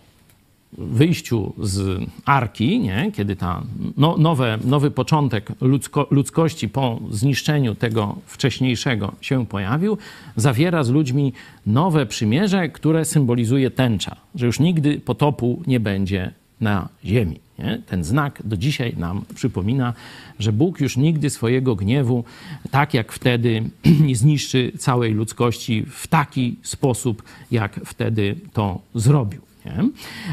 wyjściu 0.79 1.53
z 1.59 2.01
arki, 2.25 2.81
nie? 2.81 3.13
kiedy 3.15 3.37
ta 3.37 3.63
no, 3.97 4.17
nowe, 4.19 4.59
nowy 4.65 4.91
początek 4.91 5.53
ludzko, 5.61 6.07
ludzkości 6.11 6.69
po 6.69 7.01
zniszczeniu 7.11 7.75
tego 7.75 8.17
wcześniejszego 8.27 9.13
się 9.21 9.47
pojawił, 9.47 9.99
zawiera 10.37 10.85
z 10.85 10.91
ludźmi 10.91 11.33
nowe 11.67 12.07
przymierze, 12.07 12.69
które 12.69 13.05
symbolizuje 13.05 13.71
tęcza, 13.71 14.17
że 14.35 14.47
już 14.47 14.61
nigdy 14.61 15.01
potopu 15.01 15.63
nie 15.67 15.81
będzie 15.81 16.33
na 16.61 16.89
ziemi. 17.05 17.41
Nie? 17.59 17.83
Ten 17.87 18.05
znak 18.05 18.43
do 18.45 18.57
dzisiaj 18.57 18.95
nam 18.97 19.25
przypomina, 19.35 19.95
że 20.39 20.53
Bóg 20.53 20.81
już 20.81 20.97
nigdy 20.97 21.31
swojego 21.31 21.77
gniewu, 21.77 22.25
tak 22.71 22.95
jak 22.95 23.13
wtedy, 23.13 23.71
nie 24.07 24.17
zniszczy 24.17 24.73
całej 24.79 25.13
ludzkości 25.13 25.85
w 25.91 26.07
taki 26.07 26.57
sposób, 26.63 27.23
jak 27.51 27.81
wtedy 27.85 28.37
to 28.53 28.81
zrobił. 28.95 29.52
Nie? 29.65 29.89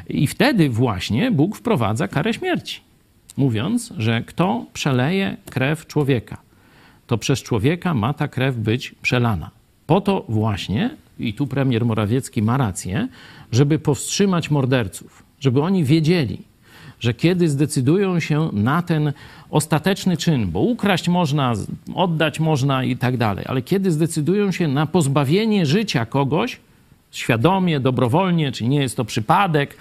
I 0.07 0.27
wtedy 0.27 0.69
właśnie 0.69 1.31
Bóg 1.31 1.55
wprowadza 1.55 2.07
karę 2.07 2.33
śmierci, 2.33 2.81
mówiąc, 3.37 3.93
że 3.97 4.21
kto 4.21 4.65
przeleje 4.73 5.37
krew 5.49 5.87
człowieka, 5.87 6.37
to 7.07 7.17
przez 7.17 7.43
człowieka 7.43 7.93
ma 7.93 8.13
ta 8.13 8.27
krew 8.27 8.55
być 8.55 8.95
przelana. 9.01 9.51
Po 9.87 10.01
to 10.01 10.25
właśnie, 10.29 10.89
i 11.19 11.33
tu 11.33 11.47
premier 11.47 11.85
Morawiecki 11.85 12.41
ma 12.41 12.57
rację, 12.57 13.07
żeby 13.51 13.79
powstrzymać 13.79 14.51
morderców, 14.51 15.23
żeby 15.39 15.61
oni 15.61 15.83
wiedzieli, 15.83 16.41
że 16.99 17.13
kiedy 17.13 17.49
zdecydują 17.49 18.19
się 18.19 18.49
na 18.53 18.81
ten 18.81 19.13
ostateczny 19.49 20.17
czyn, 20.17 20.51
bo 20.51 20.59
ukraść 20.59 21.09
można, 21.09 21.53
oddać 21.95 22.39
można 22.39 22.83
i 22.83 22.97
tak 22.97 23.17
dalej, 23.17 23.45
ale 23.47 23.61
kiedy 23.61 23.91
zdecydują 23.91 24.51
się 24.51 24.67
na 24.67 24.85
pozbawienie 24.85 25.65
życia 25.65 26.05
kogoś, 26.05 26.59
świadomie, 27.11 27.79
dobrowolnie, 27.79 28.51
czy 28.51 28.67
nie 28.67 28.81
jest 28.81 28.97
to 28.97 29.05
przypadek 29.05 29.77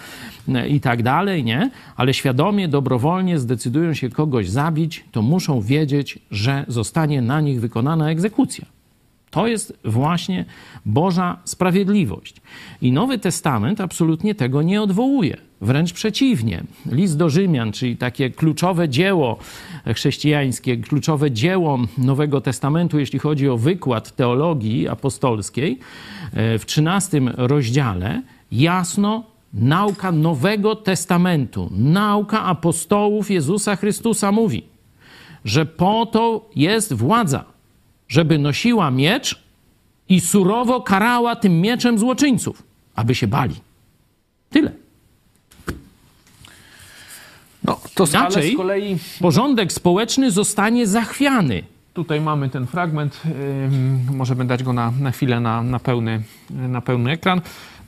e, 0.48 0.68
i 0.68 0.80
tak 0.80 1.02
dalej, 1.02 1.44
nie? 1.44 1.70
Ale 1.96 2.14
świadomie, 2.14 2.68
dobrowolnie 2.68 3.38
zdecydują 3.38 3.94
się 3.94 4.10
kogoś 4.10 4.50
zabić, 4.50 5.04
to 5.12 5.22
muszą 5.22 5.60
wiedzieć, 5.60 6.18
że 6.30 6.64
zostanie 6.68 7.22
na 7.22 7.40
nich 7.40 7.60
wykonana 7.60 8.10
egzekucja. 8.10 8.77
To 9.30 9.46
jest 9.46 9.78
właśnie 9.84 10.44
Boża 10.86 11.36
sprawiedliwość. 11.44 12.34
I 12.82 12.92
Nowy 12.92 13.18
Testament 13.18 13.80
absolutnie 13.80 14.34
tego 14.34 14.62
nie 14.62 14.82
odwołuje. 14.82 15.36
Wręcz 15.60 15.92
przeciwnie. 15.92 16.64
List 16.92 17.16
do 17.16 17.30
Rzymian, 17.30 17.72
czyli 17.72 17.96
takie 17.96 18.30
kluczowe 18.30 18.88
dzieło 18.88 19.38
chrześcijańskie, 19.94 20.76
kluczowe 20.76 21.30
dzieło 21.30 21.78
Nowego 21.98 22.40
Testamentu, 22.40 22.98
jeśli 22.98 23.18
chodzi 23.18 23.48
o 23.48 23.58
wykład 23.58 24.16
teologii 24.16 24.88
apostolskiej, 24.88 25.78
e, 26.32 26.58
w 26.58 26.66
13 26.66 27.20
rozdziale 27.36 28.22
jasno 28.52 29.24
nauka 29.54 30.12
Nowego 30.12 30.76
Testamentu, 30.76 31.70
nauka 31.72 32.44
apostołów 32.44 33.30
Jezusa 33.30 33.76
Chrystusa 33.76 34.32
mówi, 34.32 34.62
że 35.44 35.66
po 35.66 36.06
to 36.06 36.50
jest 36.56 36.92
władza 36.92 37.57
żeby 38.08 38.38
nosiła 38.38 38.90
miecz 38.90 39.42
i 40.08 40.20
surowo 40.20 40.80
karała 40.80 41.36
tym 41.36 41.60
mieczem 41.60 41.98
złoczyńców, 41.98 42.62
aby 42.94 43.14
się 43.14 43.26
bali. 43.26 43.54
Tyle. 44.50 44.72
No, 47.64 47.80
to 47.94 48.04
Inaczej 48.06 48.54
z 48.54 48.56
kolei 48.56 48.96
porządek 49.20 49.72
społeczny 49.72 50.30
zostanie 50.30 50.86
zachwiany. 50.86 51.62
tutaj 51.94 52.20
mamy 52.20 52.48
ten 52.48 52.66
fragment. 52.66 53.20
ym, 53.24 54.16
możemy 54.16 54.44
dać 54.44 54.62
go 54.62 54.72
na, 54.72 54.90
na 55.00 55.10
chwilę 55.10 55.40
na, 55.40 55.62
na, 55.62 55.78
pełny, 55.78 56.22
na 56.50 56.80
pełny 56.80 57.10
ekran. 57.10 57.40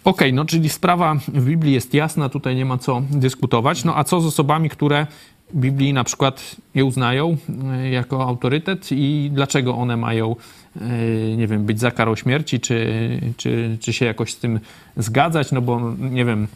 Okej, 0.04 0.32
no 0.32 0.44
czyli 0.44 0.68
sprawa 0.68 1.14
w 1.28 1.44
Biblii 1.44 1.72
jest 1.74 1.94
jasna, 1.94 2.28
tutaj 2.28 2.56
nie 2.56 2.64
ma 2.64 2.78
co 2.78 3.02
dyskutować. 3.10 3.84
No 3.84 3.96
a 3.96 4.04
co 4.04 4.20
z 4.20 4.26
osobami, 4.26 4.70
które 4.70 5.06
Biblii 5.54 5.92
na 5.92 6.04
przykład 6.04 6.56
nie 6.74 6.84
uznają 6.84 7.36
y, 7.84 7.88
jako 7.90 8.22
autorytet? 8.28 8.88
I 8.92 9.30
dlaczego 9.32 9.74
one 9.74 9.96
mają, 9.96 10.36
y, 10.76 11.34
nie 11.36 11.46
wiem, 11.46 11.64
być 11.64 11.80
za 11.80 11.90
karą 11.90 12.16
śmierci, 12.16 12.60
czy, 12.60 13.20
czy, 13.36 13.76
czy 13.80 13.92
się 13.92 14.06
jakoś 14.06 14.32
z 14.32 14.38
tym 14.38 14.60
zgadzać, 14.96 15.52
no 15.52 15.62
bo 15.62 15.94
nie 15.98 16.24
wiem, 16.24 16.48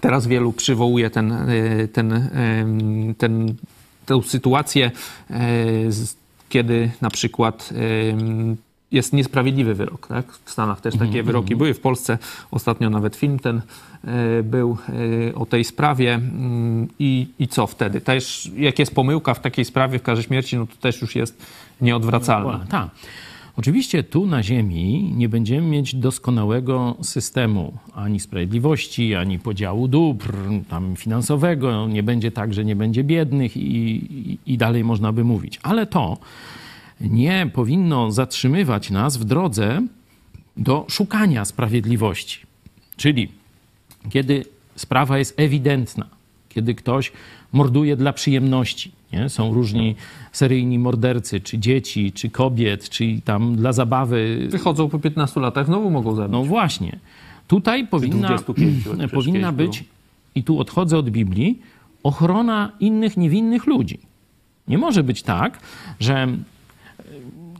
teraz 0.00 0.26
wielu 0.26 0.52
przywołuje 0.52 1.10
ten, 1.10 1.32
y, 1.32 1.88
ten, 1.92 2.30
ten, 3.18 3.54
tę 4.06 4.22
sytuację, 4.22 4.90
kiedy 6.48 6.90
na 7.00 7.10
przykład 7.10 7.72
jest 8.92 9.12
niesprawiedliwy 9.12 9.74
wyrok. 9.74 10.06
Tak? 10.06 10.32
W 10.44 10.50
Stanach 10.50 10.80
też 10.80 10.96
takie 10.96 11.22
wyroki 11.22 11.56
były, 11.56 11.74
w 11.74 11.80
Polsce 11.80 12.18
ostatnio 12.50 12.90
nawet 12.90 13.16
film 13.16 13.38
ten 13.38 13.56
y, 14.38 14.42
był 14.42 14.76
y, 15.28 15.34
o 15.34 15.46
tej 15.46 15.64
sprawie 15.64 16.20
Mm, 16.42 16.88
i, 16.98 17.26
i 17.38 17.48
co 17.48 17.66
wtedy? 17.66 18.00
Też 18.00 18.50
jak 18.56 18.78
jest 18.78 18.94
pomyłka 18.94 19.34
w 19.34 19.40
takiej 19.40 19.64
sprawie 19.64 19.98
w 19.98 20.02
karze 20.02 20.22
śmierci, 20.22 20.56
no 20.56 20.66
to 20.66 20.76
też 20.76 21.02
już 21.02 21.16
jest 21.16 21.46
nieodwracalne. 21.80 22.66
Tak. 22.68 22.88
Oczywiście 23.56 24.02
tu 24.02 24.26
na 24.26 24.42
Ziemi 24.42 25.12
nie 25.16 25.28
będziemy 25.28 25.66
mieć 25.66 25.94
doskonałego 25.94 26.96
systemu 27.02 27.72
ani 27.94 28.20
sprawiedliwości, 28.20 29.14
ani 29.14 29.38
podziału 29.38 29.88
dóbr 29.88 30.34
tam 30.68 30.96
finansowego. 30.96 31.88
Nie 31.88 32.02
będzie 32.02 32.30
tak, 32.30 32.54
że 32.54 32.64
nie 32.64 32.76
będzie 32.76 33.04
biednych 33.04 33.56
i, 33.56 33.60
i, 33.60 34.38
i 34.46 34.58
dalej 34.58 34.84
można 34.84 35.12
by 35.12 35.24
mówić. 35.24 35.60
Ale 35.62 35.86
to 35.86 36.18
nie 37.02 37.50
powinno 37.52 38.10
zatrzymywać 38.10 38.90
nas 38.90 39.16
w 39.16 39.24
drodze 39.24 39.82
do 40.56 40.86
szukania 40.88 41.44
sprawiedliwości. 41.44 42.38
Czyli 42.96 43.28
kiedy 44.10 44.44
sprawa 44.76 45.18
jest 45.18 45.40
ewidentna, 45.40 46.06
kiedy 46.48 46.74
ktoś 46.74 47.12
morduje 47.52 47.96
dla 47.96 48.12
przyjemności, 48.12 48.92
nie? 49.12 49.28
są 49.28 49.54
różni 49.54 49.94
seryjni 50.32 50.78
mordercy, 50.78 51.40
czy 51.40 51.58
dzieci, 51.58 52.12
czy 52.12 52.30
kobiet, 52.30 52.88
czy 52.88 53.20
tam 53.24 53.56
dla 53.56 53.72
zabawy. 53.72 54.46
Wychodzą 54.50 54.88
po 54.88 54.98
15 54.98 55.40
latach, 55.40 55.66
znowu 55.66 55.90
mogą 55.90 56.14
zabić. 56.14 56.32
No 56.32 56.44
właśnie. 56.44 56.98
Tutaj 57.48 57.86
powinna, 57.86 58.28
25, 58.28 58.84
przecież 58.84 59.10
powinna 59.10 59.52
być, 59.52 59.84
i 60.34 60.42
tu 60.42 60.60
odchodzę 60.60 60.98
od 60.98 61.10
Biblii, 61.10 61.58
ochrona 62.02 62.72
innych 62.80 63.16
niewinnych 63.16 63.66
ludzi. 63.66 63.98
Nie 64.68 64.78
może 64.78 65.02
być 65.02 65.22
tak, 65.22 65.60
że 66.00 66.28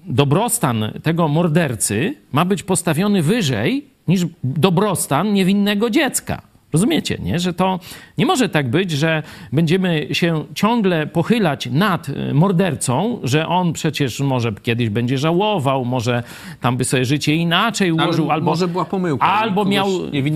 dobrostan 0.06 0.92
tego 1.02 1.28
mordercy 1.28 2.14
ma 2.32 2.44
być 2.44 2.62
postawiony 2.62 3.22
wyżej 3.22 3.86
niż 4.08 4.26
dobrostan 4.44 5.32
niewinnego 5.32 5.90
dziecka. 5.90 6.51
Rozumiecie, 6.72 7.18
nie? 7.22 7.38
że 7.38 7.52
to 7.52 7.80
nie 8.18 8.26
może 8.26 8.48
tak 8.48 8.70
być, 8.70 8.90
że 8.90 9.22
będziemy 9.52 10.08
się 10.12 10.44
ciągle 10.54 11.06
pochylać 11.06 11.68
nad 11.72 12.08
y, 12.08 12.34
mordercą, 12.34 13.20
że 13.22 13.48
on 13.48 13.72
przecież 13.72 14.20
może 14.20 14.52
kiedyś 14.52 14.88
będzie 14.88 15.18
żałował, 15.18 15.84
może 15.84 16.22
tam 16.60 16.76
by 16.76 16.84
sobie 16.84 17.04
życie 17.04 17.34
inaczej 17.34 17.92
ułożył, 17.92 18.24
Ale 18.24 18.34
albo 18.34 18.50
może 18.50 18.68
była 18.68 18.84
pomyłka 18.84 19.26
albo 19.26 19.64
miał 19.64 19.86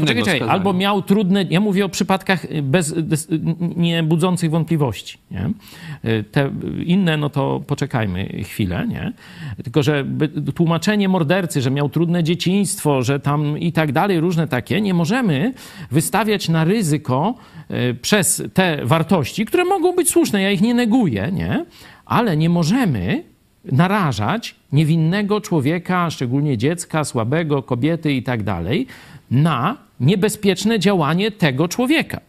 poczekaj, 0.01 0.22
czekaj, 0.24 0.49
albo 0.49 0.72
miał 0.72 1.03
trudne, 1.03 1.45
ja 1.51 1.61
mówię 1.61 1.84
o 1.84 1.89
przypadkach 1.89 2.62
bez, 2.62 2.93
bez, 2.93 3.28
nie 3.76 4.03
budzących 4.03 4.51
wątpliwości. 4.51 5.18
Nie? 5.30 5.51
Te 6.32 6.51
inne, 6.84 7.16
no 7.16 7.30
to 7.30 7.61
poczekajmy 7.66 8.28
chwilę, 8.45 8.87
nie? 8.89 9.12
Tylko, 9.64 9.82
że 9.82 10.05
tłumaczenie 10.55 11.09
mordercy, 11.09 11.61
że 11.61 11.70
miał 11.70 11.89
trudne 11.89 12.24
dzieciństwo, 12.24 13.03
że 13.03 13.20
tam 13.20 13.59
i 13.59 13.72
tak 13.72 13.93
dalej, 13.93 14.20
różne 14.20 14.49
takie, 14.49 14.80
nie 14.80 14.95
możemy 14.95 15.55
wystawiać 16.27 16.49
na 16.49 16.64
ryzyko 16.64 17.35
e, 17.68 17.95
przez 17.95 18.43
te 18.55 18.85
wartości, 18.85 19.45
które 19.45 19.64
mogą 19.64 19.93
być 19.93 20.11
słuszne, 20.11 20.43
ja 20.43 20.51
ich 20.51 20.61
nie 20.61 20.74
neguję, 20.74 21.31
nie? 21.33 21.64
Ale 22.05 22.37
nie 22.37 22.49
możemy 22.49 23.22
narażać 23.64 24.55
niewinnego 24.72 25.41
człowieka, 25.41 26.11
szczególnie 26.11 26.59
dziecka, 26.59 27.05
słabego, 27.05 27.62
kobiety 27.62 28.12
i 28.12 28.22
tak 28.22 28.43
dalej, 28.43 28.87
na 29.31 29.77
niebezpieczne 30.01 30.79
działanie 30.79 31.31
tego 31.31 31.68
człowieka. 31.68 32.20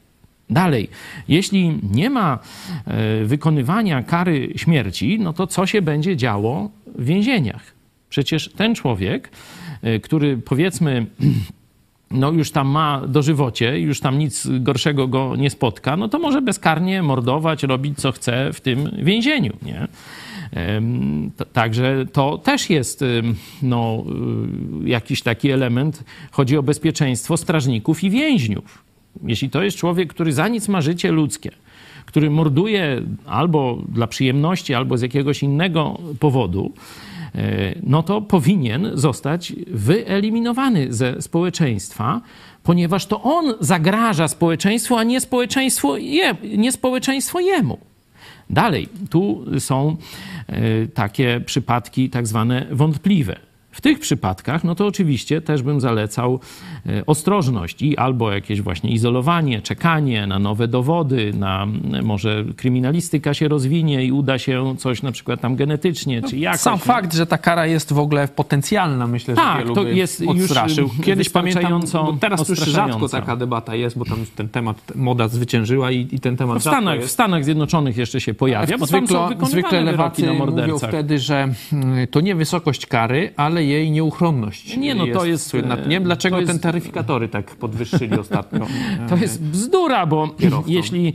Dalej, 0.50 0.90
jeśli 1.28 1.80
nie 1.92 2.10
ma 2.10 2.40
e, 2.86 3.26
wykonywania 3.26 4.04
kary 4.04 4.54
śmierci, 4.56 5.20
no 5.20 5.34
to 5.34 5.48
co 5.48 5.66
się 5.66 5.82
będzie 5.82 6.16
działo 6.16 6.70
w 6.96 7.06
więzieniach? 7.06 7.74
Przecież 8.10 8.50
ten 8.50 8.76
człowiek, 8.76 9.30
e, 9.82 10.00
który 10.00 10.38
powiedzmy 10.38 11.06
no 12.12 12.32
już 12.32 12.52
tam 12.52 12.68
ma 12.68 13.02
dożywocie, 13.08 13.80
już 13.80 14.00
tam 14.00 14.20
nic 14.20 14.48
gorszego 14.60 15.08
go 15.08 15.36
nie 15.36 15.50
spotka, 15.50 15.98
no 15.98 16.10
to 16.10 16.20
może 16.20 16.42
bezkarnie 16.42 17.04
mordować, 17.04 17.64
robić 17.64 17.98
co 17.98 18.12
chce 18.12 18.54
w 18.54 18.62
tym 18.62 18.92
więzieniu, 19.04 19.54
nie? 19.62 19.88
Także 21.54 22.06
to 22.14 22.38
też 22.38 22.70
jest 22.70 23.04
no, 23.62 24.04
y, 24.86 24.90
jakiś 24.90 25.22
taki 25.22 25.52
element. 25.52 26.04
Chodzi 26.32 26.58
o 26.58 26.64
bezpieczeństwo 26.64 27.38
strażników 27.38 28.04
i 28.04 28.10
więźniów. 28.10 28.84
Jeśli 29.24 29.50
to 29.50 29.64
jest 29.64 29.78
człowiek, 29.78 30.14
który 30.14 30.34
za 30.34 30.48
nic 30.48 30.68
ma 30.68 30.82
życie 30.82 31.12
ludzkie, 31.12 31.52
który 32.06 32.30
morduje 32.30 33.02
albo 33.26 33.78
dla 33.90 34.08
przyjemności, 34.08 34.74
albo 34.74 34.98
z 34.98 35.02
jakiegoś 35.02 35.44
innego 35.44 36.00
powodu, 36.20 36.72
no 37.84 38.04
to 38.04 38.22
powinien 38.22 38.92
zostać 38.94 39.54
wyeliminowany 39.68 40.94
ze 40.94 41.22
społeczeństwa, 41.22 42.22
ponieważ 42.64 43.06
to 43.06 43.24
on 43.24 43.54
zagraża 43.60 44.28
społeczeństwu, 44.28 44.96
a 44.96 45.04
nie 45.04 45.22
społeczeństwo, 45.22 45.98
je, 45.98 46.36
nie 46.58 46.72
społeczeństwo 46.72 47.40
jemu. 47.40 47.78
Dalej, 48.50 48.90
tu 49.10 49.46
są 49.60 49.98
e, 50.48 50.88
takie 50.88 51.42
przypadki 51.46 52.10
tak 52.10 52.28
zwane 52.28 52.66
wątpliwe. 52.72 53.40
W 53.78 53.82
tych 53.82 54.00
przypadkach, 54.00 54.64
no 54.64 54.76
to 54.76 54.88
oczywiście 54.88 55.42
też 55.42 55.62
bym 55.62 55.82
zalecał 55.82 56.40
e, 56.86 57.06
ostrożność 57.06 57.82
i 57.82 57.98
albo 57.98 58.32
jakieś 58.32 58.62
właśnie 58.62 58.92
izolowanie, 58.92 59.62
czekanie 59.62 60.28
na 60.28 60.40
nowe 60.40 60.68
dowody, 60.68 61.34
na 61.34 61.64
m, 61.64 61.82
może 62.04 62.44
kryminalistyka 62.56 63.34
się 63.34 63.48
rozwinie 63.48 64.06
i 64.06 64.12
uda 64.12 64.40
się 64.40 64.76
coś 64.78 65.02
na 65.02 65.12
przykład 65.12 65.42
tam 65.42 65.56
genetycznie, 65.56 66.22
czy 66.22 66.38
jakoś. 66.38 66.60
Sam 66.60 66.74
nie? 66.74 66.80
fakt, 66.80 67.14
że 67.14 67.26
ta 67.26 67.38
kara 67.38 67.66
jest 67.68 67.94
w 67.94 68.00
ogóle 68.00 68.28
potencjalna, 68.28 69.08
myślę, 69.08 69.36
że 69.36 69.42
Tak, 69.42 69.60
wielu 69.60 69.76
to 69.76 69.84
jest 69.84 70.20
już, 70.22 70.30
odstraszył. 70.30 70.90
Kiedyś 71.04 71.30
pamiętam, 71.30 71.82
teraz 72.20 72.50
już 72.50 72.60
rzadko 72.60 73.10
taka 73.10 73.36
debata 73.36 73.76
jest, 73.76 73.98
bo 73.98 74.06
tam 74.06 74.18
ten 74.36 74.50
temat, 74.50 74.96
moda 74.96 75.28
zwyciężyła 75.28 75.92
i, 75.92 76.08
i 76.12 76.20
ten 76.20 76.38
temat 76.38 76.54
No 76.54 76.60
w, 76.60 76.64
Stanach, 76.64 77.00
w. 77.00 77.10
Stanach 77.12 77.44
Zjednoczonych 77.44 77.98
jeszcze 77.98 78.22
się 78.22 78.34
pojawia, 78.34 78.78
bo 78.78 78.88
tam 78.88 79.08
są 79.08 79.28
zwykle, 79.28 79.48
zwykle 79.48 79.82
lewacy 79.82 80.22
na 80.22 80.34
mówią 80.34 80.46
mordercach. 80.46 80.90
wtedy, 80.90 81.20
że 81.20 81.50
mm, 81.74 82.08
to 82.08 82.22
nie 82.22 82.36
wysokość 82.36 82.86
kary, 82.86 83.34
ale 83.36 83.67
jej 83.68 83.92
nieuchronność. 83.92 84.78
Nie, 84.78 84.96
no 84.96 85.08
to 85.14 85.26
jest, 85.26 85.48
słynna. 85.48 85.78
e, 85.78 85.82
Nie 85.82 85.96
wiem, 85.96 86.04
dlaczego 86.04 86.40
jest- 86.40 86.52
ten 86.52 86.60
taryfikatory 86.60 87.28
tak 87.30 87.56
podwyższyli 87.56 88.20
ostatnio. 88.26 88.68
To 89.10 89.16
jest 89.18 89.44
bzdura, 89.44 90.06
bo 90.06 90.28
Kierowcom. 90.28 90.74
jeśli 90.74 91.14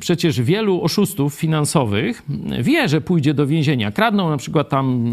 przecież 0.00 0.40
wielu 0.40 0.82
oszustów 0.82 1.34
finansowych 1.34 2.22
wie, 2.60 2.88
że 2.88 3.00
pójdzie 3.00 3.34
do 3.34 3.46
więzienia, 3.46 3.90
kradną 3.92 4.30
na 4.30 4.36
przykład 4.36 4.68
tam 4.68 5.04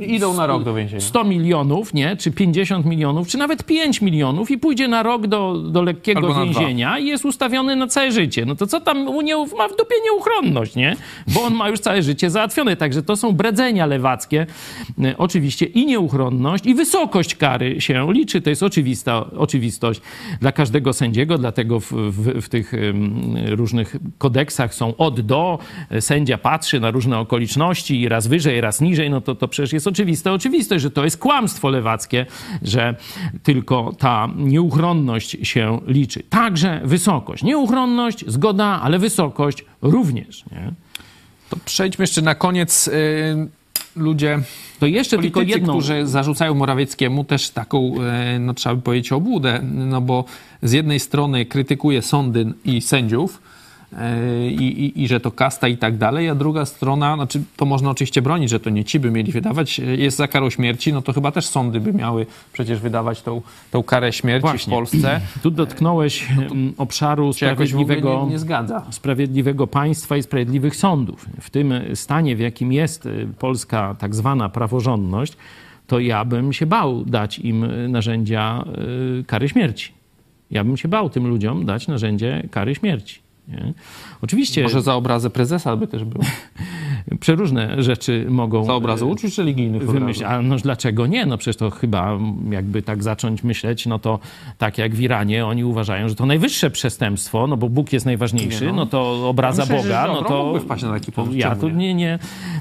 Idą 0.00 0.34
na 0.34 0.46
rok 0.46 0.64
do 0.64 0.74
więzienia. 0.74 1.00
100 1.00 1.24
milionów, 1.24 1.94
nie? 1.94 2.16
czy 2.16 2.30
50 2.30 2.86
milionów, 2.86 3.28
czy 3.28 3.38
nawet 3.38 3.64
5 3.64 4.02
milionów 4.02 4.50
i 4.50 4.58
pójdzie 4.58 4.88
na 4.88 5.02
rok 5.02 5.26
do, 5.26 5.54
do 5.54 5.82
lekkiego 5.82 6.34
więzienia 6.34 6.98
i 6.98 7.06
jest 7.06 7.24
ustawiony 7.24 7.76
na 7.76 7.86
całe 7.86 8.12
życie. 8.12 8.46
No 8.46 8.54
to 8.54 8.66
co 8.66 8.80
tam 8.80 9.08
u 9.08 9.20
nie, 9.20 9.36
ma 9.36 9.68
w 9.68 9.76
dupie 9.76 9.94
nieuchronność, 10.04 10.76
nie? 10.76 10.96
Bo 11.26 11.42
on 11.42 11.54
ma 11.54 11.68
już 11.68 11.80
całe 11.80 12.02
życie 12.02 12.30
załatwione. 12.30 12.76
Także 12.76 13.02
to 13.02 13.16
są 13.16 13.32
bredzenia 13.32 13.86
lewackie. 13.86 14.46
E, 15.04 15.18
Oczywiście 15.18 15.66
i 15.66 15.86
nieuchronność, 15.86 16.66
i 16.66 16.74
wysokość 16.74 17.34
kary 17.34 17.80
się 17.80 18.12
liczy. 18.12 18.40
To 18.40 18.50
jest 18.50 18.62
oczywista 18.62 19.24
oczywistość 19.36 20.00
dla 20.40 20.52
każdego 20.52 20.92
sędziego, 20.92 21.38
dlatego 21.38 21.80
w, 21.80 21.92
w, 21.92 22.42
w 22.42 22.48
tych 22.48 22.72
różnych 23.46 23.96
kodeksach 24.18 24.74
są 24.74 24.96
od 24.96 25.20
do. 25.20 25.58
Sędzia 26.00 26.38
patrzy 26.38 26.80
na 26.80 26.90
różne 26.90 27.18
okoliczności 27.18 28.00
i 28.00 28.08
raz 28.08 28.26
wyżej, 28.26 28.60
raz 28.60 28.80
niżej. 28.80 29.10
No 29.10 29.20
to, 29.20 29.34
to 29.34 29.48
przecież 29.48 29.72
jest 29.72 29.86
oczywiste 29.88 30.32
oczywistość, 30.32 30.82
że 30.82 30.90
to 30.90 31.04
jest 31.04 31.18
kłamstwo 31.18 31.68
lewackie, 31.68 32.26
że 32.62 32.94
tylko 33.42 33.92
ta 33.98 34.28
nieuchronność 34.36 35.36
się 35.42 35.80
liczy. 35.86 36.22
Także 36.30 36.80
wysokość. 36.84 37.42
Nieuchronność, 37.42 38.24
zgoda, 38.26 38.80
ale 38.82 38.98
wysokość 38.98 39.64
również. 39.82 40.44
Nie? 40.52 40.72
To 41.50 41.56
przejdźmy 41.64 42.02
jeszcze 42.02 42.22
na 42.22 42.34
koniec. 42.34 42.88
y, 42.88 43.48
ludzie, 43.96 44.38
To 44.78 44.86
jeszcze 44.86 45.18
tylko 45.18 45.40
politycy, 45.40 45.58
jedną... 45.58 45.72
którzy 45.72 46.06
zarzucają 46.06 46.54
Morawieckiemu 46.54 47.24
też 47.24 47.50
taką, 47.50 47.94
y, 48.36 48.38
no 48.38 48.54
trzeba 48.54 48.74
by 48.74 48.82
powiedzieć, 48.82 49.12
obłudę, 49.12 49.60
no 49.62 50.00
bo 50.00 50.24
z 50.62 50.72
jednej 50.72 51.00
strony 51.00 51.46
krytykuje 51.46 52.02
sądy 52.02 52.52
i 52.64 52.80
sędziów, 52.80 53.40
i, 54.50 54.64
i, 54.64 55.02
i 55.02 55.08
że 55.08 55.20
to 55.20 55.30
kasta 55.30 55.68
i 55.68 55.76
tak 55.76 55.96
dalej, 55.96 56.28
a 56.28 56.34
druga 56.34 56.64
strona, 56.64 57.14
znaczy 57.14 57.42
to 57.56 57.64
można 57.64 57.90
oczywiście 57.90 58.22
bronić, 58.22 58.50
że 58.50 58.60
to 58.60 58.70
nie 58.70 58.84
ci 58.84 59.00
by 59.00 59.10
mieli 59.10 59.32
wydawać, 59.32 59.80
y, 59.80 59.96
jest 59.96 60.16
za 60.16 60.28
karą 60.28 60.50
śmierci, 60.50 60.92
no 60.92 61.02
to 61.02 61.12
chyba 61.12 61.32
też 61.32 61.46
sądy 61.46 61.80
by 61.80 61.92
miały 61.92 62.26
przecież 62.52 62.80
wydawać 62.80 63.22
tą, 63.22 63.42
tą 63.70 63.82
karę 63.82 64.12
śmierci 64.12 64.48
Właśnie. 64.48 64.70
w 64.70 64.76
Polsce. 64.76 65.20
Tu 65.42 65.50
dotknąłeś 65.50 66.28
obszaru 66.78 67.30
jakoś 67.40 67.72
w 67.72 67.78
ogóle 67.78 67.96
sprawiedliwego, 67.96 68.26
nie, 68.30 68.32
nie 68.32 68.92
sprawiedliwego 68.92 69.66
państwa 69.66 70.16
i 70.16 70.22
sprawiedliwych 70.22 70.76
sądów. 70.76 71.26
W 71.40 71.50
tym 71.50 71.74
stanie, 71.94 72.36
w 72.36 72.40
jakim 72.40 72.72
jest 72.72 73.08
polska 73.38 73.96
tak 73.98 74.14
zwana 74.14 74.48
praworządność, 74.48 75.36
to 75.86 75.98
ja 76.00 76.24
bym 76.24 76.52
się 76.52 76.66
bał 76.66 77.04
dać 77.04 77.38
im 77.38 77.66
narzędzia 77.92 78.64
kary 79.26 79.48
śmierci. 79.48 79.92
Ja 80.50 80.64
bym 80.64 80.76
się 80.76 80.88
bał 80.88 81.10
tym 81.10 81.26
ludziom 81.26 81.66
dać 81.66 81.88
narzędzie 81.88 82.48
kary 82.50 82.74
śmierci. 82.74 83.27
Nie? 83.48 83.74
Oczywiście 84.22 84.62
Może 84.62 84.82
za 84.82 84.94
obrazę 84.94 85.30
prezesa 85.30 85.76
by 85.76 85.86
też 85.86 86.04
było. 86.04 86.24
przeróżne 87.20 87.82
rzeczy 87.82 88.26
mogą 88.28 88.64
Za 88.64 88.74
obrazę 88.74 89.04
y, 89.04 89.08
uczuć 89.08 89.38
religijnych. 89.38 89.90
wymyślić. 89.90 90.24
A 90.26 90.42
no 90.42 90.56
dlaczego 90.56 91.06
nie? 91.06 91.26
No 91.26 91.38
przecież 91.38 91.56
to 91.56 91.70
chyba 91.70 92.18
jakby 92.50 92.82
tak 92.82 93.02
zacząć 93.02 93.42
myśleć, 93.44 93.86
no 93.86 93.98
to 93.98 94.18
tak 94.58 94.78
jak 94.78 94.94
w 94.94 95.00
Iranie 95.00 95.46
oni 95.46 95.64
uważają, 95.64 96.08
że 96.08 96.14
to 96.14 96.26
najwyższe 96.26 96.70
przestępstwo, 96.70 97.46
no 97.46 97.56
bo 97.56 97.68
Bóg 97.68 97.92
jest 97.92 98.06
najważniejszy, 98.06 98.64
Nie, 98.64 98.70
no. 98.70 98.76
no. 98.76 98.86
to 98.86 99.28
obraza 99.28 99.62
Myślę, 99.62 99.76
Boga, 99.82 100.06
no 100.06 100.22
to... 100.22 100.44
mógłby 100.44 100.60
wpaść 100.60 100.82
na 100.82 100.92
taki 100.92 101.12
pomysł, 101.12 101.36
Ja 101.38 101.56
to 101.56 101.68
nie? 101.70 101.94
nie, 101.94 102.18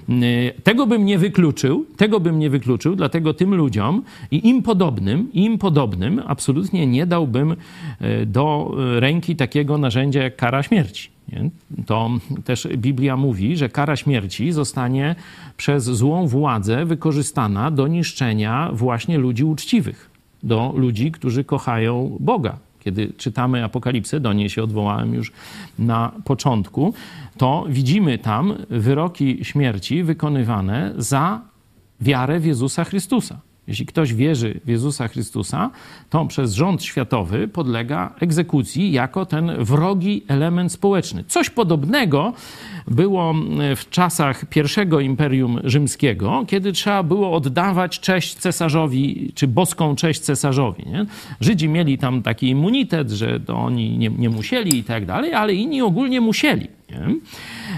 y, 0.10 0.54
Tego 0.64 0.88
bym 0.88 1.06
nie 1.06 1.18
wykluczył, 1.18 1.86
tego 1.98 2.20
bym 2.20 2.39
nie 2.39 2.50
wykluczył, 2.50 2.95
dlatego 2.95 3.34
tym 3.34 3.56
ludziom 3.56 4.04
i 4.32 4.50
im 4.50 4.64
podobnym, 4.64 5.30
im 5.34 5.58
podobnym 5.58 6.22
absolutnie 6.28 6.88
nie 6.88 7.06
dałbym 7.06 7.52
y, 7.52 8.26
do 8.26 8.72
y, 8.98 9.00
ręki 9.00 9.36
takiego 9.36 9.78
narzędzia 9.78 10.24
jak 10.24 10.36
kara 10.36 10.64
śmierci. 10.64 11.16
To 11.86 12.09
też 12.45 12.67
Biblia 12.78 13.17
mówi, 13.17 13.57
że 13.57 13.69
kara 13.69 13.95
śmierci 13.95 14.51
zostanie 14.51 15.15
przez 15.57 15.84
złą 15.84 16.28
władzę 16.28 16.86
wykorzystana 16.86 17.71
do 17.71 17.88
niszczenia 17.88 18.69
właśnie 18.73 19.17
ludzi 19.17 19.43
uczciwych, 19.43 20.09
do 20.43 20.73
ludzi, 20.75 21.11
którzy 21.11 21.43
kochają 21.43 22.17
Boga. 22.19 22.57
Kiedy 22.80 23.13
czytamy 23.17 23.63
Apokalipsę, 23.63 24.19
do 24.19 24.34
niej 24.34 24.49
się 24.49 24.63
odwołałem 24.63 25.13
już 25.13 25.32
na 25.80 26.11
początku, 26.23 26.93
to 27.38 27.65
widzimy 27.69 28.17
tam 28.17 28.53
wyroki 28.69 29.45
śmierci 29.45 30.03
wykonywane 30.03 30.93
za 30.97 31.41
wiarę 32.01 32.39
w 32.39 32.45
Jezusa 32.45 32.84
Chrystusa. 32.84 33.39
Jeśli 33.68 33.86
ktoś 33.86 34.13
wierzy 34.13 34.59
w 34.65 34.70
Jezusa 34.70 35.07
Chrystusa, 35.07 35.72
to 36.09 36.26
przez 36.26 36.53
rząd 36.53 36.84
światowy 36.84 37.47
podlega 37.47 38.15
egzekucji 38.20 38.91
jako 38.91 39.26
ten 39.26 39.51
wrogi 39.63 40.24
element 40.28 40.72
społeczny. 40.72 41.24
Coś 41.28 41.49
podobnego 41.49 42.34
było 42.88 43.36
w 43.76 43.89
czasach 43.89 44.45
pierwszego 44.45 44.99
Imperium 44.99 45.59
Rzymskiego, 45.63 46.45
kiedy 46.47 46.72
trzeba 46.72 47.03
było 47.03 47.34
oddawać 47.34 47.99
cześć 47.99 48.36
cesarzowi, 48.36 49.32
czy 49.36 49.47
boską 49.47 49.95
cześć 49.95 50.20
cesarzowi. 50.20 50.84
Nie? 50.86 51.05
Żydzi 51.41 51.70
mieli 51.70 51.97
tam 51.97 52.22
taki 52.22 52.49
immunitet, 52.49 53.11
że 53.11 53.39
to 53.39 53.57
oni 53.57 53.97
nie, 53.97 54.09
nie 54.09 54.30
musieli 54.30 54.78
i 54.78 54.84
tak 54.84 55.05
dalej, 55.05 55.34
ale 55.34 55.53
inni 55.53 55.82
ogólnie 55.82 56.22
musieli. 56.22 56.68
Nie? 56.89 57.15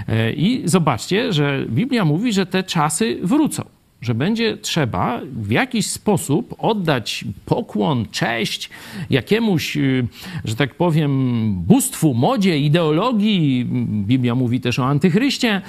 E, 0.08 0.32
I 0.32 0.62
zobaczcie, 0.64 1.32
że 1.32 1.64
Biblia 1.68 2.04
mówi, 2.04 2.32
że 2.32 2.46
te 2.46 2.62
czasy 2.62 3.18
wrócą 3.22 3.79
że 4.00 4.14
będzie 4.14 4.56
trzeba 4.56 5.20
w 5.32 5.50
jakiś 5.50 5.86
sposób 5.86 6.54
oddać 6.58 7.24
pokłon, 7.46 8.06
cześć 8.10 8.70
jakiemuś, 9.10 9.76
y, 9.76 10.06
że 10.44 10.56
tak 10.56 10.74
powiem, 10.74 11.54
bóstwu, 11.54 12.14
modzie, 12.14 12.58
ideologii. 12.58 13.66
Biblia 14.06 14.34
mówi 14.34 14.60
też 14.60 14.78
o 14.78 14.86
antychryście. 14.86 15.62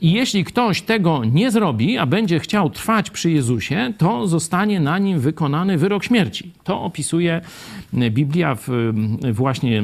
I 0.00 0.12
jeśli 0.12 0.44
ktoś 0.44 0.82
tego 0.82 1.24
nie 1.24 1.50
zrobi, 1.50 1.98
a 1.98 2.06
będzie 2.06 2.40
chciał 2.40 2.70
trwać 2.70 3.10
przy 3.10 3.30
Jezusie, 3.30 3.92
to 3.98 4.26
zostanie 4.26 4.80
na 4.80 4.98
nim 4.98 5.20
wykonany 5.20 5.78
wyrok 5.78 6.04
śmierci. 6.04 6.52
To 6.64 6.82
opisuje 6.82 7.40
Biblia 7.92 8.54
w 8.54 8.92
właśnie 9.32 9.82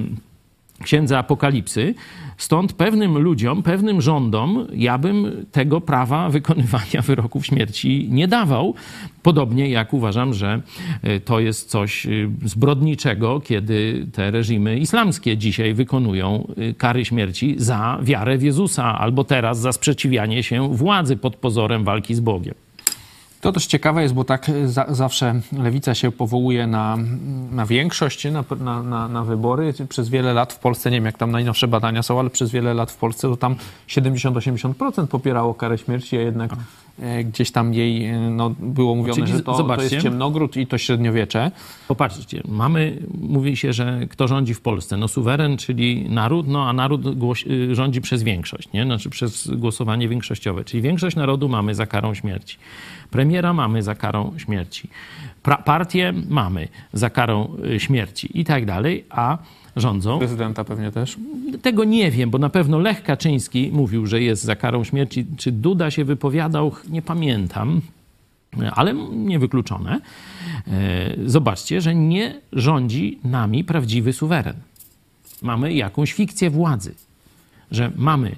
księdze 0.83 1.18
Apokalipsy. 1.18 1.95
Stąd 2.37 2.72
pewnym 2.72 3.18
ludziom, 3.18 3.62
pewnym 3.62 4.01
rządom, 4.01 4.66
ja 4.72 4.99
bym 4.99 5.47
tego 5.53 5.81
prawa 5.81 6.29
wykonywania 6.31 7.03
wyroków 7.03 7.47
śmierci 7.47 8.09
nie 8.11 8.29
dawał. 8.29 8.74
Podobnie 9.22 9.70
jak 9.70 9.95
uważam, 9.95 10.35
że 10.35 10.61
e, 11.03 11.20
to 11.20 11.41
jest 11.41 11.70
coś 11.70 12.07
e, 12.07 12.11
zbrodniczego, 12.45 13.41
kiedy 13.41 14.07
te 14.12 14.31
reżimy 14.31 14.79
islamskie 14.79 15.37
dzisiaj 15.37 15.74
wykonują 15.74 16.47
e, 16.57 16.74
kary 16.74 17.05
śmierci 17.05 17.55
za 17.59 17.99
wiarę 18.03 18.39
w 18.39 18.43
Jezusa, 18.43 18.99
albo 18.99 19.24
teraz 19.24 19.61
za 19.61 19.72
sprzeciwianie 19.72 20.43
się 20.43 20.76
władzy 20.76 21.16
pod 21.16 21.37
pozorem 21.37 21.85
walki 21.85 22.14
z 22.14 22.20
Bogiem. 22.20 22.68
To 23.41 23.53
też 23.53 23.66
ciekawe 23.66 24.03
jest, 24.03 24.14
bo 24.14 24.24
tak 24.24 24.51
za, 24.66 24.86
zawsze 24.89 25.41
lewica 25.53 25.95
się 25.95 26.12
powołuje 26.12 26.66
na, 26.66 26.97
na 27.51 27.66
większość, 27.66 28.24
na, 28.24 28.45
na, 28.82 29.09
na, 29.09 29.24
wybory. 29.24 29.74
Przez 29.89 30.09
wiele 30.09 30.32
lat 30.32 30.53
w 30.53 30.59
Polsce, 30.59 30.91
nie 30.91 30.97
wiem 30.97 31.05
jak 31.05 31.18
tam 31.18 31.30
najnowsze 31.30 31.68
badania 31.68 32.03
są, 32.03 32.20
ale 32.20 32.30
przez 32.30 32.51
wiele 32.51 32.74
lat 32.74 32.91
w 32.91 32.97
Polsce 32.97 33.28
to 33.28 33.36
tam 33.36 33.57
70-80% 33.89 35.07
popierało 35.07 35.55
karę 35.55 35.78
śmierci, 35.78 36.16
a 36.16 36.20
jednak 36.20 36.53
e, 36.53 36.57
gdzieś 37.24 37.51
tam 37.51 37.74
jej 37.74 38.05
e, 38.05 38.18
no, 38.18 38.51
było 38.51 38.94
mówione, 38.94 39.16
Czyli 39.16 39.32
że 39.32 39.42
to, 39.42 39.62
to 39.62 39.82
jest 39.82 39.99
ciemnogród 39.99 40.57
i 40.57 40.66
to 40.66 40.78
średniowiecze. 40.78 41.51
Popatrzcie, 41.88 42.42
mamy, 42.49 42.99
mówi 43.20 43.57
się, 43.57 43.72
że 43.72 44.01
kto 44.11 44.28
rządzi 44.28 44.55
w 44.55 44.61
Polsce? 44.61 44.96
No 44.96 45.09
suweren, 45.09 45.57
czyli 45.57 46.11
naród, 46.11 46.49
no 46.49 46.68
a 46.68 46.72
naród 46.72 47.03
y, 47.46 47.74
rządzi 47.74 48.01
przez 48.01 48.22
większość, 48.22 48.72
nie? 48.72 48.84
Znaczy 48.84 49.11
przez 49.11 49.51
głosowanie 49.51 50.09
większościowe. 50.09 50.64
Czyli 50.64 50.82
większość 50.82 51.16
narodu 51.16 51.49
mamy 51.49 51.74
za 51.74 51.86
karą 51.86 52.14
śmierci. 52.14 52.57
Premiera 53.11 53.53
mamy 53.53 53.82
za 53.82 53.94
karą 53.94 54.32
śmierci. 54.36 54.88
Pra 55.42 55.57
partię 55.57 56.12
mamy 56.28 56.68
za 56.92 57.11
karą 57.11 57.57
y, 57.74 57.80
śmierci 57.80 58.40
i 58.40 58.44
tak 58.44 58.66
dalej, 58.66 59.05
a 59.11 59.38
rządzą. 59.81 60.18
Prezydenta 60.18 60.64
pewnie 60.64 60.91
też? 60.91 61.16
Tego 61.62 61.85
nie 61.85 62.11
wiem, 62.11 62.31
bo 62.31 62.39
na 62.39 62.49
pewno 62.49 62.79
Lech 62.79 63.03
Kaczyński 63.03 63.70
mówił, 63.72 64.07
że 64.07 64.22
jest 64.22 64.43
za 64.43 64.57
karą 64.57 64.85
śmierci. 64.85 65.26
Czy 65.37 65.53
Duda 65.53 65.91
się 65.91 66.05
wypowiadał? 66.05 66.72
Nie 66.89 67.03
pamiętam, 67.03 67.81
ale 68.72 68.95
niewykluczone. 69.12 70.01
E, 70.66 71.16
zobaczcie, 71.26 71.81
że 71.81 71.95
nie 71.95 72.41
rządzi 72.53 73.18
nami 73.24 73.64
prawdziwy 73.64 74.12
suweren. 74.12 74.57
Mamy 75.43 75.74
jakąś 75.74 76.12
fikcję 76.12 76.51
władzy, 76.51 76.95
że 77.70 77.93
mamy 77.97 78.37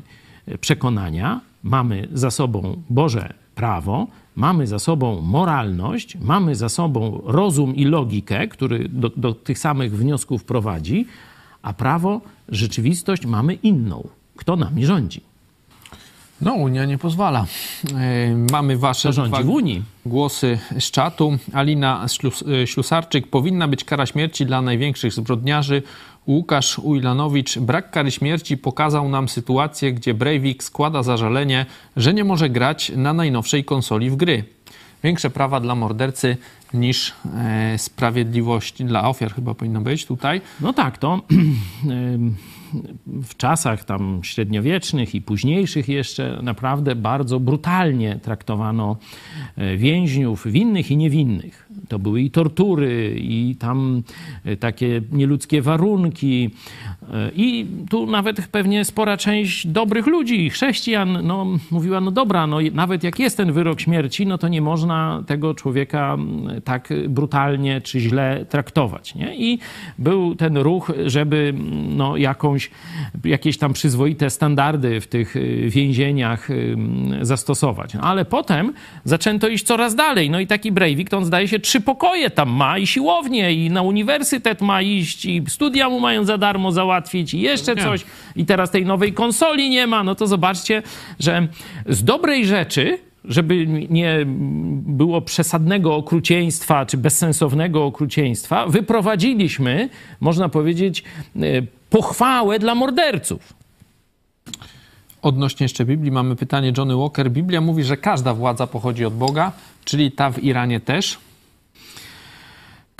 przekonania, 0.60 1.40
mamy 1.62 2.08
za 2.12 2.30
sobą 2.30 2.82
Boże 2.90 3.34
prawo, 3.54 4.06
mamy 4.36 4.66
za 4.66 4.78
sobą 4.78 5.20
moralność, 5.20 6.16
mamy 6.20 6.54
za 6.54 6.68
sobą 6.68 7.22
rozum 7.24 7.76
i 7.76 7.84
logikę, 7.84 8.48
który 8.48 8.88
do, 8.88 9.08
do 9.16 9.34
tych 9.34 9.58
samych 9.58 9.96
wniosków 9.96 10.44
prowadzi, 10.44 11.06
a 11.62 11.72
prawo, 11.72 12.20
rzeczywistość 12.48 13.26
mamy 13.26 13.54
inną. 13.54 14.08
Kto 14.36 14.56
nami 14.56 14.86
rządzi? 14.86 15.20
No, 16.40 16.54
Unia 16.54 16.84
nie 16.84 16.98
pozwala. 16.98 17.46
E, 17.94 18.34
mamy 18.52 18.76
wasze 18.76 19.12
rządzi 19.12 19.42
w 19.42 19.48
Unii. 19.48 19.82
głosy 20.06 20.58
z 20.78 20.90
czatu. 20.90 21.38
Alina 21.52 22.06
e, 22.62 22.66
Ślusarczyk. 22.66 23.26
Powinna 23.26 23.68
być 23.68 23.84
kara 23.84 24.06
śmierci 24.06 24.46
dla 24.46 24.62
największych 24.62 25.12
zbrodniarzy. 25.12 25.82
Łukasz 26.26 26.78
Ujlanowicz. 26.78 27.58
Brak 27.58 27.90
kary 27.90 28.10
śmierci 28.10 28.56
pokazał 28.56 29.08
nam 29.08 29.28
sytuację, 29.28 29.92
gdzie 29.92 30.14
Breivik 30.14 30.62
składa 30.62 31.02
zażalenie, 31.02 31.66
że 31.96 32.14
nie 32.14 32.24
może 32.24 32.50
grać 32.50 32.92
na 32.96 33.12
najnowszej 33.12 33.64
konsoli 33.64 34.10
w 34.10 34.16
gry. 34.16 34.44
Większe 35.02 35.30
prawa 35.30 35.60
dla 35.60 35.74
mordercy 35.74 36.36
niż 36.74 37.12
e, 37.36 37.78
sprawiedliwość 37.78 38.82
dla 38.82 39.08
ofiar 39.08 39.34
chyba 39.34 39.54
powinno 39.54 39.80
być 39.80 40.06
tutaj. 40.06 40.40
No 40.60 40.72
tak, 40.72 40.98
to 40.98 41.22
w 43.06 43.36
czasach 43.36 43.84
tam 43.84 44.20
średniowiecznych 44.22 45.14
i 45.14 45.22
późniejszych 45.22 45.88
jeszcze 45.88 46.38
naprawdę 46.42 46.94
bardzo 46.94 47.40
brutalnie 47.40 48.18
traktowano 48.22 48.96
e, 49.56 49.76
więźniów 49.76 50.46
winnych 50.46 50.90
i 50.90 50.96
niewinnych. 50.96 51.69
To 51.88 51.98
były 51.98 52.20
i 52.20 52.30
tortury, 52.30 53.16
i 53.18 53.56
tam 53.58 54.02
e, 54.44 54.56
takie 54.56 55.02
nieludzkie 55.12 55.62
warunki. 55.62 56.50
E, 57.12 57.30
I 57.36 57.66
tu 57.90 58.06
nawet 58.06 58.46
pewnie 58.46 58.84
spora 58.84 59.16
część 59.16 59.66
dobrych 59.66 60.06
ludzi, 60.06 60.50
chrześcijan, 60.50 61.26
no, 61.26 61.46
mówiła, 61.70 62.00
no 62.00 62.10
dobra, 62.10 62.46
no, 62.46 62.58
nawet 62.72 63.04
jak 63.04 63.18
jest 63.18 63.36
ten 63.36 63.52
wyrok 63.52 63.80
śmierci, 63.80 64.26
no 64.26 64.38
to 64.38 64.48
nie 64.48 64.62
można 64.62 65.22
tego 65.26 65.54
człowieka 65.54 66.16
tak 66.64 66.88
brutalnie 67.08 67.80
czy 67.80 68.00
źle 68.00 68.46
traktować. 68.48 69.14
Nie? 69.14 69.36
I 69.36 69.58
był 69.98 70.34
ten 70.34 70.56
ruch, 70.56 70.92
żeby 71.06 71.54
no, 71.88 72.16
jakąś, 72.16 72.70
jakieś 73.24 73.58
tam 73.58 73.72
przyzwoite 73.72 74.30
standardy 74.30 75.00
w 75.00 75.06
tych 75.06 75.36
y, 75.36 75.68
więzieniach 75.68 76.48
zastosować. 77.22 77.94
No, 77.94 78.00
ale 78.00 78.24
potem 78.24 78.72
zaczęto 79.04 79.48
iść 79.48 79.64
coraz 79.64 79.94
dalej. 79.94 80.30
No 80.30 80.40
i 80.40 80.46
taki 80.46 80.72
Breivik, 80.72 81.10
to 81.10 81.18
on 81.18 81.24
zdaje 81.24 81.48
się 81.48 81.59
trzy 81.60 81.80
pokoje 81.80 82.30
tam 82.30 82.50
ma 82.50 82.78
i 82.78 82.86
siłownię 82.86 83.52
i 83.52 83.70
na 83.70 83.82
uniwersytet 83.82 84.60
ma 84.60 84.82
iść 84.82 85.24
i 85.24 85.42
studia 85.48 85.88
mu 85.88 86.00
mają 86.00 86.24
za 86.24 86.38
darmo 86.38 86.72
załatwić 86.72 87.34
i 87.34 87.40
jeszcze 87.40 87.76
coś. 87.76 88.04
I 88.36 88.46
teraz 88.46 88.70
tej 88.70 88.84
nowej 88.84 89.12
konsoli 89.12 89.70
nie 89.70 89.86
ma. 89.86 90.04
No 90.04 90.14
to 90.14 90.26
zobaczcie, 90.26 90.82
że 91.18 91.48
z 91.86 92.04
dobrej 92.04 92.46
rzeczy 92.46 92.98
żeby 93.24 93.66
nie 93.90 94.18
było 94.86 95.20
przesadnego 95.20 95.96
okrucieństwa 95.96 96.86
czy 96.86 96.96
bezsensownego 96.96 97.84
okrucieństwa, 97.84 98.66
wyprowadziliśmy, 98.66 99.88
można 100.20 100.48
powiedzieć, 100.48 101.04
e, 101.36 101.40
pochwałę 101.90 102.58
dla 102.58 102.74
morderców. 102.74 103.54
Odnośnie 105.22 105.64
jeszcze 105.64 105.84
Biblii 105.84 106.10
mamy 106.10 106.36
pytanie 106.36 106.72
Johnny 106.78 106.96
Walker. 106.96 107.30
Biblia 107.30 107.60
mówi, 107.60 107.84
że 107.84 107.96
każda 107.96 108.34
władza 108.34 108.66
pochodzi 108.66 109.04
od 109.04 109.14
Boga, 109.14 109.52
czyli 109.84 110.12
ta 110.12 110.30
w 110.30 110.44
Iranie 110.44 110.80
też. 110.80 111.18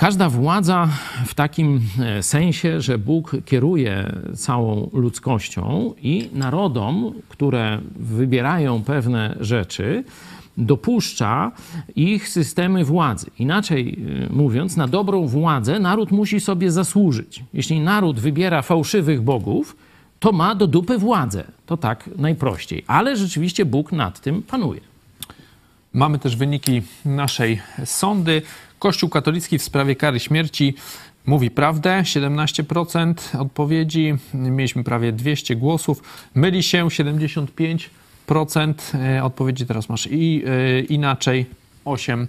Każda 0.01 0.29
władza 0.29 0.87
w 1.25 1.33
takim 1.33 1.81
e, 1.99 2.23
sensie, 2.23 2.81
że 2.81 2.97
Bóg 2.97 3.35
kieruje 3.45 4.11
całą 4.35 4.89
ludzkością 4.93 5.93
i 6.01 6.29
narodom, 6.33 7.13
które 7.29 7.79
wybierają 7.95 8.83
pewne 8.83 9.35
rzeczy, 9.39 10.03
dopuszcza 10.57 11.51
ich 11.95 12.29
systemy 12.29 12.85
władzy. 12.85 13.31
Inaczej 13.39 13.99
e, 14.29 14.33
mówiąc, 14.33 14.77
na 14.77 14.87
dobrą 14.87 15.27
władzę 15.27 15.79
naród 15.79 16.11
musi 16.11 16.39
sobie 16.39 16.71
zasłużyć. 16.71 17.43
Jeśli 17.53 17.79
naród 17.79 18.19
wybiera 18.19 18.61
fałszywych 18.61 19.21
bogów, 19.21 19.75
to 20.19 20.31
ma 20.31 20.55
do 20.55 20.67
dupy 20.67 20.97
władzę. 20.97 21.43
To 21.65 21.77
tak 21.77 22.09
najprościej. 22.17 22.83
Ale 22.87 23.17
rzeczywiście 23.17 23.65
Bóg 23.65 23.91
nad 23.91 24.19
tym 24.19 24.43
panuje. 24.43 24.81
Mamy 25.93 26.19
też 26.19 26.35
wyniki 26.35 26.81
naszej 27.05 27.61
sądy. 27.85 28.41
Kościół 28.81 29.09
katolicki 29.09 29.57
w 29.57 29.63
sprawie 29.63 29.95
kary 29.95 30.19
śmierci 30.19 30.75
mówi 31.25 31.51
prawdę, 31.51 32.01
17% 32.03 33.41
odpowiedzi, 33.41 34.13
mieliśmy 34.33 34.83
prawie 34.83 35.11
200 35.11 35.55
głosów, 35.55 36.03
myli 36.35 36.63
się 36.63 36.85
75% 36.85 38.73
e, 38.95 39.23
odpowiedzi, 39.23 39.65
teraz 39.65 39.89
masz 39.89 40.07
i 40.11 40.43
e, 40.45 40.79
inaczej 40.79 41.45
8%. 41.85 42.27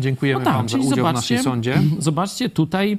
Dziękujemy 0.00 0.44
no 0.44 0.44
tak, 0.44 0.54
Wam 0.54 0.68
za 0.68 0.78
udział 0.78 1.10
w 1.10 1.12
naszej 1.12 1.38
sądzie. 1.38 1.82
Zobaczcie, 1.98 2.48
tutaj 2.48 2.98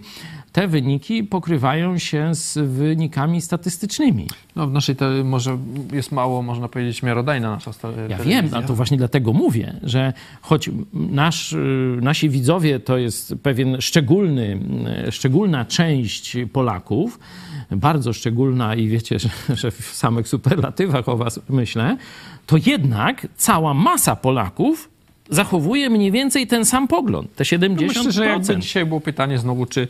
te 0.52 0.68
wyniki 0.68 1.24
pokrywają 1.24 1.98
się 1.98 2.36
z 2.36 2.58
wynikami 2.58 3.42
statystycznymi. 3.42 4.28
No 4.56 4.68
w 4.68 4.72
naszej 4.72 4.96
te, 4.96 5.24
może 5.24 5.58
jest 5.94 6.12
mało, 6.12 6.42
można 6.42 6.68
powiedzieć, 6.68 7.04
miarodajna 7.04 7.52
nasza 7.52 7.74
sta- 7.74 7.88
Ja 7.88 7.94
telewizja. 7.96 8.42
wiem, 8.44 8.52
a 8.54 8.62
to 8.62 8.76
właśnie 8.76 8.98
dlatego 8.98 9.34
mówię, 9.34 9.74
że 9.84 10.14
choć 10.42 10.70
nasz, 10.94 11.56
nasi 12.02 12.30
widzowie 12.30 12.80
to 12.80 12.98
jest 12.98 13.36
pewien 13.44 13.82
szczególny, 13.82 14.60
szczególna 15.12 15.66
część 15.66 16.38
Polaków, 16.54 17.20
bardzo 17.72 18.14
szczególna 18.14 18.76
i 18.76 18.88
wiecie, 18.88 19.20
że, 19.20 19.30
że 19.56 19.72
w 19.72 19.86
samych 19.96 20.28
superlatywach 20.28 21.10
o 21.10 21.18
was 21.18 21.40
myślę, 21.50 21.98
to 22.46 22.58
jednak 22.66 23.28
cała 23.38 23.74
masa 23.74 24.16
Polaków 24.16 24.90
zachowuje 25.30 25.90
mniej 25.90 26.12
więcej 26.12 26.48
ten 26.48 26.66
sam 26.66 26.88
pogląd, 26.88 27.36
te 27.36 27.44
70%. 27.44 27.70
No 27.82 27.88
myślę, 27.88 28.12
że 28.12 28.26
jakby 28.26 28.58
dzisiaj 28.58 28.86
było 28.86 29.00
pytanie 29.02 29.38
znowu, 29.38 29.66
czy, 29.66 29.88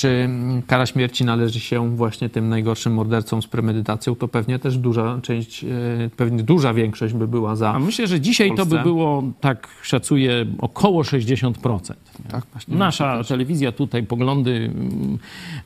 czy 0.00 0.28
kara 0.66 0.86
śmierci 0.86 1.24
należy 1.24 1.60
się 1.60 1.96
właśnie 1.96 2.28
tym 2.28 2.48
najgorszym 2.48 2.94
mordercom 2.94 3.42
z 3.42 3.46
premedytacją, 3.46 4.14
to 4.14 4.28
pewnie 4.28 4.58
też 4.58 4.78
duża 4.78 5.18
część, 5.22 5.64
e, 5.64 5.68
pewnie 6.16 6.42
duża 6.42 6.74
większość 6.74 7.14
by 7.14 7.28
była 7.28 7.56
za. 7.56 7.74
A 7.74 7.78
myślę, 7.78 8.06
że 8.06 8.20
dzisiaj 8.20 8.54
to 8.56 8.66
by 8.66 8.78
było, 8.78 9.22
tak 9.40 9.68
szacuję, 9.82 10.46
około 10.58 11.02
60%. 11.02 11.94
Tak, 12.30 12.44
właśnie. 12.52 12.76
Nasza 12.76 13.24
telewizja 13.24 13.72
tutaj, 13.72 14.02
poglądy 14.02 14.50
mm, 14.50 15.18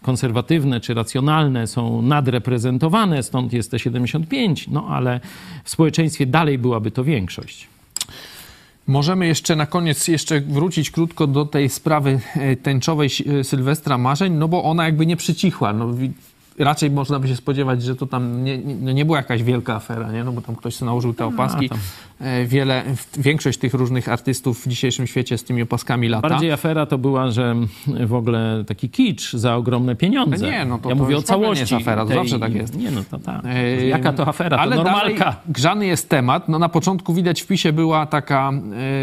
konserwatywne 0.02 0.80
czy 0.80 0.94
racjonalne 0.94 1.66
są 1.66 2.02
nadreprezentowane, 2.02 3.22
stąd 3.22 3.52
jest 3.52 3.70
te 3.70 3.78
75, 3.78 4.68
no 4.68 4.86
ale 4.88 5.20
w 5.64 5.70
społeczeństwie 5.70 6.26
dalej 6.26 6.58
byłaby 6.58 6.90
to 6.90 7.04
większość. 7.04 7.73
Możemy 8.86 9.26
jeszcze 9.26 9.56
na 9.56 9.66
koniec 9.66 10.08
jeszcze 10.08 10.40
wrócić 10.40 10.90
krótko 10.90 11.26
do 11.26 11.44
tej 11.44 11.68
sprawy 11.68 12.20
e, 12.34 12.56
tęczowej 12.56 13.08
e, 13.40 13.44
Sylwestra 13.44 13.98
Marzeń, 13.98 14.32
no 14.32 14.48
bo 14.48 14.64
ona 14.64 14.84
jakby 14.84 15.06
nie 15.06 15.16
przycichła. 15.16 15.72
No, 15.72 15.94
raczej 16.58 16.90
można 16.90 17.18
by 17.18 17.28
się 17.28 17.36
spodziewać, 17.36 17.82
że 17.82 17.96
to 17.96 18.06
tam 18.06 18.44
nie, 18.44 18.58
nie, 18.58 18.74
no 18.74 18.92
nie 18.92 19.04
była 19.04 19.16
jakaś 19.16 19.42
wielka 19.42 19.74
afera, 19.74 20.12
nie? 20.12 20.24
no 20.24 20.32
bo 20.32 20.40
tam 20.40 20.56
ktoś 20.56 20.74
sobie 20.76 20.86
nałożył 20.86 21.14
te 21.14 21.26
opaski. 21.26 21.68
tam. 21.68 21.78
E, 22.20 22.44
Wiele, 22.46 22.82
większość 23.18 23.58
tych 23.58 23.74
różnych 23.74 24.08
artystów 24.08 24.64
w 24.64 24.68
dzisiejszym 24.68 25.06
świecie 25.06 25.38
z 25.38 25.44
tymi 25.44 25.62
opaskami 25.62 26.08
lata. 26.08 26.28
Bardziej 26.28 26.52
afera 26.52 26.86
to 26.86 26.98
była, 26.98 27.30
że 27.30 27.54
w 28.06 28.14
ogóle 28.14 28.64
taki 28.66 28.88
kicz 28.90 29.32
za 29.32 29.56
ogromne 29.56 29.96
pieniądze. 29.96 30.44
No 30.46 30.50
nie, 30.52 30.64
no 30.64 30.78
to- 30.78 30.88
ja 30.88 30.94
to 30.96 31.02
mówię 31.02 31.16
o 31.16 31.18
ogóle 31.18 31.20
nie 31.20 31.44
całości. 31.44 31.74
jest 31.74 31.82
afera, 31.88 32.06
to 32.06 32.14
zawsze 32.14 32.38
tak 32.38 32.54
jest. 32.54 32.76
Nie, 32.78 32.90
no 32.90 33.00
to 33.10 33.18
tak. 33.18 33.40
E, 33.44 33.86
Jaka 33.86 34.12
to 34.12 34.28
afera? 34.28 34.56
To 34.56 34.62
Ale 34.62 34.76
normalka. 34.76 35.18
dalej 35.24 35.36
grzany 35.48 35.86
jest 35.86 36.08
temat. 36.08 36.48
No 36.48 36.58
na 36.58 36.68
początku 36.68 37.14
widać 37.14 37.42
w 37.42 37.46
PiSie 37.46 37.72
była 37.72 38.06
taka 38.06 38.52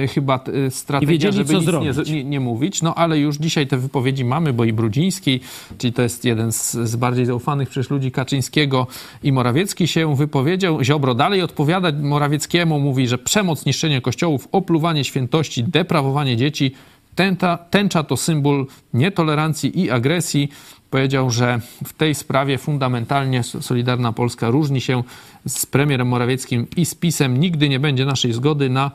e, 0.03 0.07
chyba 0.07 0.39
strategia, 0.69 1.11
wiedzieli, 1.11 1.33
żeby 1.37 1.47
co 1.47 1.53
nic 1.59 1.65
nie, 1.81 1.93
zrobić. 1.93 2.11
nie, 2.13 2.23
nie 2.23 2.39
mówić. 2.39 2.81
No 2.81 2.95
ale 2.95 3.19
już 3.19 3.37
dzisiaj 3.37 3.67
te 3.67 3.77
wypowiedzi 3.77 4.25
mamy, 4.25 4.53
bo 4.53 4.63
i 4.65 4.73
Brudziński, 4.73 5.39
czyli 5.77 5.93
to 5.93 6.01
jest 6.01 6.25
jeden 6.25 6.51
z, 6.51 6.71
z 6.71 6.95
bardziej 6.95 7.25
zaufanych 7.25 7.40
przecież 7.69 7.89
ludzi 7.89 8.11
Kaczyńskiego 8.11 8.87
i 9.23 9.31
Morawiecki 9.31 9.87
się 9.87 10.15
wypowiedział. 10.15 10.83
Ziobro 10.83 11.15
dalej 11.15 11.41
odpowiada 11.41 11.91
Morawieckiemu, 11.91 12.79
mówi, 12.79 13.07
że 13.07 13.17
przemoc, 13.17 13.65
niszczenie 13.65 14.01
kościołów, 14.01 14.47
opluwanie 14.51 15.03
świętości, 15.03 15.63
deprawowanie 15.63 16.37
dzieci, 16.37 16.71
tęta, 17.15 17.57
tęcza 17.57 18.03
to 18.03 18.17
symbol 18.17 18.65
nietolerancji 18.93 19.79
i 19.79 19.91
agresji. 19.91 20.49
Powiedział, 20.89 21.31
że 21.31 21.61
w 21.85 21.93
tej 21.93 22.15
sprawie 22.15 22.57
fundamentalnie 22.57 23.43
Solidarna 23.43 24.13
Polska 24.13 24.49
różni 24.49 24.81
się 24.81 25.03
z 25.47 25.65
premierem 25.65 26.07
Morawieckim 26.07 26.67
i 26.77 26.85
z 26.85 26.95
PiSem. 26.95 27.39
Nigdy 27.39 27.69
nie 27.69 27.79
będzie 27.79 28.05
naszej 28.05 28.33
zgody 28.33 28.69
na 28.69 28.91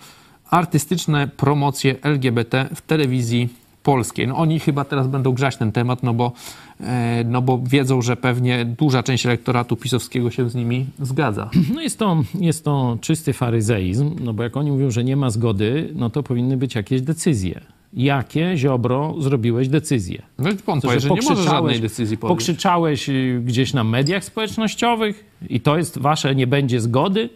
artystyczne 0.50 1.28
promocje 1.28 1.94
LGBT 2.02 2.68
w 2.74 2.80
telewizji 2.80 3.48
polskiej. 3.86 4.28
No 4.28 4.36
oni 4.36 4.60
chyba 4.60 4.84
teraz 4.84 5.08
będą 5.08 5.32
grzać 5.32 5.56
ten 5.56 5.72
temat, 5.72 6.02
no 6.02 6.14
bo, 6.14 6.32
e, 6.80 7.24
no 7.24 7.42
bo 7.42 7.58
wiedzą, 7.58 8.02
że 8.02 8.16
pewnie 8.16 8.64
duża 8.64 9.02
część 9.02 9.26
elektoratu 9.26 9.76
pisowskiego 9.76 10.30
się 10.30 10.50
z 10.50 10.54
nimi 10.54 10.86
zgadza. 11.00 11.50
No 11.74 11.80
jest 11.80 11.98
to, 11.98 12.22
jest 12.40 12.64
to 12.64 12.98
czysty 13.00 13.32
faryzeizm, 13.32 14.16
no 14.20 14.32
bo 14.32 14.42
jak 14.42 14.56
oni 14.56 14.70
mówią, 14.70 14.90
że 14.90 15.04
nie 15.04 15.16
ma 15.16 15.30
zgody, 15.30 15.90
no 15.94 16.10
to 16.10 16.22
powinny 16.22 16.56
być 16.56 16.74
jakieś 16.74 17.02
decyzje. 17.02 17.60
Jakie, 17.92 18.56
Ziobro, 18.56 19.14
zrobiłeś 19.18 19.68
decyzje? 19.68 20.22
No 20.38 20.50
i 20.50 20.56
To, 20.56 20.62
powie, 20.62 21.00
że 21.00 21.10
nie 21.10 21.22
może 21.22 21.42
żadnej 21.42 21.80
decyzji 21.80 22.16
podjąć. 22.16 22.38
Pokrzyczałeś 22.38 23.08
y, 23.08 23.42
gdzieś 23.44 23.74
na 23.74 23.84
mediach 23.84 24.24
społecznościowych 24.24 25.24
i 25.48 25.60
to 25.60 25.78
jest 25.78 25.98
wasze 25.98 26.34
nie 26.34 26.46
będzie 26.46 26.80
zgody? 26.80 27.28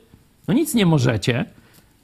No 0.48 0.54
nic 0.54 0.74
nie 0.74 0.86
możecie. 0.86 1.44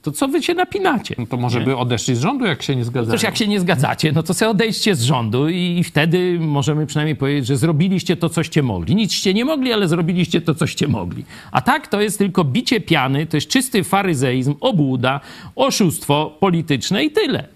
To 0.07 0.11
co 0.11 0.27
wy 0.27 0.43
się 0.43 0.53
napinacie? 0.53 1.15
No 1.17 1.25
to 1.25 1.37
może 1.37 1.59
Nie? 1.59 1.65
by 1.65 1.77
odeszli 1.77 2.15
z 2.15 2.19
rządu, 2.19 2.45
jak 2.45 2.63
się 2.63 2.75
nie 2.75 2.85
zgadzają. 2.85 3.11
Toż 3.11 3.23
jak 3.23 3.37
się 3.37 3.47
nie 3.47 3.59
zgadzacie, 3.59 4.11
no 4.11 4.23
to 4.23 4.33
sobie 4.33 4.49
odejdźcie 4.49 4.95
z 4.95 5.01
rządu 5.01 5.49
i, 5.49 5.77
i 5.79 5.83
wtedy 5.83 6.37
możemy 6.39 6.85
przynajmniej 6.85 7.15
powiedzieć, 7.15 7.47
że 7.47 7.57
zrobiliście 7.57 8.17
to, 8.17 8.29
coście 8.29 8.63
mogli. 8.63 8.95
Nicście 8.95 9.33
nie 9.33 9.45
mogli, 9.45 9.73
ale 9.73 9.87
zrobiliście 9.87 10.41
to, 10.41 10.55
coście 10.55 10.87
mogli. 10.87 11.25
A 11.51 11.61
tak 11.61 11.87
to 11.87 12.01
jest 12.01 12.17
tylko 12.17 12.43
bicie 12.43 12.81
piany, 12.81 13.25
to 13.25 13.37
jest 13.37 13.47
czysty 13.47 13.83
faryzeizm, 13.83 14.55
obłuda, 14.59 15.19
oszustwo 15.55 16.37
polityczne 16.39 17.03
i 17.03 17.11
tyle. 17.11 17.47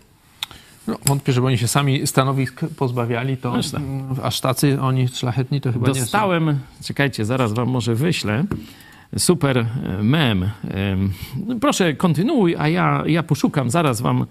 No, 0.88 0.98
wątpię, 1.06 1.34
żeby 1.34 1.48
oni 1.48 1.58
się 1.58 1.68
sami 1.68 2.08
stanowisk 2.08 2.62
pozbawiali, 2.78 3.38
to 3.38 3.56
aż 4.24 4.42
tacy 4.42 4.82
oni 4.82 5.08
szlachetni 5.08 5.62
to 5.62 5.72
chyba 5.72 5.88
nie 5.88 5.94
są. 5.94 6.00
Dostałem, 6.00 6.60
czekajcie, 6.84 7.26
zaraz 7.26 7.54
wam 7.54 7.70
może 7.70 7.96
wyślę, 7.96 8.44
super 9.18 9.58
e, 9.58 10.04
mem. 10.04 10.50
Em, 10.70 11.14
no 11.48 11.56
Proszę, 11.60 11.94
kontynuuj, 11.94 12.56
a 12.60 12.68
ja, 12.68 13.04
ja 13.06 13.24
poszukam, 13.24 13.70
zaraz 13.70 14.02
wam, 14.02 14.26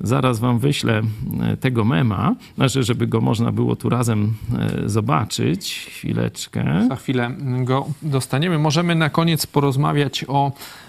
zaraz 0.00 0.38
wam 0.38 0.58
wyślę 0.58 1.02
e, 1.42 1.56
tego 1.56 1.84
mema, 1.84 2.34
znaczy, 2.54 2.82
żeby 2.82 3.06
go 3.06 3.20
można 3.20 3.52
było 3.52 3.76
tu 3.76 3.88
razem 3.88 4.34
e, 4.58 4.88
zobaczyć. 4.88 5.90
Chwileczkę. 5.90 6.86
Za 6.88 6.96
chwilę 6.96 7.30
go 7.64 7.86
dostaniemy. 8.02 8.58
Możemy 8.58 8.94
na 8.94 9.10
koniec 9.10 9.46
porozmawiać 9.46 10.24
o, 10.28 10.52
e, 10.52 10.83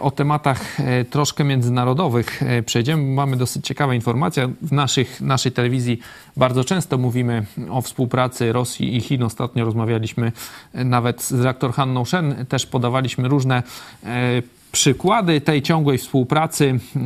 o 0.00 0.10
tematach 0.10 0.80
e, 0.80 1.04
troszkę 1.04 1.44
międzynarodowych. 1.44 2.42
E, 2.42 2.62
Przejdziemy, 2.62 3.02
mamy 3.02 3.36
dosyć 3.36 3.66
ciekawa 3.66 3.94
informacja. 3.94 4.48
W 4.62 4.72
naszych, 4.72 5.20
naszej 5.20 5.52
telewizji 5.52 6.00
bardzo 6.36 6.64
często 6.64 6.98
mówimy 6.98 7.46
o 7.70 7.82
współpracy 7.82 8.52
Rosji 8.52 8.96
i 8.96 9.00
Chin. 9.00 9.22
Ostatnio 9.22 9.64
rozmawialiśmy 9.64 10.32
e, 10.72 10.84
nawet 10.84 11.22
z 11.22 11.32
redaktor 11.32 11.72
Hanną 11.72 12.04
Szen. 12.04 12.46
Też 12.46 12.66
podawaliśmy 12.66 13.28
różne 13.28 13.62
e, 14.04 14.42
przykłady 14.72 15.40
tej 15.40 15.62
ciągłej 15.62 15.98
współpracy 15.98 16.66
yy, 16.66 17.00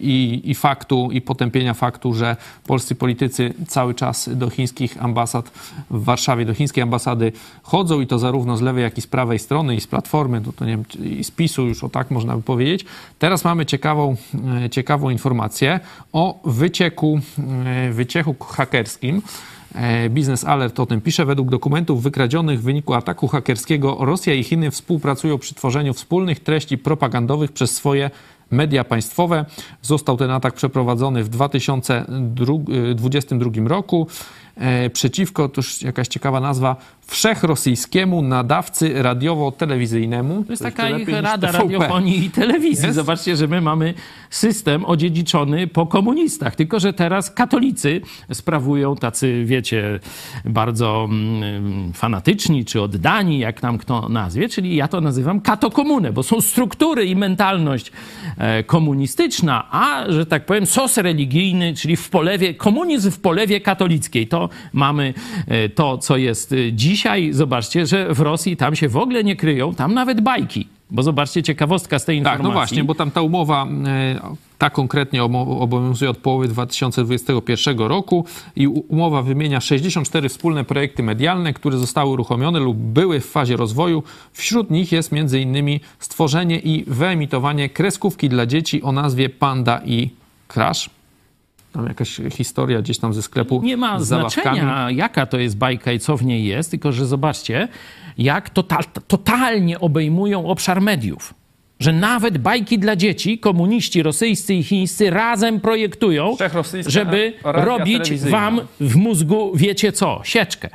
i, 0.00 0.50
i 0.50 0.54
faktu, 0.54 1.08
i 1.12 1.20
potępienia 1.20 1.74
faktu, 1.74 2.14
że 2.14 2.36
polscy 2.66 2.94
politycy 2.94 3.54
cały 3.68 3.94
czas 3.94 4.30
do 4.32 4.50
chińskich 4.50 5.04
ambasad 5.04 5.50
w 5.90 6.04
Warszawie, 6.04 6.44
do 6.44 6.54
chińskiej 6.54 6.82
ambasady 6.82 7.32
chodzą 7.62 8.00
i 8.00 8.06
to 8.06 8.18
zarówno 8.18 8.56
z 8.56 8.62
lewej, 8.62 8.82
jak 8.82 8.98
i 8.98 9.00
z 9.00 9.06
prawej 9.06 9.38
strony 9.38 9.74
i 9.74 9.80
z 9.80 9.86
Platformy, 9.86 10.40
to, 10.40 10.52
to 10.52 10.64
nie 10.64 10.70
wiem, 10.70 10.84
i 11.18 11.24
z 11.24 11.30
PiSu 11.30 11.66
już 11.66 11.84
o 11.84 11.88
tak 11.88 12.10
można 12.10 12.36
by 12.36 12.42
powiedzieć. 12.42 12.84
Teraz 13.18 13.44
mamy 13.44 13.66
ciekawą, 13.66 14.16
yy, 14.62 14.70
ciekawą 14.70 15.10
informację 15.10 15.80
o 16.12 16.40
wycieku, 16.44 17.20
yy, 17.84 17.92
wycieku 17.92 18.36
hakerskim. 18.44 19.22
E, 19.76 20.10
Business 20.10 20.44
Alert 20.44 20.80
o 20.80 20.86
tym 20.86 21.00
pisze. 21.00 21.24
Według 21.24 21.50
dokumentów 21.50 22.02
wykradzionych 22.02 22.60
w 22.60 22.62
wyniku 22.62 22.94
ataku 22.94 23.28
hakerskiego 23.28 23.96
Rosja 24.00 24.34
i 24.34 24.44
Chiny 24.44 24.70
współpracują 24.70 25.38
przy 25.38 25.54
tworzeniu 25.54 25.94
wspólnych 25.94 26.40
treści 26.40 26.78
propagandowych 26.78 27.52
przez 27.52 27.74
swoje 27.74 28.10
media 28.50 28.84
państwowe. 28.84 29.44
Został 29.82 30.16
ten 30.16 30.30
atak 30.30 30.54
przeprowadzony 30.54 31.24
w 31.24 31.28
2022 31.28 33.68
roku 33.68 34.06
e, 34.10 34.14
przeciwko, 34.92 35.48
to 35.48 35.58
już 35.58 35.82
jakaś 35.82 36.08
ciekawa 36.08 36.40
nazwa, 36.40 36.76
wszechrosyjskiemu 37.06 38.22
nadawcy 38.22 39.02
radiowo-telewizyjnemu. 39.02 40.44
To 40.44 40.52
jest 40.52 40.62
taka 40.62 40.90
ich 40.90 41.08
rada 41.08 41.52
radiofonii 41.52 42.24
i 42.24 42.30
telewizji. 42.30 42.84
Jest? 42.86 42.96
Zobaczcie, 42.96 43.36
że 43.36 43.48
my 43.48 43.60
mamy 43.60 43.94
system 44.30 44.84
odziedziczony 44.84 45.66
po 45.66 45.86
komunistach, 45.86 46.56
tylko 46.56 46.80
że 46.80 46.92
teraz 46.92 47.30
katolicy 47.30 48.00
sprawują 48.32 48.96
tacy, 48.96 49.44
wiecie, 49.44 50.00
bardzo 50.44 51.08
mm, 51.10 51.92
fanatyczni 51.92 52.64
czy 52.64 52.82
oddani, 52.82 53.38
jak 53.38 53.62
nam 53.62 53.78
kto 53.78 54.08
nazwie, 54.08 54.48
czyli 54.48 54.76
ja 54.76 54.88
to 54.88 55.00
nazywam 55.00 55.40
katokomunę, 55.40 56.12
bo 56.12 56.22
są 56.22 56.40
struktury 56.40 57.06
i 57.06 57.16
mentalność 57.16 57.92
e, 58.38 58.64
komunistyczna, 58.64 59.68
a, 59.70 60.04
że 60.12 60.26
tak 60.26 60.46
powiem, 60.46 60.66
sos 60.66 60.96
religijny, 60.96 61.74
czyli 61.74 61.96
w 61.96 62.10
polewie, 62.10 62.54
komunizm 62.54 63.10
w 63.10 63.20
polewie 63.20 63.60
katolickiej. 63.60 64.26
To 64.26 64.45
mamy 64.72 65.14
e, 65.46 65.68
to, 65.68 65.98
co 65.98 66.16
jest 66.16 66.52
e, 66.52 66.72
dzisiaj. 66.72 67.32
Zobaczcie, 67.32 67.86
że 67.86 68.14
w 68.14 68.20
Rosji 68.20 68.56
tam 68.56 68.76
się 68.76 68.88
w 68.88 68.96
ogóle 68.96 69.24
nie 69.24 69.36
kryją, 69.36 69.74
tam 69.74 69.94
nawet 69.94 70.20
bajki. 70.20 70.68
Bo 70.90 71.02
zobaczcie, 71.02 71.42
ciekawostka 71.42 71.98
z 71.98 72.04
tej 72.04 72.16
Tak, 72.16 72.32
informacji. 72.32 72.48
no 72.48 72.52
właśnie, 72.60 72.84
bo 72.84 72.94
tam 72.94 73.10
ta 73.10 73.22
umowa, 73.22 73.66
e, 73.86 74.20
ta 74.58 74.70
konkretnie 74.70 75.24
obowiązuje 75.24 76.10
od 76.10 76.18
połowy 76.18 76.48
2021 76.48 77.88
roku 77.88 78.24
i 78.56 78.66
umowa 78.66 79.22
wymienia 79.22 79.60
64 79.60 80.28
wspólne 80.28 80.64
projekty 80.64 81.02
medialne, 81.02 81.52
które 81.52 81.78
zostały 81.78 82.10
uruchomione 82.10 82.60
lub 82.60 82.76
były 82.76 83.20
w 83.20 83.26
fazie 83.26 83.56
rozwoju. 83.56 84.02
Wśród 84.32 84.70
nich 84.70 84.92
jest 84.92 85.12
m.in. 85.12 85.80
stworzenie 85.98 86.58
i 86.58 86.84
wyemitowanie 86.86 87.68
kreskówki 87.68 88.28
dla 88.28 88.46
dzieci 88.46 88.82
o 88.82 88.92
nazwie 88.92 89.28
Panda 89.28 89.80
i 89.84 90.10
Crash. 90.48 90.90
Tam 91.76 91.86
jakaś 91.86 92.20
historia 92.30 92.82
gdzieś 92.82 92.98
tam 92.98 93.14
ze 93.14 93.22
sklepu 93.22 93.60
Nie 93.64 93.76
ma 93.76 94.00
zabawkami. 94.00 94.56
znaczenia, 94.56 94.90
jaka 94.90 95.26
to 95.26 95.38
jest 95.38 95.56
bajka 95.58 95.92
i 95.92 95.98
co 95.98 96.16
w 96.16 96.24
niej 96.24 96.44
jest, 96.44 96.70
tylko 96.70 96.92
że 96.92 97.06
zobaczcie, 97.06 97.68
jak 98.18 98.50
total, 98.50 98.82
totalnie 99.08 99.80
obejmują 99.80 100.46
obszar 100.46 100.80
mediów. 100.80 101.34
Że 101.80 101.92
nawet 101.92 102.38
bajki 102.38 102.78
dla 102.78 102.96
dzieci 102.96 103.38
komuniści 103.38 104.02
rosyjscy 104.02 104.54
i 104.54 104.62
chińscy 104.62 105.10
razem 105.10 105.60
projektują, 105.60 106.36
żeby 106.86 107.32
robić 107.44 107.92
telewizyjna. 108.02 108.38
wam 108.38 108.60
w 108.80 108.96
mózgu, 108.96 109.52
wiecie 109.54 109.92
co, 109.92 110.20
sieczkę. 110.24 110.70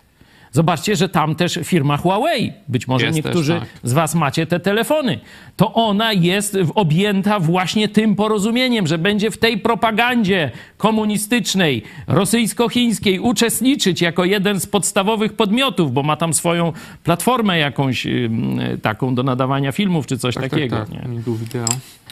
Zobaczcie, 0.54 0.96
że 0.96 1.10
tam 1.10 1.36
też 1.36 1.60
firma 1.64 1.98
Huawei, 1.98 2.54
być 2.68 2.88
może 2.88 3.06
Jest 3.06 3.16
niektórzy 3.16 3.54
też, 3.54 3.62
tak. 3.62 3.70
z 3.84 3.94
was 3.94 4.16
macie 4.16 4.46
te 4.46 4.60
telefony, 4.60 5.20
to 5.58 5.74
ona 5.74 6.14
jest 6.14 6.58
objęta 6.76 7.40
właśnie 7.40 7.88
tym 7.88 8.16
porozumieniem, 8.16 8.88
że 8.88 8.98
będzie 8.98 9.32
w 9.32 9.38
tej 9.38 9.58
propagandzie 9.58 10.52
komunistycznej, 10.78 11.84
rosyjsko-chińskiej 12.08 13.20
uczestniczyć 13.20 14.02
jako 14.02 14.26
jeden 14.26 14.60
z 14.60 14.66
podstawowych 14.68 15.34
podmiotów, 15.34 15.94
bo 15.94 16.04
ma 16.04 16.16
tam 16.16 16.34
swoją 16.34 16.74
platformę 17.04 17.58
jakąś 17.58 18.06
ym, 18.06 18.60
taką 18.82 19.16
do 19.16 19.24
nadawania 19.24 19.72
filmów 19.72 20.08
czy 20.08 20.18
coś 20.18 20.36
Tak, 20.36 20.50
takiego. 20.50 20.76
tak, 20.78 20.90
tak. 20.90 21.10
Nie? 21.12 21.20
Było 21.20 21.36
wideo. 21.38 21.66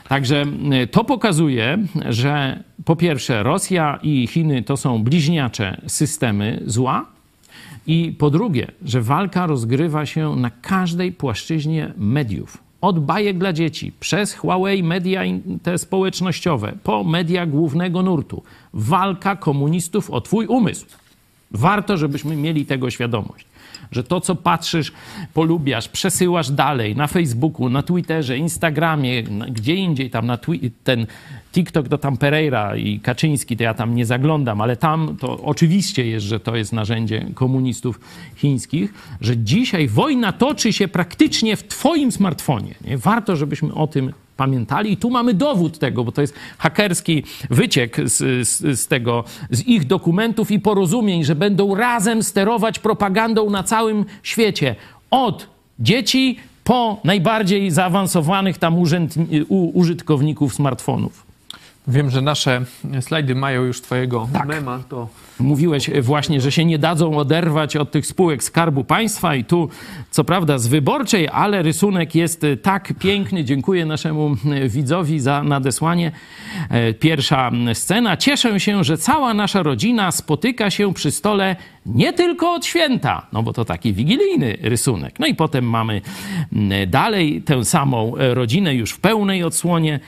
Także 0.08 0.46
y, 0.84 0.88
to 0.88 1.04
pokazuje, 1.04 1.78
że 2.10 2.64
po 2.86 2.96
pierwsze 2.96 3.44
Rosja 3.44 4.00
i 4.04 4.28
Chiny 4.28 4.64
to 4.64 4.78
są 4.78 5.04
bliźniacze 5.04 5.82
systemy 5.88 6.64
zła 6.66 7.06
i 7.88 8.16
po 8.18 8.30
drugie, 8.30 8.68
że 8.86 9.02
walka 9.02 9.48
rozgrywa 9.48 10.06
się 10.06 10.36
na 10.36 10.50
każdej 10.50 11.12
płaszczyźnie 11.12 11.94
mediów. 11.98 12.58
Od 12.82 13.00
bajek 13.00 13.38
dla 13.38 13.54
dzieci, 13.54 13.92
przez 14.00 14.34
Huawei 14.34 14.84
media 14.84 15.22
te 15.64 15.78
społecznościowe, 15.78 16.74
po 16.84 17.04
media 17.04 17.46
głównego 17.46 18.04
nurtu. 18.04 18.44
Walka 18.74 19.36
komunistów 19.36 20.10
o 20.10 20.22
twój 20.22 20.46
umysł. 20.46 20.86
Warto, 21.52 21.98
żebyśmy 21.98 22.36
mieli 22.36 22.66
tego 22.66 22.90
świadomość, 22.90 23.46
że 23.92 24.04
to, 24.04 24.22
co 24.22 24.36
patrzysz, 24.36 24.92
polubiasz, 25.34 25.90
przesyłasz 25.90 26.52
dalej 26.52 26.96
na 26.96 27.08
Facebooku, 27.08 27.70
na 27.70 27.84
Twitterze, 27.84 28.38
Instagramie, 28.38 29.24
gdzie 29.24 29.76
indziej 29.76 30.10
tam 30.10 30.26
na 30.26 30.38
ten 30.84 31.08
TikTok 31.54 31.88
to 31.88 31.98
tam 31.98 32.18
Pereira 32.18 32.76
i 32.76 33.00
Kaczyński, 33.00 33.58
to 33.58 33.64
ja 33.64 33.74
tam 33.74 33.96
nie 33.96 34.06
zaglądam, 34.06 34.62
ale 34.62 34.78
tam 34.78 35.18
to 35.20 35.42
oczywiście 35.44 36.06
jest, 36.06 36.26
że 36.26 36.40
to 36.40 36.56
jest 36.56 36.74
narzędzie 36.74 37.26
komunistów 37.34 38.00
chińskich, 38.36 38.94
że 39.22 39.38
dzisiaj 39.38 39.88
wojna 39.88 40.32
toczy 40.32 40.74
się 40.74 40.88
praktycznie 40.88 41.56
w 41.56 41.68
twoim 41.68 42.12
smartfonie. 42.12 42.76
Nie? 42.86 42.98
Warto, 42.98 43.36
żebyśmy 43.36 43.74
o 43.74 43.88
tym 43.88 44.14
pamiętali. 44.38 44.92
I 44.92 44.98
tu 44.98 45.10
mamy 45.10 45.34
dowód 45.34 45.80
tego, 45.80 46.04
bo 46.04 46.12
to 46.12 46.22
jest 46.22 46.34
hakerski 46.58 47.24
wyciek 47.50 47.98
z, 48.10 48.48
z, 48.48 48.80
z 48.80 48.88
tego, 48.88 49.24
z 49.52 49.68
ich 49.68 49.88
dokumentów 49.88 50.52
i 50.52 50.60
porozumień, 50.60 51.24
że 51.24 51.36
będą 51.36 51.76
razem 51.76 52.24
sterować 52.24 52.80
propagandą 52.80 53.50
na 53.50 53.64
całym 53.64 54.06
świecie. 54.24 54.76
Od 55.12 55.48
dzieci 55.80 56.38
po 56.64 57.00
najbardziej 57.04 57.72
zaawansowanych 57.72 58.58
tam 58.58 58.76
użytkowników 59.50 60.54
smartfonów. 60.54 61.29
Wiem, 61.90 62.10
że 62.10 62.22
nasze 62.22 62.62
slajdy 63.02 63.36
mają 63.36 63.64
już 63.64 63.82
twojego 63.82 64.30
Tak. 64.34 64.48
mema, 64.48 64.80
to 64.90 65.08
Mówiłeś 65.40 65.90
właśnie, 66.02 66.42
że 66.42 66.52
się 66.52 66.66
nie 66.66 66.80
dadzą 66.80 67.18
oderwać 67.18 67.76
od 67.76 67.92
tych 67.92 68.06
spółek 68.06 68.44
Skarbu 68.44 68.84
Państwa 68.84 69.36
i 69.36 69.44
tu, 69.44 69.70
co 70.12 70.24
prawda 70.24 70.58
z 70.58 70.68
wyborczej, 70.68 71.28
ale 71.32 71.62
rysunek 71.62 72.16
jest 72.16 72.46
tak 72.62 72.94
piękny. 73.00 73.44
Dziękuję 73.44 73.86
naszemu 73.86 74.36
widzowi 74.68 75.20
za 75.20 75.44
nadesłanie. 75.44 76.12
E, 76.70 76.94
Pierwsza 76.94 77.52
scena. 77.74 78.18
Cieszę 78.18 78.60
się, 78.60 78.84
że 78.84 78.98
cała 78.98 79.34
nasza 79.34 79.64
rodzina 79.64 80.12
spotyka 80.12 80.70
się 80.70 80.94
przy 80.94 81.12
stole 81.12 81.56
nie 81.86 82.14
tylko 82.14 82.54
od 82.54 82.66
święta, 82.66 83.28
no 83.34 83.44
bo 83.44 83.54
to 83.54 83.66
taki 83.66 83.94
wigilijny 83.94 84.58
rysunek. 84.62 85.20
No 85.20 85.28
i 85.28 85.36
potem 85.36 85.66
mamy 85.70 86.02
dalej 86.88 87.42
tę 87.42 87.66
samą 87.66 88.18
e, 88.18 88.34
rodzinę 88.34 88.76
już 88.76 88.92
w 88.92 89.00
pełnej 89.00 89.44
odsłonie 89.44 90.00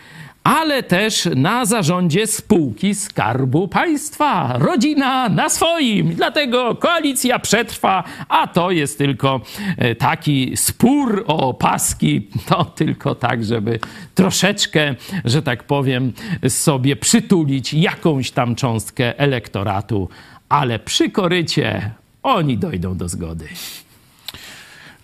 ale 0.43 0.83
też 0.83 1.29
na 1.35 1.65
zarządzie 1.65 2.27
spółki 2.27 2.95
Skarbu 2.95 3.67
Państwa. 3.67 4.57
Rodzina 4.57 5.29
na 5.29 5.49
swoim. 5.49 6.15
Dlatego 6.15 6.75
koalicja 6.75 7.39
przetrwa, 7.39 8.03
a 8.29 8.47
to 8.47 8.71
jest 8.71 8.97
tylko 8.97 9.41
e, 9.77 9.95
taki 9.95 10.57
spór 10.57 11.23
o 11.27 11.53
paski. 11.53 12.27
To 12.47 12.65
tylko 12.65 13.15
tak, 13.15 13.45
żeby 13.45 13.79
troszeczkę, 14.15 14.95
że 15.25 15.41
tak 15.41 15.63
powiem, 15.63 16.13
sobie 16.47 16.95
przytulić 16.95 17.73
jakąś 17.73 18.31
tam 18.31 18.55
cząstkę 18.55 19.19
elektoratu. 19.19 20.09
Ale 20.49 20.79
przy 20.79 21.09
korycie 21.09 21.91
oni 22.23 22.57
dojdą 22.57 22.97
do 22.97 23.09
zgody. 23.09 23.47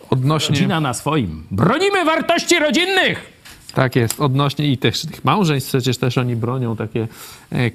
odnośnie... 0.10 0.56
Rodzina 0.56 0.80
na 0.80 0.94
swoim. 0.94 1.44
Bronimy 1.52 2.06
wartości 2.06 2.60
rodzinnych! 2.60 3.37
Tak 3.74 3.96
jest, 3.96 4.22
odnośnie 4.22 4.68
i 4.72 4.78
też 4.78 5.02
tych 5.02 5.26
małżeństw 5.26 5.70
przecież 5.70 5.98
też 5.98 6.18
oni 6.18 6.36
bronią 6.36 6.76
takie 6.76 7.08
e, 7.52 7.56
e, 7.56 7.70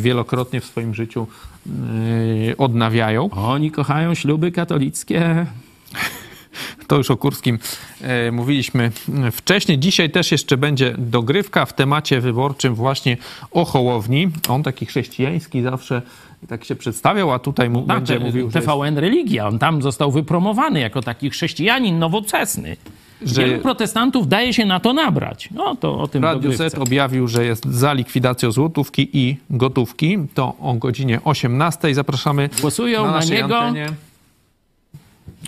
wielokrotnie 0.00 0.60
w 0.60 0.64
swoim 0.64 0.94
życiu 0.94 1.26
e, 1.66 2.56
odnawiają. 2.56 3.30
Oni 3.30 3.70
kochają 3.70 4.14
śluby 4.14 4.52
katolickie. 4.52 5.46
To 6.86 6.96
już 6.96 7.10
o 7.10 7.16
Kurskim 7.16 7.58
mówiliśmy 8.32 8.90
wcześniej. 9.32 9.78
Dzisiaj 9.78 10.10
też 10.10 10.32
jeszcze 10.32 10.56
będzie 10.56 10.94
dogrywka 10.98 11.66
w 11.66 11.72
temacie 11.72 12.20
wyborczym 12.20 12.74
właśnie 12.74 13.16
o 13.50 13.64
Hołowni. 13.64 14.28
On 14.48 14.62
taki 14.62 14.86
chrześcijański 14.86 15.62
zawsze 15.62 16.02
tak 16.48 16.64
się 16.64 16.76
przedstawiał, 16.76 17.32
a 17.32 17.38
tutaj 17.38 17.70
mu, 17.70 17.82
Tak, 17.82 17.96
będzie 17.96 18.18
te- 18.18 18.24
mówił, 18.24 18.50
że 18.50 18.58
jest, 18.58 18.68
TVN 18.68 18.98
Religia. 18.98 19.48
On 19.48 19.58
tam 19.58 19.82
został 19.82 20.12
wypromowany 20.12 20.80
jako 20.80 21.02
taki 21.02 21.30
chrześcijanin 21.30 21.98
nowoczesny. 21.98 22.76
Że- 23.22 23.44
Wielu 23.46 23.62
protestantów 23.62 24.28
daje 24.28 24.52
się 24.54 24.66
na 24.66 24.80
to 24.80 24.92
nabrać. 24.92 25.48
No 25.54 25.76
to 25.76 25.98
o 26.00 26.08
tym 26.08 26.22
Radio. 26.24 26.52
Z 26.52 26.74
objawił, 26.74 27.28
że 27.28 27.44
jest 27.44 27.64
za 27.66 27.92
likwidacją 27.92 28.52
złotówki 28.52 29.08
i 29.12 29.36
gotówki. 29.50 30.18
To 30.34 30.54
o 30.60 30.74
godzinie 30.74 31.20
18 31.24 31.94
zapraszamy 31.94 32.50
Głosują 32.60 33.06
na 33.06 33.12
na 33.18 33.24
niego. 33.24 33.58
antenie. 33.58 33.88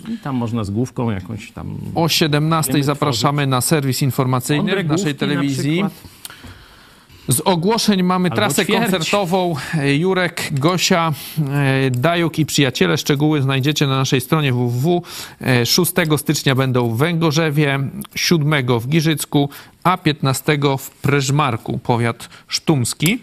I 0.09 0.17
tam 0.17 0.35
można 0.35 0.63
z 0.63 0.69
główką 0.71 1.11
jakąś 1.11 1.51
tam... 1.51 1.77
O 1.95 2.07
17 2.09 2.71
Będziemy 2.73 2.83
zapraszamy 2.85 3.47
na 3.47 3.61
serwis 3.61 4.01
informacyjny 4.01 4.63
Mądre 4.63 4.83
w 4.83 4.87
naszej 4.87 5.13
na 5.13 5.19
telewizji. 5.19 5.71
przykład. 5.71 5.93
Z 7.27 7.41
ogłoszeń 7.45 8.03
mamy 8.03 8.29
Albo 8.29 8.35
trasę 8.35 8.65
ćwierć. 8.65 8.81
koncertową. 8.81 9.55
E, 9.77 9.95
Jurek, 9.95 10.49
Gosia, 10.51 11.13
e, 11.53 11.91
Dajuk 11.91 12.39
i 12.39 12.45
przyjaciele. 12.45 12.97
Szczegóły 12.97 13.41
znajdziecie 13.41 13.87
na 13.87 13.95
naszej 13.95 14.21
stronie 14.21 14.53
www. 14.53 15.03
E, 15.41 15.65
6 15.65 15.91
stycznia 16.17 16.55
będą 16.55 16.89
w 16.89 16.97
Węgorzewie, 16.97 17.79
7 18.15 18.79
w 18.79 18.87
Giżycku, 18.87 19.49
a 19.83 19.97
15 19.97 20.57
w 20.79 20.89
Preżmarku, 20.89 21.77
powiat 21.77 22.29
sztumski. 22.47 23.19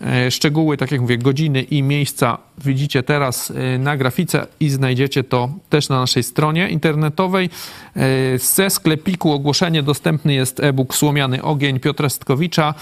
E, 0.00 0.30
Szczegóły, 0.30 0.76
tak 0.76 0.92
jak 0.92 1.00
mówię, 1.00 1.18
godziny 1.18 1.62
i 1.62 1.82
miejsca 1.82 2.38
widzicie 2.64 3.02
teraz 3.02 3.50
e, 3.50 3.78
na 3.78 3.96
grafice 3.96 4.46
i 4.60 4.70
znajdziecie 4.70 5.24
to 5.24 5.48
też 5.70 5.88
na 5.88 6.00
naszej 6.00 6.22
stronie 6.22 6.68
internetowej. 6.68 7.50
E, 7.96 8.38
Ze 8.38 8.70
sklepiku 8.70 9.32
ogłoszenie 9.32 9.82
dostępny 9.82 10.34
jest 10.34 10.60
e-book 10.60 10.94
Słomiany 10.94 11.42
Ogień 11.42 11.80
Piotra 11.80 12.08
Stkowicza. 12.08 12.74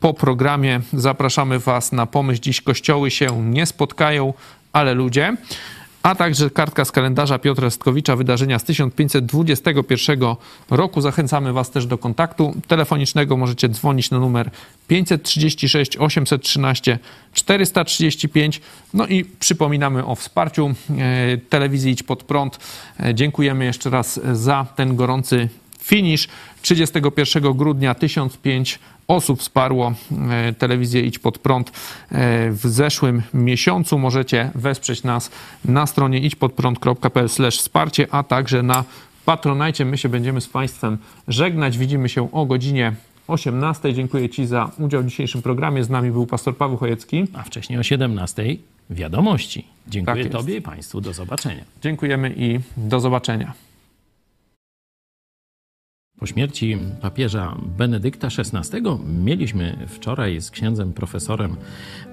Po 0.00 0.14
programie 0.14 0.80
zapraszamy 0.92 1.58
Was 1.58 1.92
na 1.92 2.06
pomyśl 2.06 2.40
Dziś 2.40 2.60
kościoły 2.60 3.10
się 3.10 3.42
nie 3.42 3.66
spotkają, 3.66 4.34
ale 4.72 4.94
ludzie. 4.94 5.36
A 6.02 6.14
także 6.14 6.50
kartka 6.50 6.84
z 6.84 6.92
kalendarza 6.92 7.38
Piotra 7.38 7.70
Stkowicza, 7.70 8.16
wydarzenia 8.16 8.58
z 8.58 8.64
1521 8.64 10.20
roku. 10.70 11.00
Zachęcamy 11.00 11.52
Was 11.52 11.70
też 11.70 11.86
do 11.86 11.98
kontaktu 11.98 12.54
telefonicznego. 12.68 13.36
Możecie 13.36 13.68
dzwonić 13.68 14.10
na 14.10 14.18
numer 14.18 14.50
536 14.88 15.96
813 15.96 16.98
435. 17.32 18.60
No 18.94 19.06
i 19.06 19.24
przypominamy 19.24 20.06
o 20.06 20.14
wsparciu 20.14 20.74
e, 20.98 21.36
telewizji 21.36 21.92
Idź 21.92 22.02
Pod 22.02 22.22
Prąd. 22.22 22.58
E, 23.00 23.14
Dziękujemy 23.14 23.64
jeszcze 23.64 23.90
raz 23.90 24.20
za 24.32 24.66
ten 24.76 24.96
gorący 24.96 25.48
finisz. 25.82 26.28
31 26.62 27.52
grudnia 27.52 27.94
1005 27.94 28.78
osób 29.08 29.40
wsparło 29.40 29.92
e, 30.30 30.52
telewizję 30.52 31.00
Idź 31.02 31.18
Pod 31.18 31.38
Prąd 31.38 31.68
e, 31.68 31.72
w 32.50 32.60
zeszłym 32.64 33.22
miesiącu. 33.34 33.98
Możecie 33.98 34.50
wesprzeć 34.54 35.02
nas 35.02 35.30
na 35.64 35.86
stronie 35.86 36.18
idźpodprąd.pl 36.18 37.28
wsparcie, 37.50 38.06
a 38.10 38.22
także 38.22 38.62
na 38.62 38.84
Patronajcie. 39.24 39.84
My 39.84 39.98
się 39.98 40.08
będziemy 40.08 40.40
z 40.40 40.48
Państwem 40.48 40.98
żegnać. 41.28 41.78
Widzimy 41.78 42.08
się 42.08 42.32
o 42.32 42.46
godzinie 42.46 42.92
18. 43.28 43.94
Dziękuję 43.94 44.28
Ci 44.28 44.46
za 44.46 44.70
udział 44.78 45.02
w 45.02 45.06
dzisiejszym 45.06 45.42
programie. 45.42 45.84
Z 45.84 45.90
nami 45.90 46.10
był 46.10 46.26
pastor 46.26 46.56
Paweł 46.56 46.76
Chojecki. 46.76 47.24
A 47.32 47.42
wcześniej 47.42 47.78
o 47.78 47.82
17 47.82 48.56
wiadomości. 48.90 49.64
Dziękuję 49.88 50.24
Tak. 50.24 50.32
Tobie 50.32 50.56
i 50.56 50.62
Państwu. 50.62 51.00
Do 51.00 51.12
zobaczenia. 51.12 51.64
Dziękujemy 51.82 52.34
i 52.36 52.60
do 52.76 53.00
zobaczenia. 53.00 53.52
Po 56.22 56.26
śmierci 56.26 56.76
papieża 57.00 57.56
Benedykta 57.78 58.26
XVI 58.26 58.80
mieliśmy 59.24 59.76
wczoraj 59.88 60.40
z 60.40 60.50
księdzem 60.50 60.92
profesorem 60.92 61.56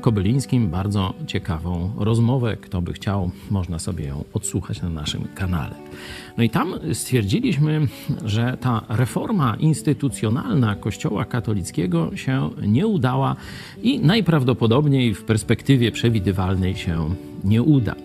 Kobylińskim 0.02 0.70
bardzo 0.70 1.14
ciekawą 1.28 1.92
rozmowę. 1.98 2.58
Kto 2.58 2.82
by 2.82 2.94
chciał, 2.94 3.32
można 3.52 3.80
sobie 3.80 4.06
ją 4.06 4.24
odsłuchać 4.34 4.82
na 4.82 4.90
naszym 4.90 5.28
kanale. 5.36 5.76
No 6.38 6.44
i 6.44 6.50
tam 6.50 6.74
stwierdziliśmy, 6.94 7.88
że 8.26 8.58
ta 8.62 8.82
reforma 8.90 9.56
instytucjonalna 9.60 10.76
Kościoła 10.76 11.26
katolickiego 11.26 12.18
się 12.18 12.50
nie 12.62 12.88
udała 12.88 13.36
i 13.82 14.00
najprawdopodobniej 14.00 15.14
w 15.14 15.24
perspektywie 15.24 15.92
przewidywalnej 15.92 16.76
się 16.76 17.16
nie 17.44 17.64
uda. 17.64 17.96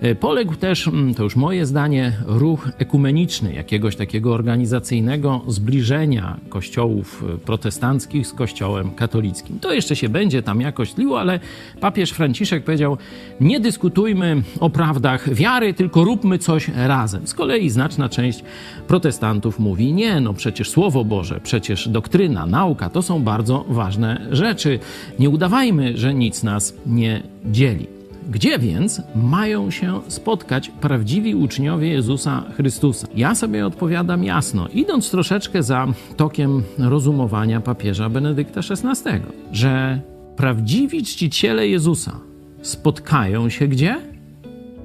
E, 0.00 0.14
poległ 0.14 0.54
też, 0.54 0.88
mm, 0.88 1.14
to 1.14 1.22
już 1.22 1.36
moje 1.36 1.66
zdanie, 1.66 2.12
ruch 2.26 2.68
ekumeniczny, 2.78 3.54
jakiegoś 3.54 3.96
takiego 3.96 4.32
organizacyjnego 4.32 5.40
zbliżenia 5.48 6.36
kościołów 6.48 7.24
e, 7.34 7.38
protestanckich 7.38 8.26
z 8.26 8.32
kościołem 8.32 8.90
katolickim. 8.90 9.58
To 9.58 9.72
jeszcze 9.72 9.96
się 9.96 10.08
będzie 10.08 10.42
tam 10.42 10.60
jakoś 10.60 10.92
tliło, 10.92 11.20
ale 11.20 11.40
papież 11.80 12.10
Franciszek 12.10 12.64
powiedział: 12.64 12.96
Nie 13.40 13.60
dyskutujmy 13.60 14.42
o 14.60 14.70
prawdach 14.70 15.34
wiary, 15.34 15.74
tylko 15.74 16.04
róbmy 16.04 16.38
coś 16.38 16.68
razem. 16.68 17.26
Z 17.26 17.34
kolei 17.34 17.70
znaczna 17.70 18.08
część 18.08 18.44
protestantów 18.88 19.58
mówi: 19.58 19.92
Nie, 19.92 20.20
no 20.20 20.34
przecież 20.34 20.70
Słowo 20.70 21.04
Boże, 21.04 21.40
przecież 21.42 21.88
doktryna, 21.88 22.46
nauka 22.46 22.90
to 22.90 23.02
są 23.02 23.22
bardzo 23.22 23.64
ważne 23.68 24.26
rzeczy. 24.30 24.78
Nie 25.18 25.30
udawajmy, 25.30 25.96
że 25.96 26.14
nic 26.14 26.42
nas 26.42 26.74
nie 26.86 27.22
dzieli. 27.44 27.93
Gdzie 28.30 28.58
więc 28.58 29.02
mają 29.14 29.70
się 29.70 30.00
spotkać 30.08 30.70
prawdziwi 30.80 31.34
uczniowie 31.34 31.88
Jezusa 31.88 32.44
Chrystusa? 32.56 33.06
Ja 33.14 33.34
sobie 33.34 33.66
odpowiadam 33.66 34.24
jasno, 34.24 34.68
idąc 34.68 35.10
troszeczkę 35.10 35.62
za 35.62 35.86
tokiem 36.16 36.62
rozumowania 36.78 37.60
papieża 37.60 38.08
Benedykta 38.08 38.60
XVI, 38.60 39.10
że 39.52 40.00
prawdziwi 40.36 41.02
czciciele 41.02 41.68
Jezusa 41.68 42.20
spotkają 42.62 43.48
się 43.48 43.68
gdzie? 43.68 43.96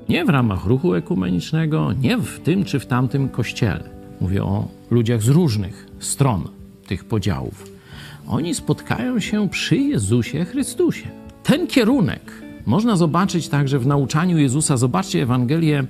Nie 0.09 0.25
w 0.25 0.29
ramach 0.29 0.65
ruchu 0.65 0.93
ekumenicznego, 0.93 1.93
nie 1.93 2.17
w 2.17 2.39
tym 2.39 2.63
czy 2.65 2.79
w 2.79 2.85
tamtym 2.85 3.29
kościele. 3.29 3.83
Mówię 4.21 4.43
o 4.43 4.67
ludziach 4.91 5.21
z 5.21 5.27
różnych 5.27 5.87
stron 5.99 6.43
tych 6.87 7.05
podziałów. 7.05 7.71
Oni 8.27 8.55
spotkają 8.55 9.19
się 9.19 9.49
przy 9.49 9.77
Jezusie 9.77 10.45
Chrystusie. 10.45 11.09
Ten 11.43 11.67
kierunek 11.67 12.48
można 12.65 12.95
zobaczyć 12.95 13.47
także 13.47 13.79
w 13.79 13.87
nauczaniu 13.87 14.37
Jezusa. 14.37 14.77
Zobaczcie 14.77 15.23
Ewangelię 15.23 15.83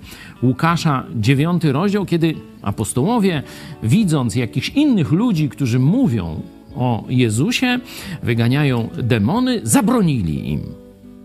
Łukasza, 0.44 1.06
9 1.16 1.64
rozdział, 1.64 2.06
kiedy 2.06 2.36
apostołowie, 2.62 3.44
widząc 3.84 4.36
jakichś 4.36 4.70
innych 4.70 5.12
ludzi, 5.12 5.50
którzy 5.50 5.80
mówią 5.80 6.42
o 6.76 7.04
Jezusie, 7.10 7.80
wyganiają 8.24 8.90
demony, 9.04 9.62
zabronili 9.64 10.52
im. 10.52 10.62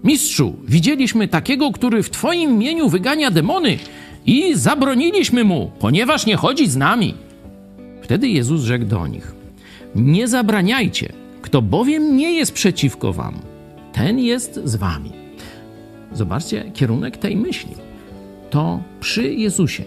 Mistrzu, 0.04 0.56
widzieliśmy 0.68 1.28
takiego, 1.28 1.72
który 1.72 2.02
w 2.02 2.10
Twoim 2.10 2.50
imieniu 2.50 2.88
wygania 2.88 3.30
demony 3.30 3.78
i 4.26 4.54
zabroniliśmy 4.54 5.44
mu, 5.44 5.70
ponieważ 5.78 6.26
nie 6.26 6.36
chodzi 6.36 6.66
z 6.66 6.76
nami. 6.76 7.14
Wtedy 8.02 8.28
Jezus 8.28 8.62
rzekł 8.62 8.84
do 8.84 9.06
nich: 9.06 9.34
Nie 9.94 10.28
zabraniajcie, 10.28 11.12
kto 11.42 11.62
bowiem 11.62 12.16
nie 12.16 12.32
jest 12.32 12.52
przeciwko 12.52 13.12
Wam, 13.12 13.34
ten 13.92 14.18
jest 14.18 14.60
z 14.64 14.76
Wami. 14.76 15.23
Zobaczcie 16.14 16.70
kierunek 16.74 17.16
tej 17.16 17.36
myśli. 17.36 17.74
To 18.50 18.82
przy 19.00 19.34
Jezusie 19.34 19.84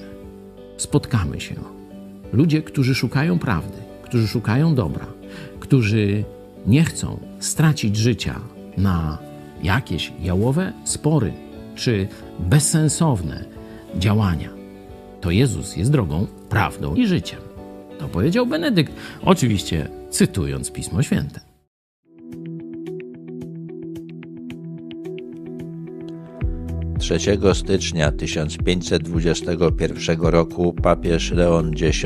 spotkamy 0.78 1.41
się. 1.41 1.55
Ludzie, 2.34 2.61
którzy 2.61 2.95
szukają 2.95 3.39
prawdy, 3.39 3.78
którzy 4.03 4.28
szukają 4.28 4.75
dobra, 4.75 5.05
którzy 5.59 6.23
nie 6.65 6.84
chcą 6.84 7.19
stracić 7.39 7.95
życia 7.95 8.39
na 8.78 9.17
jakieś 9.63 10.13
jałowe 10.23 10.73
spory 10.84 11.34
czy 11.75 12.07
bezsensowne 12.39 13.45
działania. 13.95 14.49
To 15.21 15.32
Jezus 15.32 15.78
jest 15.78 15.91
drogą, 15.91 16.28
prawdą 16.49 16.95
i 16.95 17.07
życiem. 17.07 17.39
To 17.99 18.07
powiedział 18.07 18.45
Benedykt, 18.45 18.93
oczywiście 19.23 19.89
cytując 20.09 20.71
Pismo 20.71 21.03
Święte. 21.03 21.46
3 27.08 27.20
stycznia 27.53 28.12
1521 28.12 30.22
roku 30.22 30.74
papież 30.74 31.32
Leon 31.32 31.72
X 31.82 32.05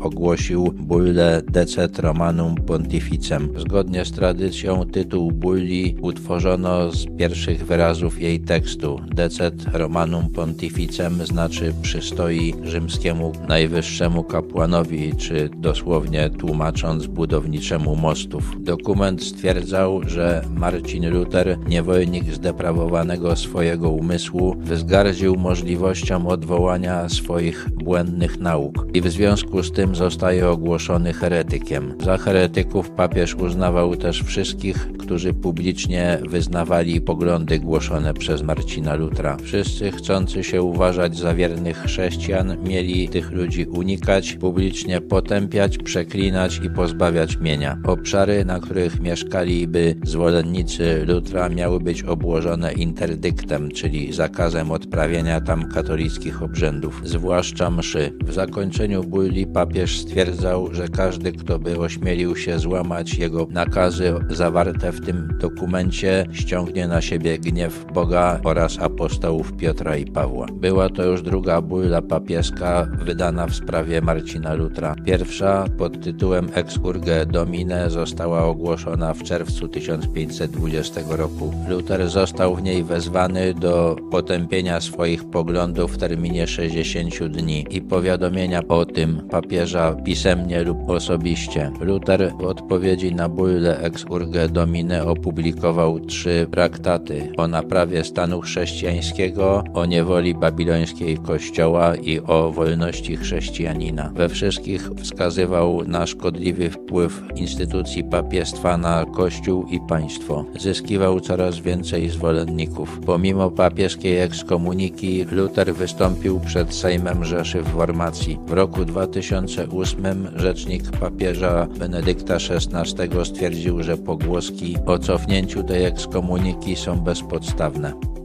ogłosił 0.00 0.72
bullę 0.72 1.42
Decet 1.46 1.98
Romanum 1.98 2.54
Pontificem. 2.54 3.48
Zgodnie 3.56 4.04
z 4.04 4.12
tradycją 4.12 4.84
tytuł 4.84 5.32
bulli 5.32 5.96
utworzono 6.02 6.92
z 6.92 7.06
pierwszych 7.18 7.66
wyrazów 7.66 8.22
jej 8.22 8.40
tekstu. 8.40 9.00
Decet 9.14 9.64
Romanum 9.72 10.30
Pontificem 10.30 11.26
znaczy 11.26 11.72
przystoi 11.82 12.54
rzymskiemu 12.64 13.32
najwyższemu 13.48 14.24
kapłanowi, 14.24 15.16
czy 15.16 15.50
dosłownie 15.56 16.30
tłumacząc 16.30 17.06
budowniczemu 17.06 17.96
mostów. 17.96 18.56
Dokument 18.60 19.22
stwierdzał, 19.22 20.00
że 20.06 20.44
Marcin 20.56 21.10
Luther, 21.10 21.58
niewolnik 21.68 22.34
zdeprawowanego 22.34 23.36
swojego 23.36 23.90
umysłu, 23.90 24.39
umysłu 24.40 24.74
wzgardził 24.74 25.36
możliwością 25.36 26.28
odwołania 26.28 27.08
swoich 27.08 27.68
błędnych 27.70 28.40
nauk 28.40 28.86
i 28.94 29.00
w 29.00 29.08
związku 29.08 29.62
z 29.62 29.72
tym 29.72 29.94
zostaje 29.94 30.48
ogłoszony 30.48 31.12
heretykiem. 31.12 31.94
Za 32.04 32.16
heretyków 32.16 32.90
papież 32.90 33.34
uznawał 33.34 33.96
też 33.96 34.22
wszystkich, 34.22 34.88
którzy 35.10 35.34
publicznie 35.34 36.18
wyznawali 36.28 37.00
poglądy 37.00 37.58
głoszone 37.58 38.14
przez 38.14 38.42
Marcina 38.42 38.94
Lutra. 38.94 39.36
Wszyscy 39.42 39.90
chcący 39.90 40.44
się 40.44 40.62
uważać 40.62 41.18
za 41.18 41.34
wiernych 41.34 41.76
chrześcijan 41.76 42.56
mieli 42.64 43.08
tych 43.08 43.30
ludzi 43.32 43.64
unikać, 43.64 44.32
publicznie 44.32 45.00
potępiać, 45.00 45.78
przeklinać 45.78 46.60
i 46.64 46.70
pozbawiać 46.70 47.38
mienia. 47.40 47.78
Obszary, 47.84 48.44
na 48.44 48.60
których 48.60 49.00
mieszkaliby 49.00 49.94
zwolennicy 50.04 51.04
Lutra 51.06 51.48
miały 51.48 51.80
być 51.80 52.02
obłożone 52.02 52.72
interdyktem, 52.72 53.70
czyli 53.70 54.12
zakazem 54.12 54.70
odprawienia 54.70 55.40
tam 55.40 55.68
katolickich 55.68 56.42
obrzędów, 56.42 57.02
zwłaszcza 57.04 57.70
mszy. 57.70 58.12
W 58.24 58.32
zakończeniu 58.32 59.04
bulli 59.04 59.46
papież 59.46 60.00
stwierdzał, 60.00 60.74
że 60.74 60.88
każdy, 60.88 61.32
kto 61.32 61.58
by 61.58 61.78
ośmielił 61.78 62.36
się 62.36 62.58
złamać 62.58 63.14
jego 63.14 63.46
nakazy 63.50 64.14
zawarte 64.30 64.92
w 64.92 64.99
tym 65.06 65.28
dokumencie, 65.40 66.26
ściągnie 66.32 66.88
na 66.88 67.00
siebie 67.00 67.38
gniew 67.38 67.86
Boga 67.94 68.40
oraz 68.44 68.78
apostołów 68.78 69.52
Piotra 69.52 69.96
i 69.96 70.04
Pawła. 70.04 70.46
Była 70.52 70.88
to 70.88 71.04
już 71.04 71.22
druga 71.22 71.60
bulla 71.60 72.02
papieska 72.02 72.88
wydana 73.04 73.46
w 73.46 73.54
sprawie 73.54 74.00
Marcina 74.00 74.54
Lutra. 74.54 74.94
Pierwsza 75.04 75.64
pod 75.78 76.04
tytułem 76.04 76.48
Ex 76.54 76.76
Urge 76.76 77.26
Domine 77.26 77.90
została 77.90 78.44
ogłoszona 78.44 79.14
w 79.14 79.22
czerwcu 79.22 79.68
1520 79.68 81.00
roku. 81.08 81.54
Luther 81.68 82.08
został 82.08 82.56
w 82.56 82.62
niej 82.62 82.84
wezwany 82.84 83.54
do 83.54 83.96
potępienia 84.10 84.80
swoich 84.80 85.24
poglądów 85.30 85.94
w 85.94 85.98
terminie 85.98 86.46
60 86.46 87.24
dni 87.24 87.66
i 87.70 87.82
powiadomienia 87.82 88.68
o 88.68 88.84
tym 88.84 89.28
papieża 89.30 89.92
pisemnie 89.92 90.62
lub 90.62 90.90
osobiście. 90.90 91.70
Luther 91.80 92.32
w 92.40 92.44
odpowiedzi 92.44 93.14
na 93.14 93.28
bullę 93.28 93.78
Ex 93.78 94.04
Urge 94.04 94.48
Domine 94.48 94.89
opublikował 94.98 96.00
trzy 96.00 96.46
traktaty 96.52 97.32
o 97.36 97.48
naprawie 97.48 98.04
stanu 98.04 98.40
chrześcijańskiego, 98.40 99.64
o 99.74 99.86
niewoli 99.86 100.34
babilońskiej 100.34 101.18
Kościoła 101.18 101.96
i 101.96 102.20
o 102.20 102.52
wolności 102.52 103.16
chrześcijanina. 103.16 104.12
We 104.14 104.28
wszystkich 104.28 104.90
wskazywał 104.96 105.84
na 105.86 106.06
szkodliwy 106.06 106.70
wpływ 106.70 107.22
instytucji 107.36 108.04
papiestwa 108.04 108.76
na 108.76 109.06
Kościół 109.14 109.66
i 109.70 109.80
państwo. 109.88 110.44
Zyskiwał 110.58 111.20
coraz 111.20 111.58
więcej 111.58 112.08
zwolenników. 112.08 113.00
Pomimo 113.06 113.50
papieskiej 113.50 114.18
ekskomuniki 114.18 115.24
Luther 115.30 115.74
wystąpił 115.74 116.40
przed 116.40 116.74
Sejmem 116.74 117.24
Rzeszy 117.24 117.62
w 117.62 117.68
Formacji. 117.68 118.38
W 118.46 118.52
roku 118.52 118.84
2008 118.84 120.28
rzecznik 120.36 120.90
papieża 120.90 121.66
Benedykta 121.78 122.34
XVI 122.34 123.24
stwierdził, 123.24 123.82
że 123.82 123.96
pogłoski 123.96 124.69
o 124.86 124.98
cofnięciu 124.98 125.62
tej 125.64 125.84
ekskomuniki 125.84 126.76
są 126.76 127.00
bezpodstawne. 127.00 128.19